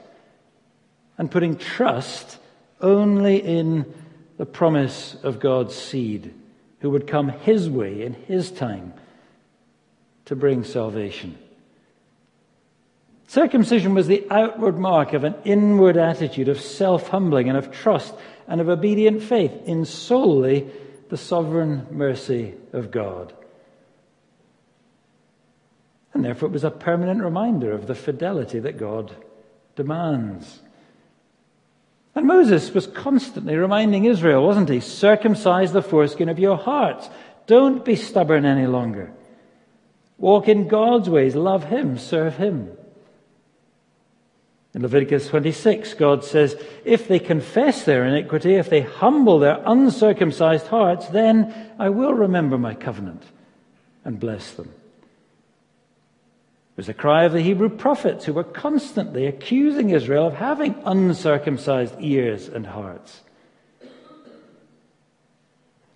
and 1.18 1.30
putting 1.30 1.56
trust 1.56 2.38
only 2.80 3.36
in 3.36 3.84
the 4.38 4.46
promise 4.46 5.16
of 5.22 5.40
God's 5.40 5.74
seed, 5.74 6.32
who 6.80 6.90
would 6.90 7.06
come 7.06 7.28
his 7.28 7.68
way 7.68 8.02
in 8.02 8.14
his 8.14 8.50
time 8.50 8.94
to 10.24 10.34
bring 10.34 10.64
salvation. 10.64 11.36
Circumcision 13.26 13.94
was 13.94 14.06
the 14.06 14.26
outward 14.30 14.78
mark 14.78 15.12
of 15.12 15.24
an 15.24 15.34
inward 15.44 15.98
attitude 15.98 16.48
of 16.48 16.60
self 16.60 17.08
humbling 17.08 17.50
and 17.50 17.58
of 17.58 17.70
trust 17.70 18.14
and 18.46 18.58
of 18.58 18.70
obedient 18.70 19.22
faith 19.22 19.52
in 19.66 19.84
solely 19.84 20.70
the 21.08 21.16
sovereign 21.16 21.86
mercy 21.90 22.54
of 22.72 22.90
God. 22.90 23.32
And 26.14 26.24
therefore, 26.24 26.48
it 26.48 26.52
was 26.52 26.64
a 26.64 26.70
permanent 26.70 27.22
reminder 27.22 27.72
of 27.72 27.86
the 27.86 27.94
fidelity 27.94 28.58
that 28.60 28.78
God 28.78 29.14
demands. 29.76 30.60
And 32.14 32.26
Moses 32.26 32.74
was 32.74 32.86
constantly 32.86 33.54
reminding 33.54 34.04
Israel, 34.04 34.44
wasn't 34.44 34.68
he? 34.68 34.80
Circumcise 34.80 35.72
the 35.72 35.82
foreskin 35.82 36.28
of 36.28 36.38
your 36.38 36.56
hearts. 36.56 37.08
Don't 37.46 37.84
be 37.84 37.94
stubborn 37.94 38.44
any 38.44 38.66
longer. 38.66 39.12
Walk 40.18 40.48
in 40.48 40.66
God's 40.66 41.08
ways. 41.08 41.36
Love 41.36 41.64
Him. 41.64 41.96
Serve 41.96 42.36
Him. 42.36 42.76
In 44.74 44.82
Leviticus 44.82 45.28
26, 45.28 45.94
God 45.94 46.24
says, 46.24 46.60
If 46.84 47.08
they 47.08 47.18
confess 47.18 47.84
their 47.84 48.04
iniquity, 48.04 48.54
if 48.54 48.68
they 48.68 48.82
humble 48.82 49.38
their 49.38 49.62
uncircumcised 49.64 50.66
hearts, 50.66 51.06
then 51.08 51.72
I 51.78 51.88
will 51.88 52.12
remember 52.12 52.58
my 52.58 52.74
covenant 52.74 53.22
and 54.04 54.20
bless 54.20 54.52
them. 54.52 54.72
It 56.72 56.76
was 56.76 56.86
the 56.86 56.94
cry 56.94 57.24
of 57.24 57.32
the 57.32 57.40
Hebrew 57.40 57.70
prophets 57.70 58.24
who 58.24 58.34
were 58.34 58.44
constantly 58.44 59.26
accusing 59.26 59.90
Israel 59.90 60.28
of 60.28 60.34
having 60.34 60.74
uncircumcised 60.84 61.94
ears 61.98 62.46
and 62.46 62.66
hearts. 62.66 63.22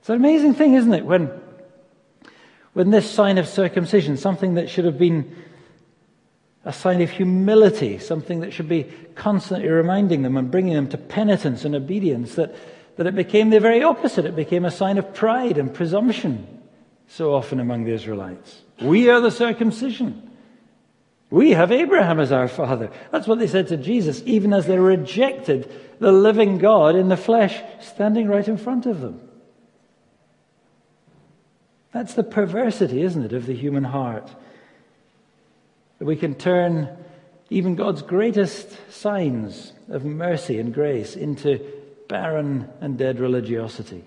It's 0.01 0.09
an 0.09 0.17
amazing 0.17 0.55
thing, 0.55 0.75
isn't 0.75 0.93
it, 0.93 1.05
when, 1.05 1.31
when 2.73 2.91
this 2.91 3.09
sign 3.09 3.39
of 3.39 3.47
circumcision, 3.47 4.17
something 4.17 4.55
that 4.55 4.69
should 4.69 4.85
have 4.85 4.99
been 4.99 5.37
a 6.65 6.73
sign 6.73 7.01
of 7.01 7.11
humility, 7.11 7.99
something 7.99 8.41
that 8.41 8.53
should 8.53 8.69
be 8.69 8.85
constantly 9.15 9.69
reminding 9.69 10.23
them 10.23 10.37
and 10.37 10.51
bringing 10.51 10.75
them 10.75 10.89
to 10.89 10.99
penitence 10.99 11.65
and 11.65 11.75
obedience, 11.75 12.37
that, 12.37 12.55
that 12.97 13.07
it 13.07 13.15
became 13.15 13.51
the 13.51 13.61
very 13.61 13.83
opposite. 13.83 14.25
It 14.25 14.37
became 14.37 14.65
a 14.65 14.71
sign 14.71 14.99
of 14.99 15.13
pride 15.13 15.59
and 15.59 15.75
presumption 15.75 16.63
so 17.09 17.35
often 17.35 17.61
among 17.61 17.85
the 17.85 17.93
Israelites. 17.93 18.63
We 18.81 19.11
are 19.11 19.21
the 19.21 19.31
circumcision. 19.31 20.31
We 21.31 21.51
have 21.51 21.73
Abraham 21.73 22.21
as 22.21 22.31
our 22.31 22.47
father. 22.47 22.91
That's 23.11 23.27
what 23.27 23.39
they 23.39 23.47
said 23.47 23.69
to 23.69 23.77
Jesus, 23.77 24.23
even 24.27 24.53
as 24.53 24.67
they 24.67 24.79
rejected 24.79 25.71
the 25.99 26.13
living 26.13 26.59
God 26.59 26.95
in 26.95 27.09
the 27.09 27.17
flesh 27.17 27.61
standing 27.81 28.29
right 28.29 28.47
in 28.47 28.57
front 28.57 28.87
of 28.87 29.01
them. 29.01 29.21
That's 31.93 32.15
the 32.15 32.23
perversity, 32.23 33.03
isn't 33.03 33.25
it, 33.25 33.33
of 33.33 33.47
the 33.47 33.55
human 33.55 33.85
heart. 33.85 34.31
That 36.03 36.07
we 36.07 36.17
can 36.17 36.35
turn 36.35 36.89
even 37.49 37.77
God's 37.77 38.03
greatest 38.03 38.77
signs 38.91 39.73
of 39.89 40.05
mercy 40.05 40.59
and 40.59 40.75
grace 40.75 41.15
into 41.15 41.65
barren 42.09 42.69
and 42.81 42.99
dead 42.99 43.21
religiosity. 43.21 44.03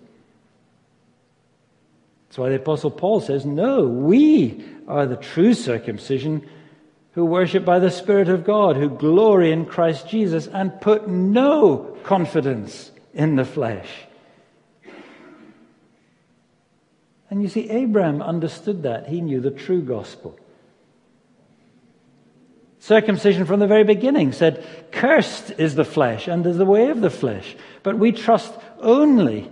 That's 2.28 2.38
why 2.38 2.50
the 2.50 2.58
Apostle 2.58 2.92
Paul 2.92 3.22
says, 3.22 3.46
No, 3.46 3.88
we 3.88 4.62
are 4.90 5.06
the 5.06 5.16
true 5.16 5.54
circumcision 5.54 6.46
who 7.14 7.24
worship 7.24 7.64
by 7.64 7.80
the 7.80 7.92
Spirit 7.92 8.28
of 8.28 8.44
God, 8.44 8.76
who 8.76 8.90
glory 8.90 9.54
in 9.54 9.66
Christ 9.66 10.10
Jesus, 10.10 10.48
and 10.48 10.82
put 10.82 11.08
no 11.08 11.98
confidence 12.04 12.92
in 13.14 13.38
the 13.38 13.46
flesh. 13.46 13.88
And 17.30 17.42
you 17.42 17.48
see, 17.48 17.70
Abraham 17.70 18.22
understood 18.22 18.84
that. 18.84 19.08
He 19.08 19.22
knew 19.22 19.40
the 19.40 19.50
true 19.50 19.82
gospel. 19.82 20.38
Circumcision 22.86 23.46
from 23.46 23.60
the 23.60 23.66
very 23.66 23.84
beginning 23.84 24.32
said, 24.32 24.64
Cursed 24.92 25.54
is 25.58 25.74
the 25.74 25.84
flesh 25.84 26.28
and 26.28 26.46
is 26.46 26.58
the 26.58 26.68
way 26.68 26.90
of 26.90 27.02
the 27.02 27.10
flesh. 27.10 27.56
But 27.82 27.98
we 27.98 28.12
trust 28.12 28.54
only, 28.80 29.50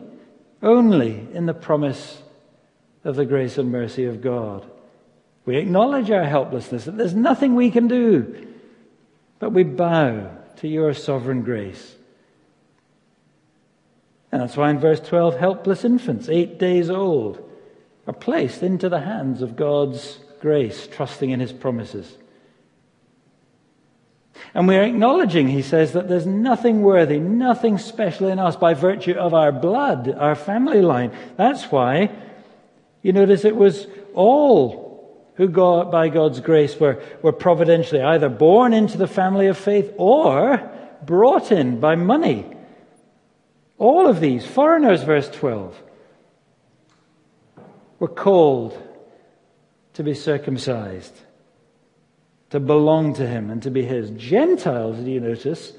only 0.62 1.28
in 1.34 1.48
the 1.48 1.56
promise 1.56 2.22
of 3.04 3.15
the 3.15 3.26
grace 3.26 3.58
and 3.58 3.72
mercy 3.72 4.06
of 4.06 4.22
God. 4.22 4.69
We 5.46 5.58
acknowledge 5.58 6.12
our 6.12 6.26
helplessness, 6.26 6.86
that 6.86 6.96
there's 6.96 7.15
nothing 7.15 7.56
we 7.56 7.72
can 7.72 7.88
do, 7.88 8.50
but 9.39 9.50
we 9.50 9.63
bow 9.63 10.30
to 10.58 10.67
your 10.67 10.93
sovereign 10.93 11.41
grace. 11.41 11.96
And 14.32 14.43
that's 14.43 14.56
why 14.56 14.69
in 14.69 14.78
verse 14.78 15.00
12, 15.00 15.39
helpless 15.39 15.84
infants, 15.84 16.30
eight 16.30 16.60
days 16.60 16.91
old, 16.91 17.50
are 18.06 18.13
placed 18.13 18.62
into 18.62 18.89
the 18.89 19.02
hands 19.02 19.41
of 19.41 19.56
God's 19.56 20.19
grace, 20.39 20.86
trusting 20.86 21.32
in 21.32 21.39
his 21.39 21.52
promises. 21.52 22.15
And 24.54 24.68
we're 24.68 24.84
acknowledging, 24.84 25.48
he 25.48 25.62
says, 25.62 25.94
that 25.94 26.08
there's 26.08 26.28
nothing 26.28 26.82
worthy, 26.84 27.20
nothing 27.20 27.78
special 27.78 28.28
in 28.28 28.40
us 28.40 28.56
by 28.56 28.74
virtue 28.74 29.14
of 29.14 29.34
our 29.34 29.52
blood, 29.52 30.14
our 30.18 30.36
family 30.36 30.82
line. 30.82 31.12
That's 31.38 31.66
why, 31.66 32.12
you 33.02 33.14
notice 33.14 33.46
it 33.46 33.56
was 33.56 33.88
all 34.14 34.84
who 35.36 35.48
God, 35.48 35.92
by 35.92 36.10
God's 36.10 36.40
grace 36.40 36.80
were, 36.80 37.02
were 37.22 37.32
providentially 37.32 38.02
either 38.02 38.30
born 38.30 38.74
into 38.74 38.98
the 38.98 39.08
family 39.08 39.48
of 39.48 39.58
faith 39.58 39.92
or 39.98 40.72
brought 41.04 41.52
in 41.52 41.80
by 41.80 41.96
money. 41.96 42.46
All 43.80 44.08
of 44.08 44.20
these, 44.20 44.46
foreigners, 44.46 45.04
verse 45.04 45.30
12, 45.30 45.82
were 48.00 48.08
called 48.08 48.80
to 49.94 50.04
be 50.04 50.14
circumcised 50.14 51.14
to 52.54 52.60
belong 52.60 53.16
to 53.16 53.26
him 53.26 53.50
and 53.50 53.63
to 53.63 53.72
be 53.72 53.84
his. 53.84 54.12
Gentiles, 54.12 54.98
do 54.98 55.10
you 55.10 55.20
notice, 55.20 55.74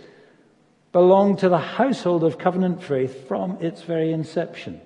belong 0.91 1.37
to 1.37 1.49
the 1.49 1.57
household 1.57 2.25
of 2.25 2.37
covenant 2.37 2.83
faith 2.83 3.29
from 3.29 3.57
its 3.61 3.83
very 3.83 4.11
inception. 4.13 4.81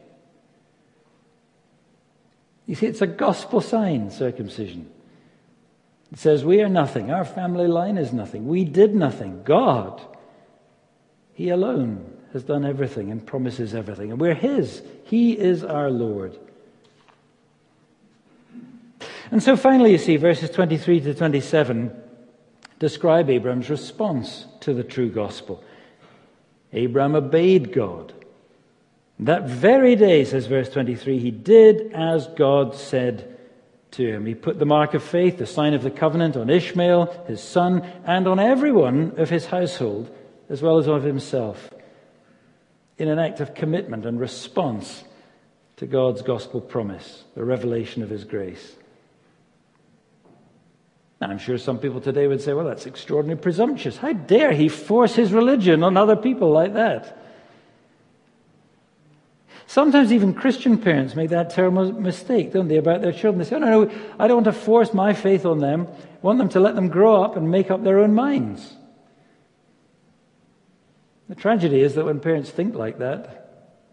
You 2.67 2.75
see, 2.75 2.85
it's 2.85 3.01
a 3.01 3.07
gospel 3.07 3.63
sign, 3.63 4.11
circumcision. 4.11 4.91
It 6.13 6.19
says, 6.19 6.45
We 6.45 6.61
are 6.61 6.69
nothing. 6.69 7.11
Our 7.11 7.25
family 7.25 7.69
line 7.69 7.97
is 7.97 8.13
nothing. 8.13 8.47
We 8.47 8.65
did 8.65 8.95
nothing. 8.95 9.43
God, 9.43 9.99
He 11.33 11.49
alone, 11.49 12.19
has 12.35 12.43
done 12.43 12.67
everything 12.67 13.11
and 13.11 13.27
promises 13.27 13.75
everything. 13.75 14.11
And 14.11 14.21
we're 14.21 14.35
His. 14.35 14.83
He 15.05 15.33
is 15.39 15.65
our 15.65 15.91
Lord. 15.91 16.39
And 19.31 19.43
so 19.43 19.57
finally, 19.57 19.93
you 19.93 19.99
see, 19.99 20.17
verses 20.17 20.51
23 20.51 21.01
to 21.01 21.15
27 21.15 22.03
describe 22.79 23.29
Abraham's 23.29 23.71
response 23.71 24.47
to 24.61 24.73
the 24.73 24.85
true 24.85 25.11
gospel. 25.11 25.63
Abraham 26.73 27.15
obeyed 27.15 27.73
God. 27.73 28.13
That 29.21 29.49
very 29.49 29.97
day, 29.97 30.25
says 30.25 30.47
verse 30.47 30.69
23, 30.69 31.19
he 31.19 31.31
did 31.31 31.93
as 31.93 32.29
God 32.29 32.75
said 32.75 33.37
to 33.93 34.07
him. 34.07 34.27
He 34.27 34.35
put 34.35 34.59
the 34.59 34.67
mark 34.67 34.95
of 34.95 35.03
faith, 35.03 35.39
the 35.39 35.47
sign 35.47 35.75
of 35.75 35.83
the 35.83 35.91
covenant, 35.91 36.37
on 36.37 36.51
Ishmael, 36.51 37.25
his 37.27 37.43
son, 37.43 37.83
and 38.05 38.29
on 38.29 38.39
everyone 38.39 39.15
of 39.17 39.29
his 39.29 39.47
household, 39.47 40.15
as 40.49 40.63
well 40.63 40.79
as 40.79 40.87
of 40.87 41.03
himself, 41.03 41.71
in 42.97 43.09
an 43.09 43.19
act 43.19 43.41
of 43.41 43.55
commitment 43.55 44.07
and 44.07 44.21
response 44.21 45.05
to 45.77 45.87
God's 45.87 46.23
gospel 46.23 46.61
promise, 46.61 47.25
the 47.35 47.45
revelation 47.45 48.03
of 48.03 48.11
his 48.11 48.25
grace. 48.25 48.77
And 51.21 51.33
I'm 51.33 51.39
sure 51.39 51.59
some 51.59 51.79
people 51.79 52.01
today 52.01 52.29
would 52.29 52.41
say, 52.41 52.53
well, 52.53 52.67
that's 52.67 52.87
extraordinarily 52.87 53.43
presumptuous. 53.43 53.97
How 53.97 54.13
dare 54.13 54.53
he 54.53 54.69
force 54.69 55.17
his 55.17 55.33
religion 55.33 55.83
on 55.83 55.97
other 55.97 56.15
people 56.15 56.51
like 56.51 56.75
that? 56.75 57.17
Sometimes 59.67 60.13
even 60.13 60.33
Christian 60.33 60.79
parents 60.79 61.15
make 61.15 61.31
that 61.31 61.51
terrible 61.51 61.93
mistake, 61.93 62.53
don't 62.53 62.69
they, 62.69 62.77
about 62.77 63.03
their 63.03 63.13
children. 63.13 63.39
They 63.39 63.45
say, 63.45 63.57
oh, 63.57 63.59
no, 63.59 63.85
no, 63.85 63.91
I 64.19 64.27
don't 64.27 64.43
want 64.43 64.47
to 64.47 64.53
force 64.53 64.95
my 64.95 65.13
faith 65.13 65.45
on 65.45 65.59
them. 65.59 65.87
I 65.91 66.27
want 66.27 66.39
them 66.39 66.49
to 66.51 66.61
let 66.61 66.75
them 66.75 66.89
grow 66.89 67.23
up 67.23 67.37
and 67.37 67.51
make 67.51 67.71
up 67.71 67.85
their 67.85 67.99
own 67.99 68.15
minds. 68.15 68.75
The 71.29 71.35
tragedy 71.35 71.81
is 71.81 71.97
that 71.97 72.07
when 72.07 72.21
parents 72.21 72.49
think 72.49 72.77
like 72.77 72.99
that, 73.01 73.45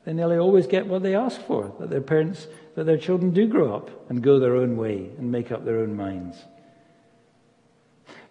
they 0.05 0.13
nearly 0.13 0.37
always 0.37 0.67
get 0.67 0.87
what 0.87 1.03
they 1.03 1.15
ask 1.15 1.41
for, 1.41 1.75
that 1.79 1.89
their 1.89 1.99
parents, 1.99 2.47
that 2.75 2.85
their 2.85 2.97
children 2.97 3.31
do 3.31 3.47
grow 3.47 3.75
up 3.75 4.09
and 4.09 4.21
go 4.21 4.39
their 4.39 4.55
own 4.55 4.77
way 4.77 5.09
and 5.17 5.31
make 5.31 5.51
up 5.51 5.65
their 5.65 5.79
own 5.79 5.95
minds. 5.95 6.37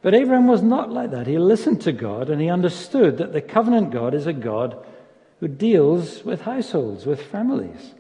But 0.04 0.12
Abraham 0.12 0.46
was 0.46 0.62
not 0.62 0.92
like 0.92 1.12
that. 1.12 1.26
He 1.26 1.38
listened 1.38 1.80
to 1.80 1.92
God 1.92 2.28
and 2.28 2.38
he 2.38 2.50
understood 2.50 3.16
that 3.16 3.32
the 3.32 3.40
covenant 3.40 3.90
God 3.90 4.12
is 4.12 4.26
a 4.26 4.34
God 4.34 4.76
who 5.40 5.48
deals 5.48 6.22
with 6.22 6.42
households, 6.42 7.06
with 7.06 7.22
families. 7.22 7.94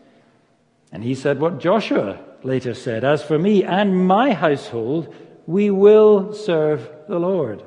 And 0.92 1.02
he 1.02 1.14
said 1.14 1.40
what 1.40 1.60
Joshua 1.60 2.20
later 2.42 2.74
said 2.74 3.04
As 3.04 3.22
for 3.22 3.38
me 3.38 3.64
and 3.64 4.06
my 4.06 4.34
household, 4.34 5.14
we 5.46 5.70
will 5.70 6.34
serve 6.34 6.86
the 7.08 7.18
Lord. 7.18 7.62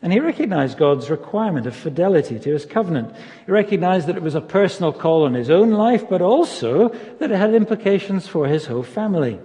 And 0.00 0.12
he 0.12 0.20
recognized 0.20 0.78
God's 0.78 1.10
requirement 1.10 1.66
of 1.66 1.74
fidelity 1.74 2.38
to 2.38 2.52
his 2.52 2.64
covenant. 2.64 3.12
He 3.44 3.50
recognized 3.50 4.06
that 4.06 4.16
it 4.16 4.22
was 4.22 4.36
a 4.36 4.40
personal 4.40 4.92
call 4.92 5.24
on 5.24 5.34
his 5.34 5.50
own 5.50 5.72
life, 5.72 6.08
but 6.08 6.22
also 6.22 6.90
that 7.18 7.32
it 7.32 7.36
had 7.36 7.54
implications 7.54 8.28
for 8.28 8.46
his 8.46 8.66
whole 8.66 8.84
family. 8.84 9.40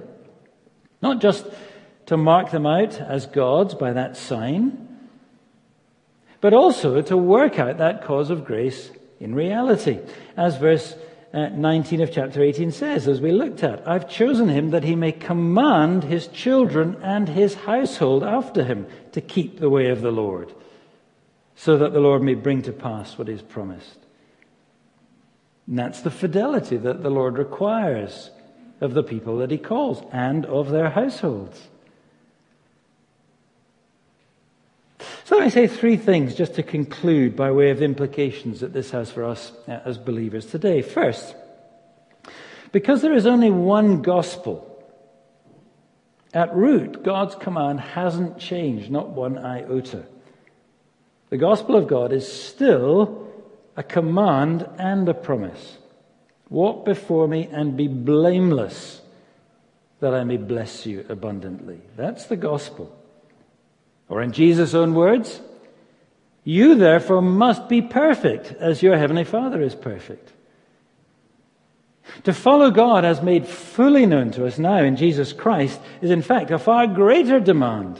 Not 1.01 1.19
just 1.19 1.47
to 2.07 2.17
mark 2.17 2.51
them 2.51 2.65
out 2.65 2.99
as 2.99 3.25
God's 3.27 3.75
by 3.75 3.93
that 3.93 4.17
sign, 4.17 4.87
but 6.41 6.53
also 6.53 7.01
to 7.01 7.17
work 7.17 7.59
out 7.59 7.77
that 7.77 8.03
cause 8.03 8.29
of 8.29 8.45
grace 8.45 8.91
in 9.19 9.35
reality. 9.35 9.99
As 10.35 10.57
verse 10.57 10.95
uh, 11.33 11.49
19 11.49 12.01
of 12.01 12.11
chapter 12.11 12.41
18 12.41 12.71
says, 12.71 13.07
as 13.07 13.19
we 13.19 13.31
looked 13.31 13.63
at, 13.63 13.85
I've 13.87 14.09
chosen 14.09 14.47
him 14.47 14.71
that 14.71 14.85
he 14.85 14.95
may 14.95 15.11
command 15.11 16.05
his 16.05 16.27
children 16.27 16.97
and 17.03 17.27
his 17.27 17.53
household 17.53 18.23
after 18.23 18.63
him 18.63 18.87
to 19.11 19.19
keep 19.19 19.59
the 19.59 19.69
way 19.69 19.89
of 19.89 20.01
the 20.01 20.11
Lord, 20.11 20.53
so 21.55 21.77
that 21.77 21.91
the 21.91 21.99
Lord 21.99 22.21
may 22.21 22.35
bring 22.35 22.61
to 22.63 22.71
pass 22.71 23.17
what 23.17 23.27
is 23.27 23.41
promised. 23.41 23.99
And 25.67 25.77
that's 25.77 26.01
the 26.01 26.11
fidelity 26.11 26.77
that 26.77 27.03
the 27.03 27.09
Lord 27.09 27.37
requires 27.37 28.31
of 28.79 28.93
the 28.93 29.03
people 29.03 29.37
that 29.39 29.51
he 29.51 29.57
calls 29.57 30.01
and 30.13 30.45
of 30.45 30.69
their 30.69 30.91
households. 30.91 31.67
So 35.27 35.35
let 35.35 35.43
me 35.43 35.49
say 35.49 35.67
three 35.67 35.97
things 35.97 36.35
just 36.35 36.55
to 36.55 36.63
conclude 36.63 37.35
by 37.35 37.51
way 37.51 37.71
of 37.71 37.81
implications 37.81 38.61
that 38.61 38.71
this 38.71 38.91
has 38.91 39.11
for 39.11 39.25
us 39.25 39.51
uh, 39.67 39.81
as 39.83 39.97
believers 39.97 40.45
today. 40.45 40.81
First, 40.81 41.35
because 42.71 43.01
there 43.01 43.13
is 43.13 43.27
only 43.27 43.51
one 43.51 44.03
gospel, 44.03 44.81
at 46.33 46.55
root, 46.55 47.03
God's 47.03 47.35
command 47.35 47.81
hasn't 47.81 48.39
changed, 48.39 48.89
not 48.89 49.09
one 49.09 49.37
iota. 49.37 50.05
The 51.29 51.37
gospel 51.37 51.75
of 51.75 51.89
God 51.89 52.13
is 52.13 52.31
still 52.31 53.27
a 53.75 53.83
command 53.83 54.65
and 54.79 55.09
a 55.09 55.13
promise. 55.13 55.77
Walk 56.49 56.85
before 56.85 57.27
me 57.27 57.49
and 57.51 57.75
be 57.75 57.89
blameless, 57.89 59.01
that 59.99 60.13
I 60.13 60.23
may 60.23 60.37
bless 60.37 60.85
you 60.85 61.05
abundantly. 61.09 61.81
That's 61.97 62.27
the 62.27 62.37
gospel. 62.37 62.97
Or 64.09 64.21
in 64.21 64.31
Jesus' 64.31 64.73
own 64.73 64.93
words, 64.93 65.41
you 66.43 66.75
therefore 66.75 67.21
must 67.21 67.67
be 67.67 67.81
perfect 67.81 68.53
as 68.53 68.81
your 68.81 68.97
heavenly 68.97 69.25
Father 69.25 69.61
is 69.61 69.75
perfect. 69.75 70.31
To 72.23 72.33
follow 72.33 72.71
God 72.71 73.03
as 73.03 73.21
made 73.21 73.45
fully 73.45 74.05
known 74.05 74.31
to 74.31 74.45
us 74.45 74.57
now 74.57 74.77
in 74.77 74.95
Jesus 74.95 75.33
Christ 75.33 75.79
is 76.01 76.09
in 76.09 76.21
fact 76.21 76.51
a 76.51 76.57
far 76.57 76.87
greater 76.87 77.39
demand 77.39 77.99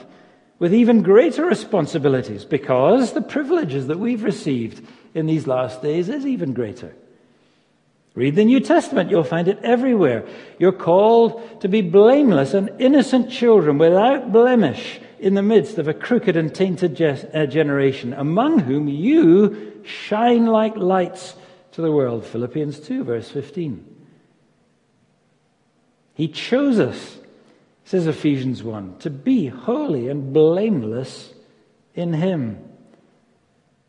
with 0.59 0.73
even 0.73 1.03
greater 1.03 1.45
responsibilities 1.45 2.45
because 2.45 3.11
the 3.11 3.21
privileges 3.21 3.87
that 3.87 3.99
we've 3.99 4.23
received 4.23 4.85
in 5.13 5.25
these 5.25 5.45
last 5.45 5.81
days 5.81 6.09
is 6.09 6.25
even 6.25 6.53
greater. 6.53 6.95
Read 8.15 8.35
the 8.35 8.45
New 8.45 8.59
Testament, 8.59 9.11
you'll 9.11 9.23
find 9.23 9.47
it 9.47 9.59
everywhere. 9.61 10.25
You're 10.57 10.71
called 10.71 11.61
to 11.61 11.67
be 11.67 11.81
blameless 11.81 12.53
and 12.53 12.71
innocent 12.79 13.29
children 13.29 13.77
without 13.77 14.31
blemish 14.31 14.99
in 15.19 15.33
the 15.33 15.41
midst 15.41 15.77
of 15.77 15.87
a 15.87 15.93
crooked 15.93 16.35
and 16.35 16.53
tainted 16.53 17.01
uh, 17.01 17.45
generation, 17.45 18.13
among 18.13 18.59
whom 18.59 18.87
you 18.87 19.81
shine 19.83 20.45
like 20.45 20.75
lights 20.75 21.35
to 21.71 21.81
the 21.81 21.91
world. 21.91 22.25
Philippians 22.25 22.79
2, 22.79 23.03
verse 23.03 23.29
15. 23.29 23.95
He 26.13 26.27
chose 26.27 26.79
us, 26.79 27.17
says 27.85 28.07
Ephesians 28.07 28.63
1, 28.63 28.97
to 28.99 29.09
be 29.09 29.47
holy 29.47 30.09
and 30.09 30.33
blameless 30.33 31.33
in 31.93 32.13
Him. 32.13 32.63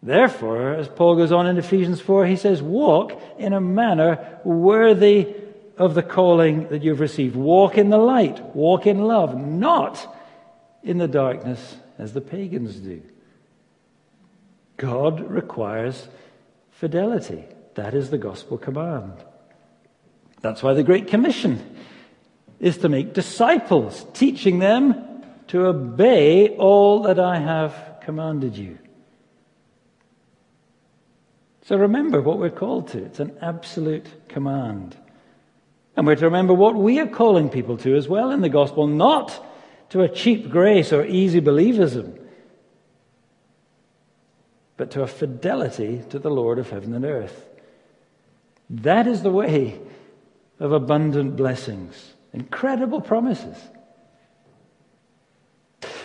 Therefore, 0.02 0.74
as 0.74 0.88
Paul 0.88 1.16
goes 1.16 1.32
on 1.32 1.46
in 1.46 1.58
Ephesians 1.58 2.00
4, 2.00 2.26
he 2.26 2.36
says, 2.36 2.62
Walk 2.62 3.20
in 3.38 3.52
a 3.52 3.60
manner 3.60 4.40
worthy 4.44 5.34
of 5.76 5.94
the 5.94 6.02
calling 6.02 6.68
that 6.68 6.82
you've 6.82 7.00
received. 7.00 7.34
Walk 7.36 7.78
in 7.78 7.90
the 7.90 7.98
light, 7.98 8.40
walk 8.54 8.86
in 8.86 9.00
love, 9.00 9.36
not 9.36 10.14
in 10.82 10.98
the 10.98 11.08
darkness 11.08 11.76
as 11.98 12.12
the 12.12 12.20
pagans 12.20 12.76
do. 12.76 13.02
God 14.76 15.20
requires 15.20 16.08
fidelity. 16.70 17.44
That 17.74 17.94
is 17.94 18.10
the 18.10 18.18
gospel 18.18 18.58
command. 18.58 19.12
That's 20.40 20.62
why 20.62 20.74
the 20.74 20.84
Great 20.84 21.08
Commission 21.08 21.76
is 22.60 22.78
to 22.78 22.88
make 22.88 23.12
disciples, 23.12 24.06
teaching 24.14 24.58
them 24.58 24.94
to 25.48 25.66
obey 25.66 26.56
all 26.56 27.02
that 27.02 27.18
I 27.18 27.38
have 27.38 28.00
commanded 28.02 28.56
you. 28.56 28.78
So 31.62 31.76
remember 31.76 32.22
what 32.22 32.38
we're 32.38 32.50
called 32.50 32.88
to. 32.88 33.04
It's 33.04 33.20
an 33.20 33.36
absolute 33.42 34.06
command. 34.28 34.96
And 35.96 36.06
we're 36.06 36.14
to 36.16 36.24
remember 36.24 36.54
what 36.54 36.76
we 36.76 36.98
are 37.00 37.06
calling 37.06 37.50
people 37.50 37.76
to 37.78 37.96
as 37.96 38.08
well 38.08 38.30
in 38.30 38.40
the 38.40 38.48
gospel, 38.48 38.86
not 38.86 39.44
to 39.90 40.02
a 40.02 40.08
cheap 40.08 40.50
grace 40.50 40.92
or 40.92 41.04
easy 41.04 41.40
believism, 41.40 42.18
but 44.76 44.90
to 44.92 45.02
a 45.02 45.06
fidelity 45.06 46.02
to 46.10 46.18
the 46.18 46.30
Lord 46.30 46.58
of 46.58 46.70
heaven 46.70 46.94
and 46.94 47.04
earth. 47.04 47.48
That 48.70 49.06
is 49.06 49.22
the 49.22 49.30
way 49.30 49.80
of 50.60 50.72
abundant 50.72 51.36
blessings, 51.36 52.14
incredible 52.32 53.00
promises. 53.00 53.56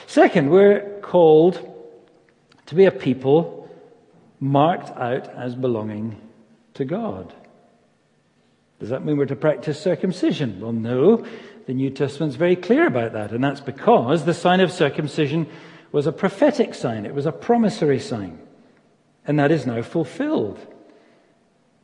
Second, 0.07 0.49
we're 0.49 0.99
called 1.01 1.59
to 2.67 2.75
be 2.75 2.85
a 2.85 2.91
people 2.91 3.69
marked 4.39 4.89
out 4.91 5.27
as 5.29 5.55
belonging 5.55 6.21
to 6.75 6.85
God. 6.85 7.33
Does 8.79 8.89
that 8.89 9.05
mean 9.05 9.17
we're 9.17 9.25
to 9.25 9.35
practice 9.35 9.79
circumcision? 9.79 10.59
Well, 10.59 10.73
no. 10.73 11.25
The 11.65 11.73
New 11.73 11.89
Testament's 11.89 12.35
very 12.35 12.55
clear 12.55 12.87
about 12.87 13.13
that, 13.13 13.31
and 13.31 13.43
that's 13.43 13.61
because 13.61 14.25
the 14.25 14.33
sign 14.33 14.59
of 14.59 14.71
circumcision 14.71 15.47
was 15.91 16.07
a 16.07 16.11
prophetic 16.11 16.73
sign, 16.73 17.05
it 17.05 17.13
was 17.13 17.25
a 17.25 17.31
promissory 17.31 17.99
sign, 17.99 18.39
and 19.25 19.39
that 19.39 19.51
is 19.51 19.65
now 19.65 19.81
fulfilled. 19.81 20.59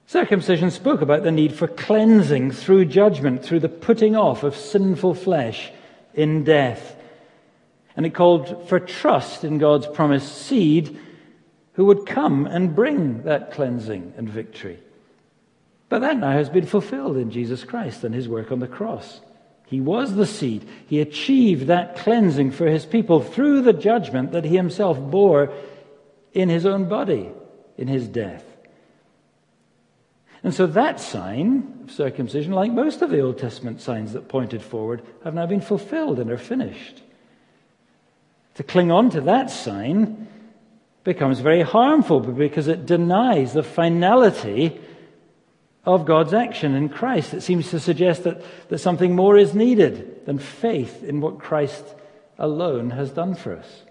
Circumcision 0.08 0.72
spoke 0.72 1.02
about 1.02 1.22
the 1.22 1.32
need 1.32 1.54
for 1.54 1.68
cleansing 1.68 2.50
through 2.50 2.86
judgment, 2.86 3.46
through 3.46 3.60
the 3.60 3.70
putting 3.70 4.16
off 4.16 4.44
of 4.44 4.56
sinful 4.56 5.14
flesh 5.14 5.72
in 6.16 6.44
death. 6.44 6.96
And 7.96 8.08
it 8.08 8.16
called 8.16 8.68
for 8.68 8.80
trust 8.80 9.44
in 9.44 9.60
God's 9.60 9.86
promised 9.86 10.36
seed 10.36 10.98
who 11.74 11.86
would 11.86 12.08
come 12.08 12.48
and 12.48 12.76
bring 12.76 13.22
that 13.24 13.52
cleansing 13.52 14.16
and 14.18 14.28
victory. 14.28 14.80
But 15.90 16.00
that 16.00 16.18
now 16.18 16.32
has 16.32 16.50
been 16.50 16.66
fulfilled 16.66 17.18
in 17.18 17.30
Jesus 17.30 17.64
Christ 17.64 18.04
and 18.04 18.16
his 18.16 18.28
work 18.28 18.52
on 18.52 18.60
the 18.60 18.68
cross. 18.68 19.22
He 19.70 19.80
was 19.80 20.16
the 20.16 20.26
seed. 20.26 20.68
He 20.88 21.00
achieved 21.00 21.68
that 21.68 21.96
cleansing 21.96 22.52
for 22.52 22.68
his 22.68 22.88
people 22.88 23.22
through 23.22 23.62
the 23.62 23.74
judgment 23.74 24.32
that 24.32 24.44
he 24.44 24.56
himself 24.58 25.00
bore 25.00 25.54
in 26.34 26.50
his 26.50 26.66
own 26.66 26.90
body 26.90 27.30
in 27.78 27.88
his 27.88 28.08
death. 28.08 28.44
And 30.44 30.54
so 30.54 30.66
that 30.68 31.00
sign 31.00 31.82
of 31.84 31.92
circumcision, 31.92 32.54
like 32.54 32.72
most 32.72 33.04
of 33.04 33.12
the 33.12 33.20
Old 33.20 33.38
Testament 33.38 33.80
signs 33.80 34.14
that 34.14 34.28
pointed 34.28 34.64
forward, 34.64 35.04
have 35.24 35.36
now 35.36 35.46
been 35.46 35.62
fulfilled 35.62 36.18
and 36.20 36.32
are 36.32 36.38
finished. 36.38 37.04
To 38.56 38.64
cling 38.64 38.92
on 38.92 39.12
to 39.12 39.22
that 39.22 39.52
sign 39.52 40.28
becomes 41.04 41.42
very 41.42 41.62
harmful 41.62 42.22
because 42.22 42.68
it 42.68 42.88
denies 42.88 43.54
the 43.54 43.64
finality 43.64 44.80
of 45.96 46.06
God's 46.06 46.34
action 46.34 46.76
in 46.76 46.90
Christ. 46.90 47.34
It 47.34 47.42
seems 47.42 47.70
to 47.72 47.80
suggest 47.80 48.24
that, 48.24 48.42
that 48.70 48.78
something 48.80 49.16
more 49.16 49.38
is 49.38 49.54
needed 49.54 50.26
than 50.26 50.38
faith 50.38 51.04
in 51.04 51.20
what 51.20 51.40
Christ 51.40 51.84
alone 52.38 52.92
has 52.92 53.12
done 53.12 53.36
for 53.36 53.56
us. 53.56 53.84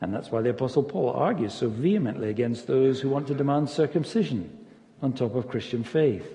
And 0.00 0.12
that's 0.12 0.30
why 0.30 0.42
the 0.42 0.50
Apostle 0.50 0.82
Paul 0.82 1.10
argues 1.10 1.54
so 1.54 1.68
vehemently 1.68 2.28
against 2.28 2.66
those 2.66 3.00
who 3.00 3.08
want 3.08 3.28
to 3.28 3.34
demand 3.34 3.70
circumcision 3.70 4.66
on 5.00 5.12
top 5.12 5.34
of 5.34 5.48
Christian 5.48 5.84
faith. 5.84 6.34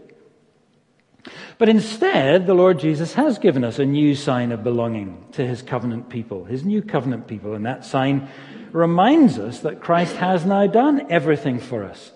But 1.58 1.70
instead, 1.70 2.48
the 2.48 2.56
Lord 2.56 2.80
Jesus 2.80 3.14
has 3.14 3.38
given 3.38 3.64
us 3.64 3.78
a 3.78 3.86
new 3.86 4.16
sign 4.16 4.52
of 4.52 4.64
belonging 4.64 5.26
to 5.34 5.46
his 5.46 5.62
covenant 5.62 6.10
people, 6.10 6.46
his 6.46 6.64
new 6.64 6.82
covenant 6.82 7.28
people. 7.28 7.54
And 7.54 7.66
that 7.66 7.86
sign 7.86 8.30
reminds 8.72 9.38
us 9.38 9.60
that 9.60 9.82
Christ 9.82 10.16
has 10.16 10.46
now 10.46 10.66
done 10.66 11.12
everything 11.12 11.60
for 11.60 11.84
us, 11.84 12.12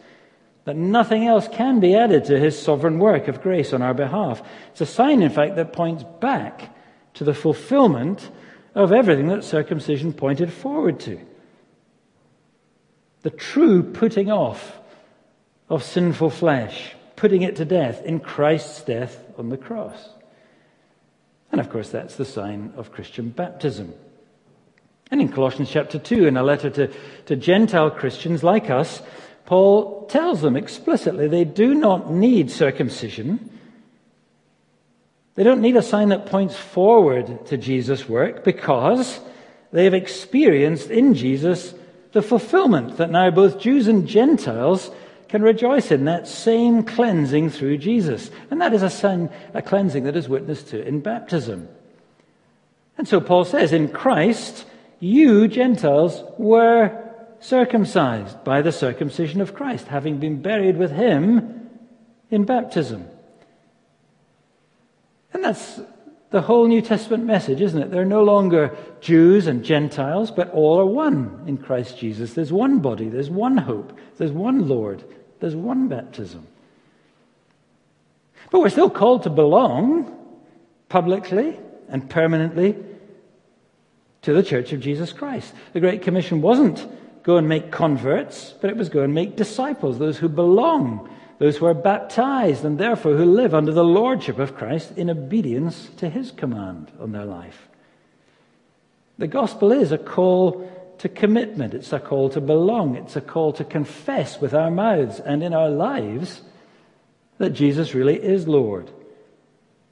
that 0.66 0.76
nothing 0.76 1.26
else 1.26 1.48
can 1.48 1.80
be 1.80 1.96
added 1.96 2.26
to 2.26 2.40
his 2.40 2.60
sovereign 2.60 3.00
work 3.00 3.28
of 3.28 3.42
grace 3.42 3.72
on 3.72 3.82
our 3.82 3.94
behalf. 3.94 4.42
It's 4.72 4.82
a 4.82 4.86
sign, 4.86 5.22
in 5.22 5.30
fact, 5.30 5.56
that 5.56 5.74
points 5.74 6.04
back 6.20 6.76
to 7.14 7.24
the 7.24 7.34
fulfillment 7.34 8.30
of 8.74 8.92
everything 8.92 9.28
that 9.28 9.44
circumcision 9.44 10.12
pointed 10.12 10.52
forward 10.52 11.00
to. 11.02 11.20
The 13.22 13.30
true 13.30 13.84
putting 13.84 14.32
off 14.32 14.78
of 15.70 15.84
sinful 15.84 16.32
flesh, 16.32 16.94
putting 17.16 17.44
it 17.44 17.56
to 17.58 17.66
death 17.66 18.04
in 18.04 18.20
Christ's 18.20 18.84
death 18.84 19.24
on 19.38 19.50
the 19.50 19.58
cross. 19.58 20.10
And 21.52 21.62
of 21.62 21.70
course, 21.70 21.90
that's 21.90 22.16
the 22.16 22.26
sign 22.26 22.74
of 22.76 22.92
Christian 22.92 23.30
baptism. 23.30 23.94
And 25.12 25.22
in 25.22 25.30
Colossians 25.30 25.70
chapter 25.70 26.00
2, 26.00 26.26
in 26.26 26.38
a 26.38 26.44
letter 26.44 26.70
to, 26.72 26.92
to 27.28 27.36
Gentile 27.36 27.92
Christians 27.92 28.44
like 28.44 28.70
us, 28.72 29.02
Paul 29.46 30.06
tells 30.08 30.42
them 30.42 30.56
explicitly 30.56 31.28
they 31.28 31.46
do 31.46 31.76
not 31.76 32.12
need 32.12 32.50
circumcision. 32.50 33.52
They 35.36 35.44
don't 35.44 35.62
need 35.62 35.76
a 35.76 35.82
sign 35.82 36.10
that 36.10 36.26
points 36.26 36.56
forward 36.56 37.46
to 37.48 37.58
Jesus' 37.58 38.10
work 38.10 38.44
because 38.44 39.20
they 39.72 39.84
have 39.84 39.94
experienced 39.94 40.90
in 40.90 41.14
Jesus 41.14 41.74
the 42.14 42.22
fulfillment 42.22 42.98
that 42.98 43.12
now 43.12 43.30
both 43.30 43.60
Jews 43.60 43.88
and 43.88 44.08
Gentiles 44.08 44.90
can 45.28 45.42
rejoice 45.42 45.92
in 45.92 46.06
that 46.06 46.28
same 46.28 46.84
cleansing 46.84 47.50
through 47.50 47.78
Jesus. 47.78 48.32
And 48.50 48.62
that 48.62 48.74
is 48.74 48.84
a, 48.84 48.90
sign, 48.90 49.30
a 49.54 49.62
cleansing 49.62 50.06
that 50.06 50.16
is 50.16 50.30
witnessed 50.30 50.70
to 50.70 50.88
in 50.88 51.02
baptism. 51.02 51.68
And 52.98 53.08
so 53.08 53.20
Paul 53.20 53.44
says, 53.44 53.74
in 53.74 53.90
Christ, 53.90 54.66
you 55.00 55.50
Gentiles 55.50 56.24
were 56.38 57.05
circumcised 57.46 58.44
by 58.44 58.62
the 58.62 58.72
circumcision 58.72 59.40
of 59.42 59.54
Christ, 59.54 59.88
having 59.88 60.18
been 60.18 60.42
buried 60.42 60.78
with 60.78 60.92
him 60.92 61.70
in 62.32 62.44
baptism. 62.44 63.08
And 65.34 65.44
that's 65.44 65.80
the 66.32 66.42
whole 66.42 66.68
New 66.68 66.82
Testament 66.82 67.24
message, 67.24 67.62
isn't 67.62 67.82
it? 67.82 67.92
They're 67.92 68.04
no 68.04 68.24
longer 68.24 68.76
Jews 69.00 69.48
and 69.48 69.64
Gentiles, 69.64 70.32
but 70.32 70.52
all 70.52 70.80
are 70.80 70.86
one 70.86 71.44
in 71.46 71.58
Christ 71.58 71.98
Jesus. 71.98 72.34
There's 72.34 72.52
one 72.52 72.80
body, 72.80 73.10
there's 73.10 73.30
one 73.30 73.58
hope, 73.58 73.98
there's 74.18 74.32
one 74.32 74.68
Lord, 74.68 75.04
there's 75.40 75.56
one 75.56 75.88
baptism. 75.88 76.48
But 78.50 78.60
we're 78.60 78.70
still 78.70 78.90
called 78.90 79.24
to 79.24 79.30
belong 79.30 80.18
publicly 80.90 81.60
and 81.90 82.10
permanently 82.10 82.76
to 84.24 84.34
the 84.34 84.44
Church 84.44 84.74
of 84.74 84.80
Jesus 84.80 85.14
Christ. 85.14 85.54
The 85.74 85.80
Great 85.80 86.02
Commission 86.02 86.42
wasn't 86.42 86.86
go 87.26 87.36
and 87.36 87.50
make 87.50 87.72
converts, 87.72 88.54
but 88.62 88.70
it 88.70 88.78
was 88.78 88.88
go 88.88 89.02
and 89.02 89.14
make 89.14 89.36
disciples, 89.36 90.00
those 90.00 90.20
who 90.20 90.30
belong 90.30 91.10
those 91.38 91.58
who 91.58 91.66
are 91.66 91.74
baptized 91.74 92.64
and 92.64 92.78
therefore 92.78 93.16
who 93.16 93.26
live 93.26 93.54
under 93.54 93.74
the 93.74 93.84
lordship 93.84 94.40
of 94.40 94.56
Christ 94.56 94.98
in 94.98 95.10
obedience 95.10 95.90
to 95.98 96.10
his 96.10 96.32
command 96.32 96.92
on 97.00 97.12
their 97.12 97.26
life. 97.26 97.68
The 99.18 99.28
gospel 99.28 99.72
is 99.72 99.92
a 99.92 99.98
call 99.98 100.72
to 101.00 101.10
commitment, 101.10 101.74
it's 101.74 101.92
a 101.92 102.00
call 102.00 102.30
to 102.30 102.42
belong, 102.42 102.96
it's 102.96 103.18
a 103.18 103.22
call 103.22 103.52
to 103.54 103.66
confess 103.66 104.40
with 104.40 104.54
our 104.54 104.72
mouths 104.72 105.20
and 105.20 105.44
in 105.44 105.54
our 105.54 105.70
lives 105.70 106.42
that 107.38 107.50
Jesus 107.50 107.94
really 107.94 108.22
is 108.22 108.48
Lord 108.48 108.90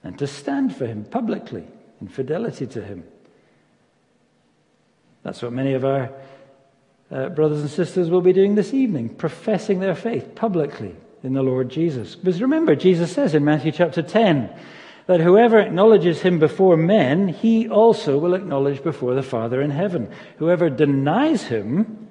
and 0.01 0.17
to 0.19 0.27
stand 0.27 0.75
for 0.75 0.85
him 0.85 1.03
publicly 1.03 1.67
in 1.99 2.07
fidelity 2.07 2.67
to 2.67 2.81
him. 2.81 3.03
That's 5.23 5.41
what 5.41 5.51
many 5.51 5.73
of 5.73 5.83
our 5.83 6.09
uh, 7.13 7.29
brothers 7.29 7.61
and 7.61 7.69
sisters 7.69 8.09
will 8.09 8.21
be 8.21 8.33
doing 8.33 8.55
this 8.55 8.73
evening, 8.73 9.09
professing 9.09 9.79
their 9.79 9.95
faith 9.95 10.33
publicly 10.35 10.95
in 11.21 11.33
the 11.33 11.43
Lord 11.43 11.69
Jesus. 11.69 12.15
Because 12.15 12.41
remember, 12.41 12.75
Jesus 12.75 13.11
says 13.11 13.35
in 13.35 13.45
Matthew 13.45 13.71
chapter 13.71 14.01
10 14.01 14.49
that 15.05 15.19
whoever 15.19 15.59
acknowledges 15.59 16.21
him 16.21 16.39
before 16.39 16.75
men, 16.75 17.27
he 17.27 17.69
also 17.69 18.17
will 18.17 18.33
acknowledge 18.33 18.83
before 18.83 19.13
the 19.13 19.23
Father 19.23 19.61
in 19.61 19.69
heaven. 19.69 20.11
Whoever 20.37 20.69
denies 20.69 21.43
him, 21.43 22.07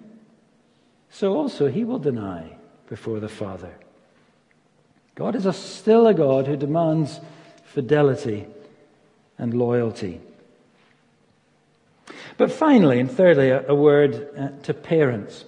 so 1.11 1.35
also 1.35 1.69
he 1.69 1.85
will 1.85 1.99
deny 1.99 2.57
before 2.89 3.19
the 3.19 3.29
Father. 3.29 3.75
God 5.15 5.35
is 5.35 5.47
a, 5.47 5.53
still 5.53 6.07
a 6.07 6.15
God 6.15 6.47
who 6.47 6.57
demands 6.57 7.21
fidelity 7.65 8.47
and 9.37 9.53
loyalty. 9.53 10.21
But 12.37 12.53
finally, 12.53 12.99
and 12.99 13.11
thirdly, 13.11 13.51
a, 13.51 13.69
a 13.69 13.75
word 13.75 14.29
uh, 14.37 14.49
to 14.65 14.75
parents. 14.75 15.45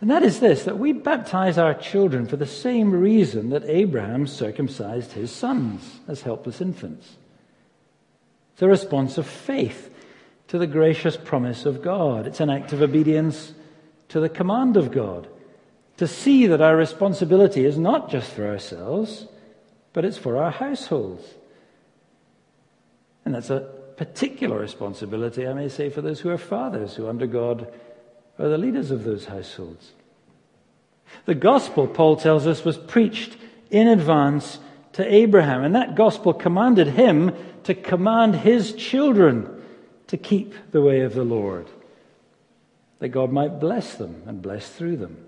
And 0.00 0.10
that 0.10 0.22
is 0.22 0.40
this 0.40 0.64
that 0.64 0.78
we 0.78 0.92
baptize 0.92 1.58
our 1.58 1.74
children 1.74 2.26
for 2.26 2.36
the 2.36 2.46
same 2.46 2.92
reason 2.92 3.50
that 3.50 3.64
Abraham 3.64 4.26
circumcised 4.26 5.12
his 5.12 5.30
sons 5.30 6.00
as 6.08 6.22
helpless 6.22 6.60
infants. 6.60 7.16
It's 8.54 8.62
a 8.62 8.68
response 8.68 9.18
of 9.18 9.26
faith 9.26 9.94
to 10.48 10.58
the 10.58 10.66
gracious 10.66 11.16
promise 11.16 11.66
of 11.66 11.82
God. 11.82 12.26
It's 12.26 12.40
an 12.40 12.50
act 12.50 12.72
of 12.72 12.82
obedience 12.82 13.52
to 14.08 14.20
the 14.20 14.28
command 14.28 14.76
of 14.76 14.90
God. 14.90 15.28
To 15.98 16.08
see 16.08 16.46
that 16.46 16.62
our 16.62 16.76
responsibility 16.76 17.64
is 17.64 17.78
not 17.78 18.10
just 18.10 18.30
for 18.32 18.46
ourselves, 18.46 19.26
but 19.92 20.04
it's 20.04 20.18
for 20.18 20.38
our 20.38 20.50
households. 20.50 21.22
And 23.24 23.34
that's 23.34 23.50
a 23.50 23.79
particular 24.00 24.58
responsibility, 24.58 25.46
I 25.46 25.52
may 25.52 25.68
say, 25.68 25.90
for 25.90 26.00
those 26.00 26.20
who 26.20 26.30
are 26.30 26.38
fathers, 26.38 26.94
who 26.94 27.06
under 27.06 27.26
God 27.26 27.70
are 28.38 28.48
the 28.48 28.56
leaders 28.56 28.90
of 28.90 29.04
those 29.04 29.26
households. 29.26 29.92
The 31.26 31.34
gospel, 31.34 31.86
Paul 31.86 32.16
tells 32.16 32.46
us, 32.46 32.64
was 32.64 32.78
preached 32.78 33.36
in 33.70 33.88
advance 33.88 34.58
to 34.94 35.06
Abraham, 35.06 35.62
and 35.64 35.74
that 35.74 35.96
gospel 35.96 36.32
commanded 36.32 36.86
him 36.86 37.34
to 37.64 37.74
command 37.74 38.36
his 38.36 38.72
children 38.72 39.62
to 40.06 40.16
keep 40.16 40.54
the 40.70 40.80
way 40.80 41.02
of 41.02 41.12
the 41.12 41.22
Lord, 41.22 41.66
that 43.00 43.10
God 43.10 43.30
might 43.30 43.60
bless 43.60 43.96
them 43.96 44.22
and 44.24 44.40
bless 44.40 44.66
through 44.66 44.96
them. 44.96 45.26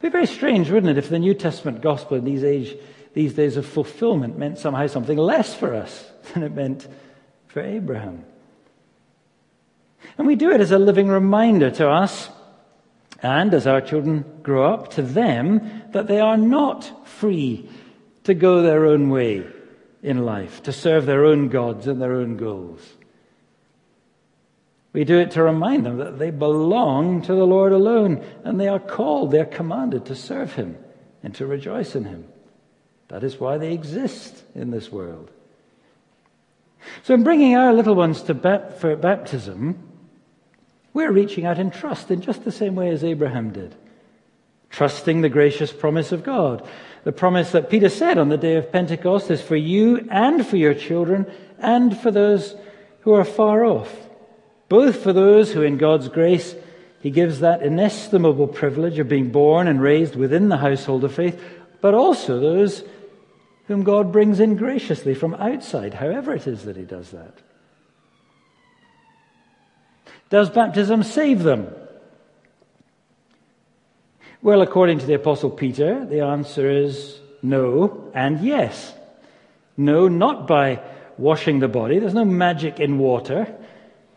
It'd 0.00 0.10
be 0.10 0.16
very 0.16 0.26
strange, 0.26 0.72
wouldn't 0.72 0.90
it, 0.90 0.98
if 0.98 1.08
the 1.08 1.20
New 1.20 1.34
Testament 1.34 1.82
gospel 1.82 2.16
in 2.16 2.24
these, 2.24 2.42
age, 2.42 2.76
these 3.14 3.34
days 3.34 3.56
of 3.56 3.64
fulfillment 3.64 4.36
meant 4.36 4.58
somehow 4.58 4.88
something 4.88 5.18
less 5.18 5.54
for 5.54 5.72
us 5.72 6.10
than 6.34 6.42
it 6.42 6.52
meant 6.52 6.88
for 7.52 7.60
Abraham. 7.60 8.24
And 10.16 10.26
we 10.26 10.36
do 10.36 10.50
it 10.50 10.60
as 10.60 10.72
a 10.72 10.78
living 10.78 11.08
reminder 11.08 11.70
to 11.72 11.88
us, 11.88 12.30
and 13.22 13.52
as 13.54 13.66
our 13.66 13.80
children 13.80 14.24
grow 14.42 14.72
up, 14.72 14.92
to 14.92 15.02
them, 15.02 15.82
that 15.92 16.06
they 16.06 16.18
are 16.18 16.36
not 16.36 17.06
free 17.06 17.68
to 18.24 18.34
go 18.34 18.62
their 18.62 18.86
own 18.86 19.10
way 19.10 19.46
in 20.02 20.24
life, 20.24 20.62
to 20.64 20.72
serve 20.72 21.06
their 21.06 21.24
own 21.24 21.48
gods 21.48 21.86
and 21.86 22.00
their 22.00 22.14
own 22.14 22.36
goals. 22.36 22.80
We 24.92 25.04
do 25.04 25.18
it 25.18 25.30
to 25.32 25.42
remind 25.42 25.86
them 25.86 25.98
that 25.98 26.18
they 26.18 26.30
belong 26.30 27.22
to 27.22 27.34
the 27.34 27.46
Lord 27.46 27.72
alone, 27.72 28.24
and 28.44 28.58
they 28.58 28.68
are 28.68 28.80
called, 28.80 29.30
they 29.30 29.40
are 29.40 29.46
commanded 29.46 30.06
to 30.06 30.16
serve 30.16 30.54
Him 30.54 30.76
and 31.22 31.34
to 31.36 31.46
rejoice 31.46 31.94
in 31.94 32.04
Him. 32.04 32.26
That 33.08 33.24
is 33.24 33.38
why 33.38 33.58
they 33.58 33.72
exist 33.72 34.42
in 34.54 34.70
this 34.70 34.90
world. 34.90 35.30
So, 37.02 37.14
in 37.14 37.24
bringing 37.24 37.56
our 37.56 37.72
little 37.72 37.94
ones 37.94 38.22
to 38.22 38.34
bat- 38.34 38.80
for 38.80 38.94
baptism, 38.96 39.78
we're 40.92 41.12
reaching 41.12 41.46
out 41.46 41.58
in 41.58 41.70
trust 41.70 42.10
in 42.10 42.20
just 42.20 42.44
the 42.44 42.52
same 42.52 42.74
way 42.74 42.90
as 42.90 43.02
Abraham 43.02 43.50
did, 43.50 43.74
trusting 44.70 45.20
the 45.20 45.28
gracious 45.28 45.72
promise 45.72 46.12
of 46.12 46.22
God. 46.22 46.66
The 47.04 47.12
promise 47.12 47.50
that 47.52 47.70
Peter 47.70 47.88
said 47.88 48.18
on 48.18 48.28
the 48.28 48.36
day 48.36 48.56
of 48.56 48.70
Pentecost 48.70 49.30
is 49.30 49.42
for 49.42 49.56
you 49.56 50.06
and 50.10 50.46
for 50.46 50.56
your 50.56 50.74
children 50.74 51.26
and 51.58 51.96
for 51.98 52.10
those 52.10 52.54
who 53.00 53.12
are 53.12 53.24
far 53.24 53.64
off. 53.64 53.92
Both 54.68 55.02
for 55.02 55.12
those 55.12 55.52
who, 55.52 55.62
in 55.62 55.78
God's 55.78 56.08
grace, 56.08 56.54
He 57.00 57.10
gives 57.10 57.40
that 57.40 57.62
inestimable 57.62 58.48
privilege 58.48 58.98
of 58.98 59.08
being 59.08 59.30
born 59.30 59.66
and 59.66 59.82
raised 59.82 60.14
within 60.14 60.48
the 60.48 60.58
household 60.58 61.04
of 61.04 61.14
faith, 61.14 61.42
but 61.80 61.94
also 61.94 62.38
those 62.38 62.84
whom 63.66 63.84
God 63.84 64.12
brings 64.12 64.40
in 64.40 64.56
graciously 64.56 65.14
from 65.14 65.34
outside, 65.34 65.94
however 65.94 66.34
it 66.34 66.46
is 66.46 66.64
that 66.64 66.76
He 66.76 66.82
does 66.82 67.10
that. 67.10 67.34
Does 70.30 70.50
baptism 70.50 71.02
save 71.02 71.42
them? 71.42 71.68
Well, 74.40 74.62
according 74.62 74.98
to 75.00 75.06
the 75.06 75.14
Apostle 75.14 75.50
Peter, 75.50 76.04
the 76.04 76.20
answer 76.20 76.70
is 76.70 77.20
no 77.42 78.10
and 78.14 78.40
yes. 78.40 78.94
No, 79.76 80.08
not 80.08 80.46
by 80.46 80.80
washing 81.18 81.60
the 81.60 81.68
body. 81.68 81.98
There's 81.98 82.14
no 82.14 82.24
magic 82.24 82.80
in 82.80 82.98
water 82.98 83.54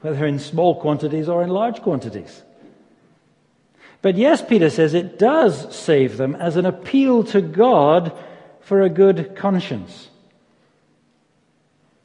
whether 0.06 0.28
in 0.28 0.38
small 0.38 0.80
quantities 0.80 1.28
or 1.28 1.42
in 1.42 1.50
large 1.50 1.82
quantities. 1.82 2.44
But 4.04 4.18
yes, 4.18 4.40
Peter 4.40 4.70
says 4.70 4.94
it 4.94 5.18
does 5.18 5.76
save 5.76 6.18
them 6.18 6.36
as 6.36 6.58
an 6.58 6.68
appeal 6.68 7.24
to 7.24 7.42
God 7.42 8.16
for 8.66 8.82
a 8.82 8.90
good 8.90 9.36
conscience. 9.36 10.10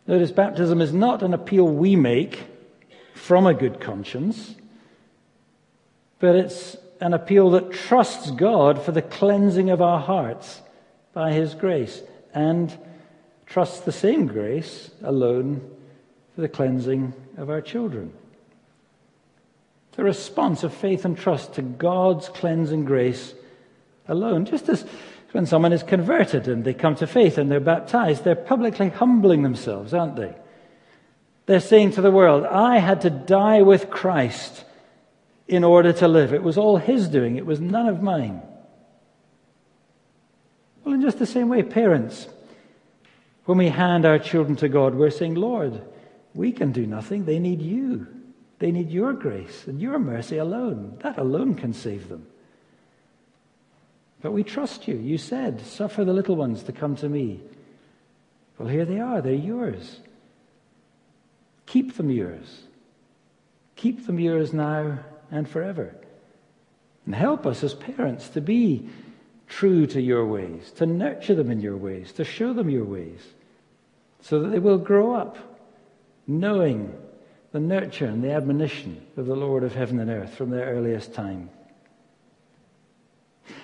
Notice 0.06 0.30
baptism 0.30 0.82
is 0.82 0.92
not 0.92 1.22
an 1.22 1.32
appeal 1.32 1.66
we 1.66 1.96
make 1.96 2.44
from 3.14 3.46
a 3.46 3.54
good 3.54 3.80
conscience, 3.80 4.54
but 6.18 6.36
it's 6.36 6.76
an 7.00 7.14
appeal 7.14 7.52
that 7.52 7.72
trusts 7.72 8.30
God 8.30 8.82
for 8.82 8.92
the 8.92 9.00
cleansing 9.00 9.70
of 9.70 9.80
our 9.80 10.00
hearts 10.00 10.60
by 11.14 11.32
His 11.32 11.54
grace 11.54 12.02
and 12.34 12.76
trusts 13.46 13.80
the 13.80 13.90
same 13.90 14.26
grace 14.26 14.90
alone 15.02 15.62
for 16.34 16.42
the 16.42 16.48
cleansing 16.48 17.14
of 17.38 17.48
our 17.48 17.62
children. 17.62 18.12
The 19.92 20.04
response 20.04 20.62
of 20.62 20.74
faith 20.74 21.06
and 21.06 21.16
trust 21.16 21.54
to 21.54 21.62
God's 21.62 22.28
cleansing 22.28 22.84
grace 22.84 23.32
alone, 24.06 24.44
just 24.44 24.68
as 24.68 24.84
when 25.32 25.46
someone 25.46 25.72
is 25.72 25.82
converted 25.82 26.48
and 26.48 26.64
they 26.64 26.74
come 26.74 26.94
to 26.96 27.06
faith 27.06 27.38
and 27.38 27.50
they're 27.50 27.60
baptized, 27.60 28.24
they're 28.24 28.34
publicly 28.34 28.88
humbling 28.88 29.42
themselves, 29.42 29.94
aren't 29.94 30.16
they? 30.16 30.34
They're 31.46 31.60
saying 31.60 31.92
to 31.92 32.00
the 32.00 32.10
world, 32.10 32.44
I 32.44 32.78
had 32.78 33.00
to 33.02 33.10
die 33.10 33.62
with 33.62 33.90
Christ 33.90 34.64
in 35.48 35.64
order 35.64 35.92
to 35.94 36.08
live. 36.08 36.32
It 36.32 36.42
was 36.42 36.58
all 36.58 36.76
His 36.76 37.08
doing, 37.08 37.36
it 37.36 37.46
was 37.46 37.60
none 37.60 37.88
of 37.88 38.02
mine. 38.02 38.42
Well, 40.84 40.94
in 40.94 41.02
just 41.02 41.18
the 41.18 41.26
same 41.26 41.48
way, 41.48 41.62
parents, 41.62 42.28
when 43.44 43.58
we 43.58 43.68
hand 43.68 44.04
our 44.06 44.18
children 44.18 44.56
to 44.56 44.68
God, 44.68 44.94
we're 44.94 45.10
saying, 45.10 45.34
Lord, 45.34 45.82
we 46.34 46.52
can 46.52 46.72
do 46.72 46.86
nothing. 46.86 47.24
They 47.24 47.38
need 47.38 47.60
you. 47.60 48.06
They 48.60 48.70
need 48.70 48.90
your 48.90 49.12
grace 49.12 49.66
and 49.66 49.80
your 49.80 49.98
mercy 49.98 50.36
alone. 50.36 50.98
That 51.02 51.18
alone 51.18 51.54
can 51.54 51.72
save 51.72 52.08
them. 52.08 52.26
But 54.22 54.32
we 54.32 54.42
trust 54.42 54.86
you. 54.86 54.96
You 54.96 55.18
said, 55.18 55.60
Suffer 55.60 56.04
the 56.04 56.12
little 56.12 56.36
ones 56.36 56.62
to 56.64 56.72
come 56.72 56.96
to 56.96 57.08
me. 57.08 57.40
Well, 58.58 58.68
here 58.68 58.84
they 58.84 59.00
are. 59.00 59.22
They're 59.22 59.32
yours. 59.32 60.00
Keep 61.66 61.96
them 61.96 62.10
yours. 62.10 62.62
Keep 63.76 64.06
them 64.06 64.18
yours 64.18 64.52
now 64.52 64.98
and 65.30 65.48
forever. 65.48 65.94
And 67.06 67.14
help 67.14 67.46
us 67.46 67.64
as 67.64 67.72
parents 67.72 68.28
to 68.30 68.40
be 68.40 68.88
true 69.48 69.86
to 69.86 70.00
your 70.00 70.26
ways, 70.26 70.70
to 70.72 70.86
nurture 70.86 71.34
them 71.34 71.50
in 71.50 71.60
your 71.60 71.76
ways, 71.76 72.12
to 72.12 72.24
show 72.24 72.52
them 72.52 72.68
your 72.68 72.84
ways, 72.84 73.20
so 74.20 74.40
that 74.40 74.48
they 74.48 74.58
will 74.58 74.78
grow 74.78 75.14
up 75.14 75.38
knowing 76.26 76.96
the 77.52 77.60
nurture 77.60 78.06
and 78.06 78.22
the 78.22 78.32
admonition 78.32 79.04
of 79.16 79.26
the 79.26 79.34
Lord 79.34 79.64
of 79.64 79.74
heaven 79.74 79.98
and 79.98 80.10
earth 80.10 80.34
from 80.34 80.50
their 80.50 80.66
earliest 80.66 81.14
time. 81.14 81.50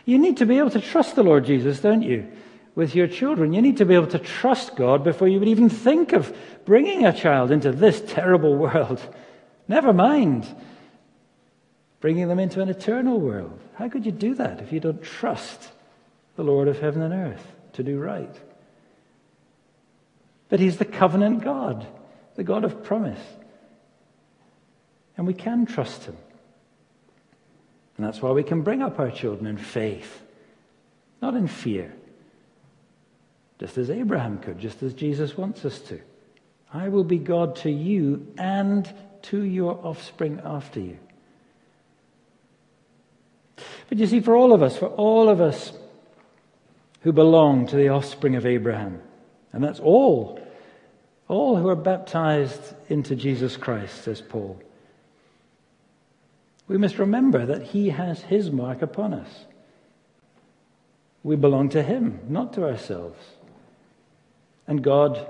You 0.05 0.18
need 0.18 0.39
to 0.39 0.47
be 0.47 0.59
able 0.59 0.70
to 0.70 0.80
trust 0.80 1.16
the 1.16 1.22
Lord 1.22 1.45
Jesus, 1.45 1.80
don't 1.80 2.03
you? 2.03 2.30
With 2.74 2.95
your 2.95 3.07
children. 3.07 3.53
You 3.53 3.62
need 3.62 3.78
to 3.78 3.84
be 3.84 3.95
able 3.95 4.09
to 4.09 4.18
trust 4.18 4.76
God 4.76 5.03
before 5.03 5.28
you 5.28 5.39
would 5.39 5.49
even 5.49 5.68
think 5.68 6.12
of 6.12 6.37
bringing 6.64 7.07
a 7.07 7.12
child 7.12 7.51
into 7.51 7.72
this 7.72 8.03
terrible 8.07 8.57
world. 8.57 9.01
Never 9.68 9.93
mind 9.93 10.47
bringing 12.01 12.28
them 12.28 12.39
into 12.39 12.61
an 12.61 12.68
eternal 12.68 13.18
world. 13.18 13.59
How 13.74 13.89
could 13.89 14.07
you 14.07 14.12
do 14.12 14.34
that 14.34 14.61
if 14.61 14.72
you 14.72 14.80
don't 14.80 15.03
trust 15.03 15.70
the 16.37 16.45
Lord 16.45 16.68
of 16.68 16.78
heaven 16.78 17.03
and 17.03 17.12
earth 17.12 17.47
to 17.74 17.82
do 17.82 17.99
right? 17.99 18.34
But 20.49 20.61
He's 20.61 20.76
the 20.76 20.84
covenant 20.84 21.43
God, 21.43 21.87
the 22.37 22.45
God 22.45 22.64
of 22.64 22.84
promise. 22.84 23.20
And 25.16 25.26
we 25.26 25.34
can 25.34 25.66
trust 25.66 26.05
Him. 26.05 26.16
And 27.97 28.07
that's 28.07 28.20
why 28.20 28.30
we 28.30 28.42
can 28.42 28.62
bring 28.62 28.82
up 28.82 28.99
our 28.99 29.11
children 29.11 29.47
in 29.47 29.57
faith, 29.57 30.22
not 31.22 31.34
in 31.34 31.49
fear. 31.49 31.94
Just 33.59 33.78
as 33.78 33.88
Abraham 33.88 34.38
could, 34.38 34.59
just 34.59 34.82
as 34.82 34.92
Jesus 34.92 35.36
wants 35.36 35.64
us 35.64 35.78
to. 35.80 36.01
I 36.72 36.88
will 36.88 37.05
be 37.05 37.18
God 37.18 37.57
to 37.57 37.70
you 37.70 38.32
and 38.36 38.92
to 39.22 39.42
your 39.42 39.80
offspring 39.82 40.40
after 40.44 40.80
you. 40.80 40.99
But 43.88 43.99
you 43.99 44.07
see, 44.07 44.20
for 44.20 44.36
all 44.36 44.53
of 44.53 44.62
us, 44.62 44.76
for 44.76 44.88
all 44.88 45.28
of 45.28 45.40
us 45.40 45.72
who 47.01 47.12
belong 47.12 47.66
to 47.68 47.76
the 47.76 47.88
offspring 47.88 48.34
of 48.34 48.44
Abraham, 48.44 49.01
and 49.53 49.64
that's 49.64 49.80
all, 49.80 50.40
all 51.28 51.57
who 51.57 51.68
are 51.68 51.76
baptized 51.76 52.74
into 52.88 53.16
Jesus 53.16 53.57
Christ, 53.57 54.05
says 54.05 54.20
Paul, 54.20 54.61
we 56.68 56.78
must 56.78 56.98
remember 56.98 57.46
that 57.46 57.62
He 57.62 57.90
has 57.90 58.22
His 58.22 58.50
mark 58.50 58.82
upon 58.82 59.14
us. 59.14 59.44
We 61.22 61.36
belong 61.36 61.68
to 61.70 61.82
Him, 61.82 62.20
not 62.28 62.52
to 62.54 62.64
ourselves. 62.64 63.18
And 64.66 64.82
God 64.82 65.26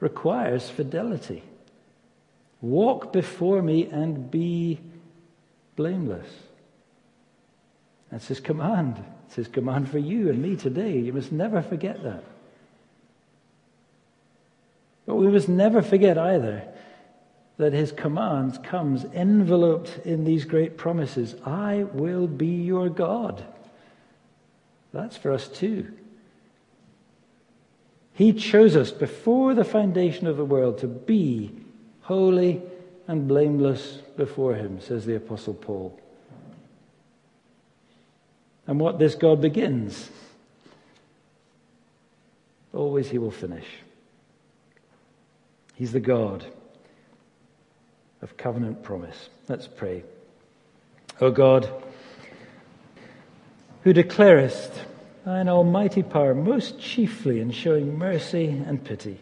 requires 0.00 0.68
fidelity. 0.68 1.42
Walk 2.60 3.12
before 3.12 3.62
me 3.62 3.86
and 3.86 4.30
be 4.30 4.80
blameless. 5.76 6.28
That's 8.10 8.28
His 8.28 8.40
command. 8.40 9.02
It's 9.26 9.34
His 9.34 9.48
command 9.48 9.90
for 9.90 9.98
you 9.98 10.30
and 10.30 10.40
me 10.40 10.56
today. 10.56 10.98
You 10.98 11.12
must 11.12 11.32
never 11.32 11.62
forget 11.62 12.02
that. 12.04 12.22
But 15.06 15.16
we 15.16 15.28
must 15.28 15.48
never 15.48 15.82
forget 15.82 16.16
either 16.16 16.62
that 17.56 17.72
his 17.72 17.92
commands 17.92 18.58
comes 18.58 19.04
enveloped 19.04 20.00
in 20.04 20.24
these 20.24 20.44
great 20.44 20.76
promises. 20.76 21.36
I 21.44 21.84
will 21.92 22.26
be 22.26 22.46
your 22.46 22.88
God. 22.88 23.44
That's 24.92 25.16
for 25.16 25.32
us 25.32 25.48
too. 25.48 25.92
He 28.12 28.32
chose 28.32 28.76
us 28.76 28.90
before 28.90 29.54
the 29.54 29.64
foundation 29.64 30.26
of 30.26 30.36
the 30.36 30.44
world 30.44 30.78
to 30.78 30.86
be 30.86 31.52
holy 32.02 32.62
and 33.06 33.26
blameless 33.28 33.98
before 34.16 34.54
him, 34.54 34.80
says 34.80 35.04
the 35.04 35.16
Apostle 35.16 35.54
Paul. 35.54 35.98
And 38.66 38.80
what 38.80 38.98
this 38.98 39.14
God 39.14 39.40
begins, 39.40 40.10
always 42.72 43.10
he 43.10 43.18
will 43.18 43.30
finish. 43.30 43.66
He's 45.74 45.92
the 45.92 46.00
God 46.00 46.46
of 48.24 48.36
covenant 48.38 48.82
promise. 48.82 49.28
Let's 49.48 49.68
pray. 49.68 50.02
O 51.20 51.30
God, 51.30 51.70
who 53.82 53.92
declarest 53.92 54.72
thine 55.24 55.48
almighty 55.48 56.02
power 56.02 56.34
most 56.34 56.80
chiefly 56.80 57.38
in 57.40 57.50
showing 57.50 57.96
mercy 57.96 58.48
and 58.48 58.82
pity, 58.82 59.20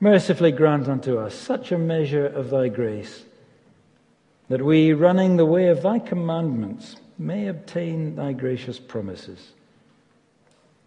mercifully 0.00 0.52
grant 0.52 0.88
unto 0.88 1.18
us 1.18 1.34
such 1.34 1.72
a 1.72 1.78
measure 1.78 2.26
of 2.26 2.48
thy 2.48 2.68
grace 2.68 3.24
that 4.48 4.64
we, 4.64 4.92
running 4.92 5.36
the 5.36 5.44
way 5.44 5.66
of 5.68 5.82
thy 5.82 5.98
commandments, 5.98 6.96
may 7.18 7.48
obtain 7.48 8.14
thy 8.14 8.32
gracious 8.32 8.78
promises 8.78 9.50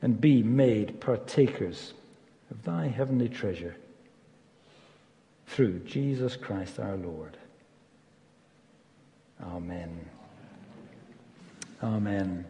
and 0.01 0.21
be 0.21 0.41
made 0.41 1.01
partakers 1.01 1.93
of 2.49 2.63
thy 2.63 2.87
heavenly 2.87 3.27
treasure 3.27 3.75
through 5.51 5.79
Jesus 5.79 6.37
Christ 6.37 6.79
our 6.79 6.95
Lord. 6.95 7.37
Amen. 9.43 10.09
Amen. 11.83 12.45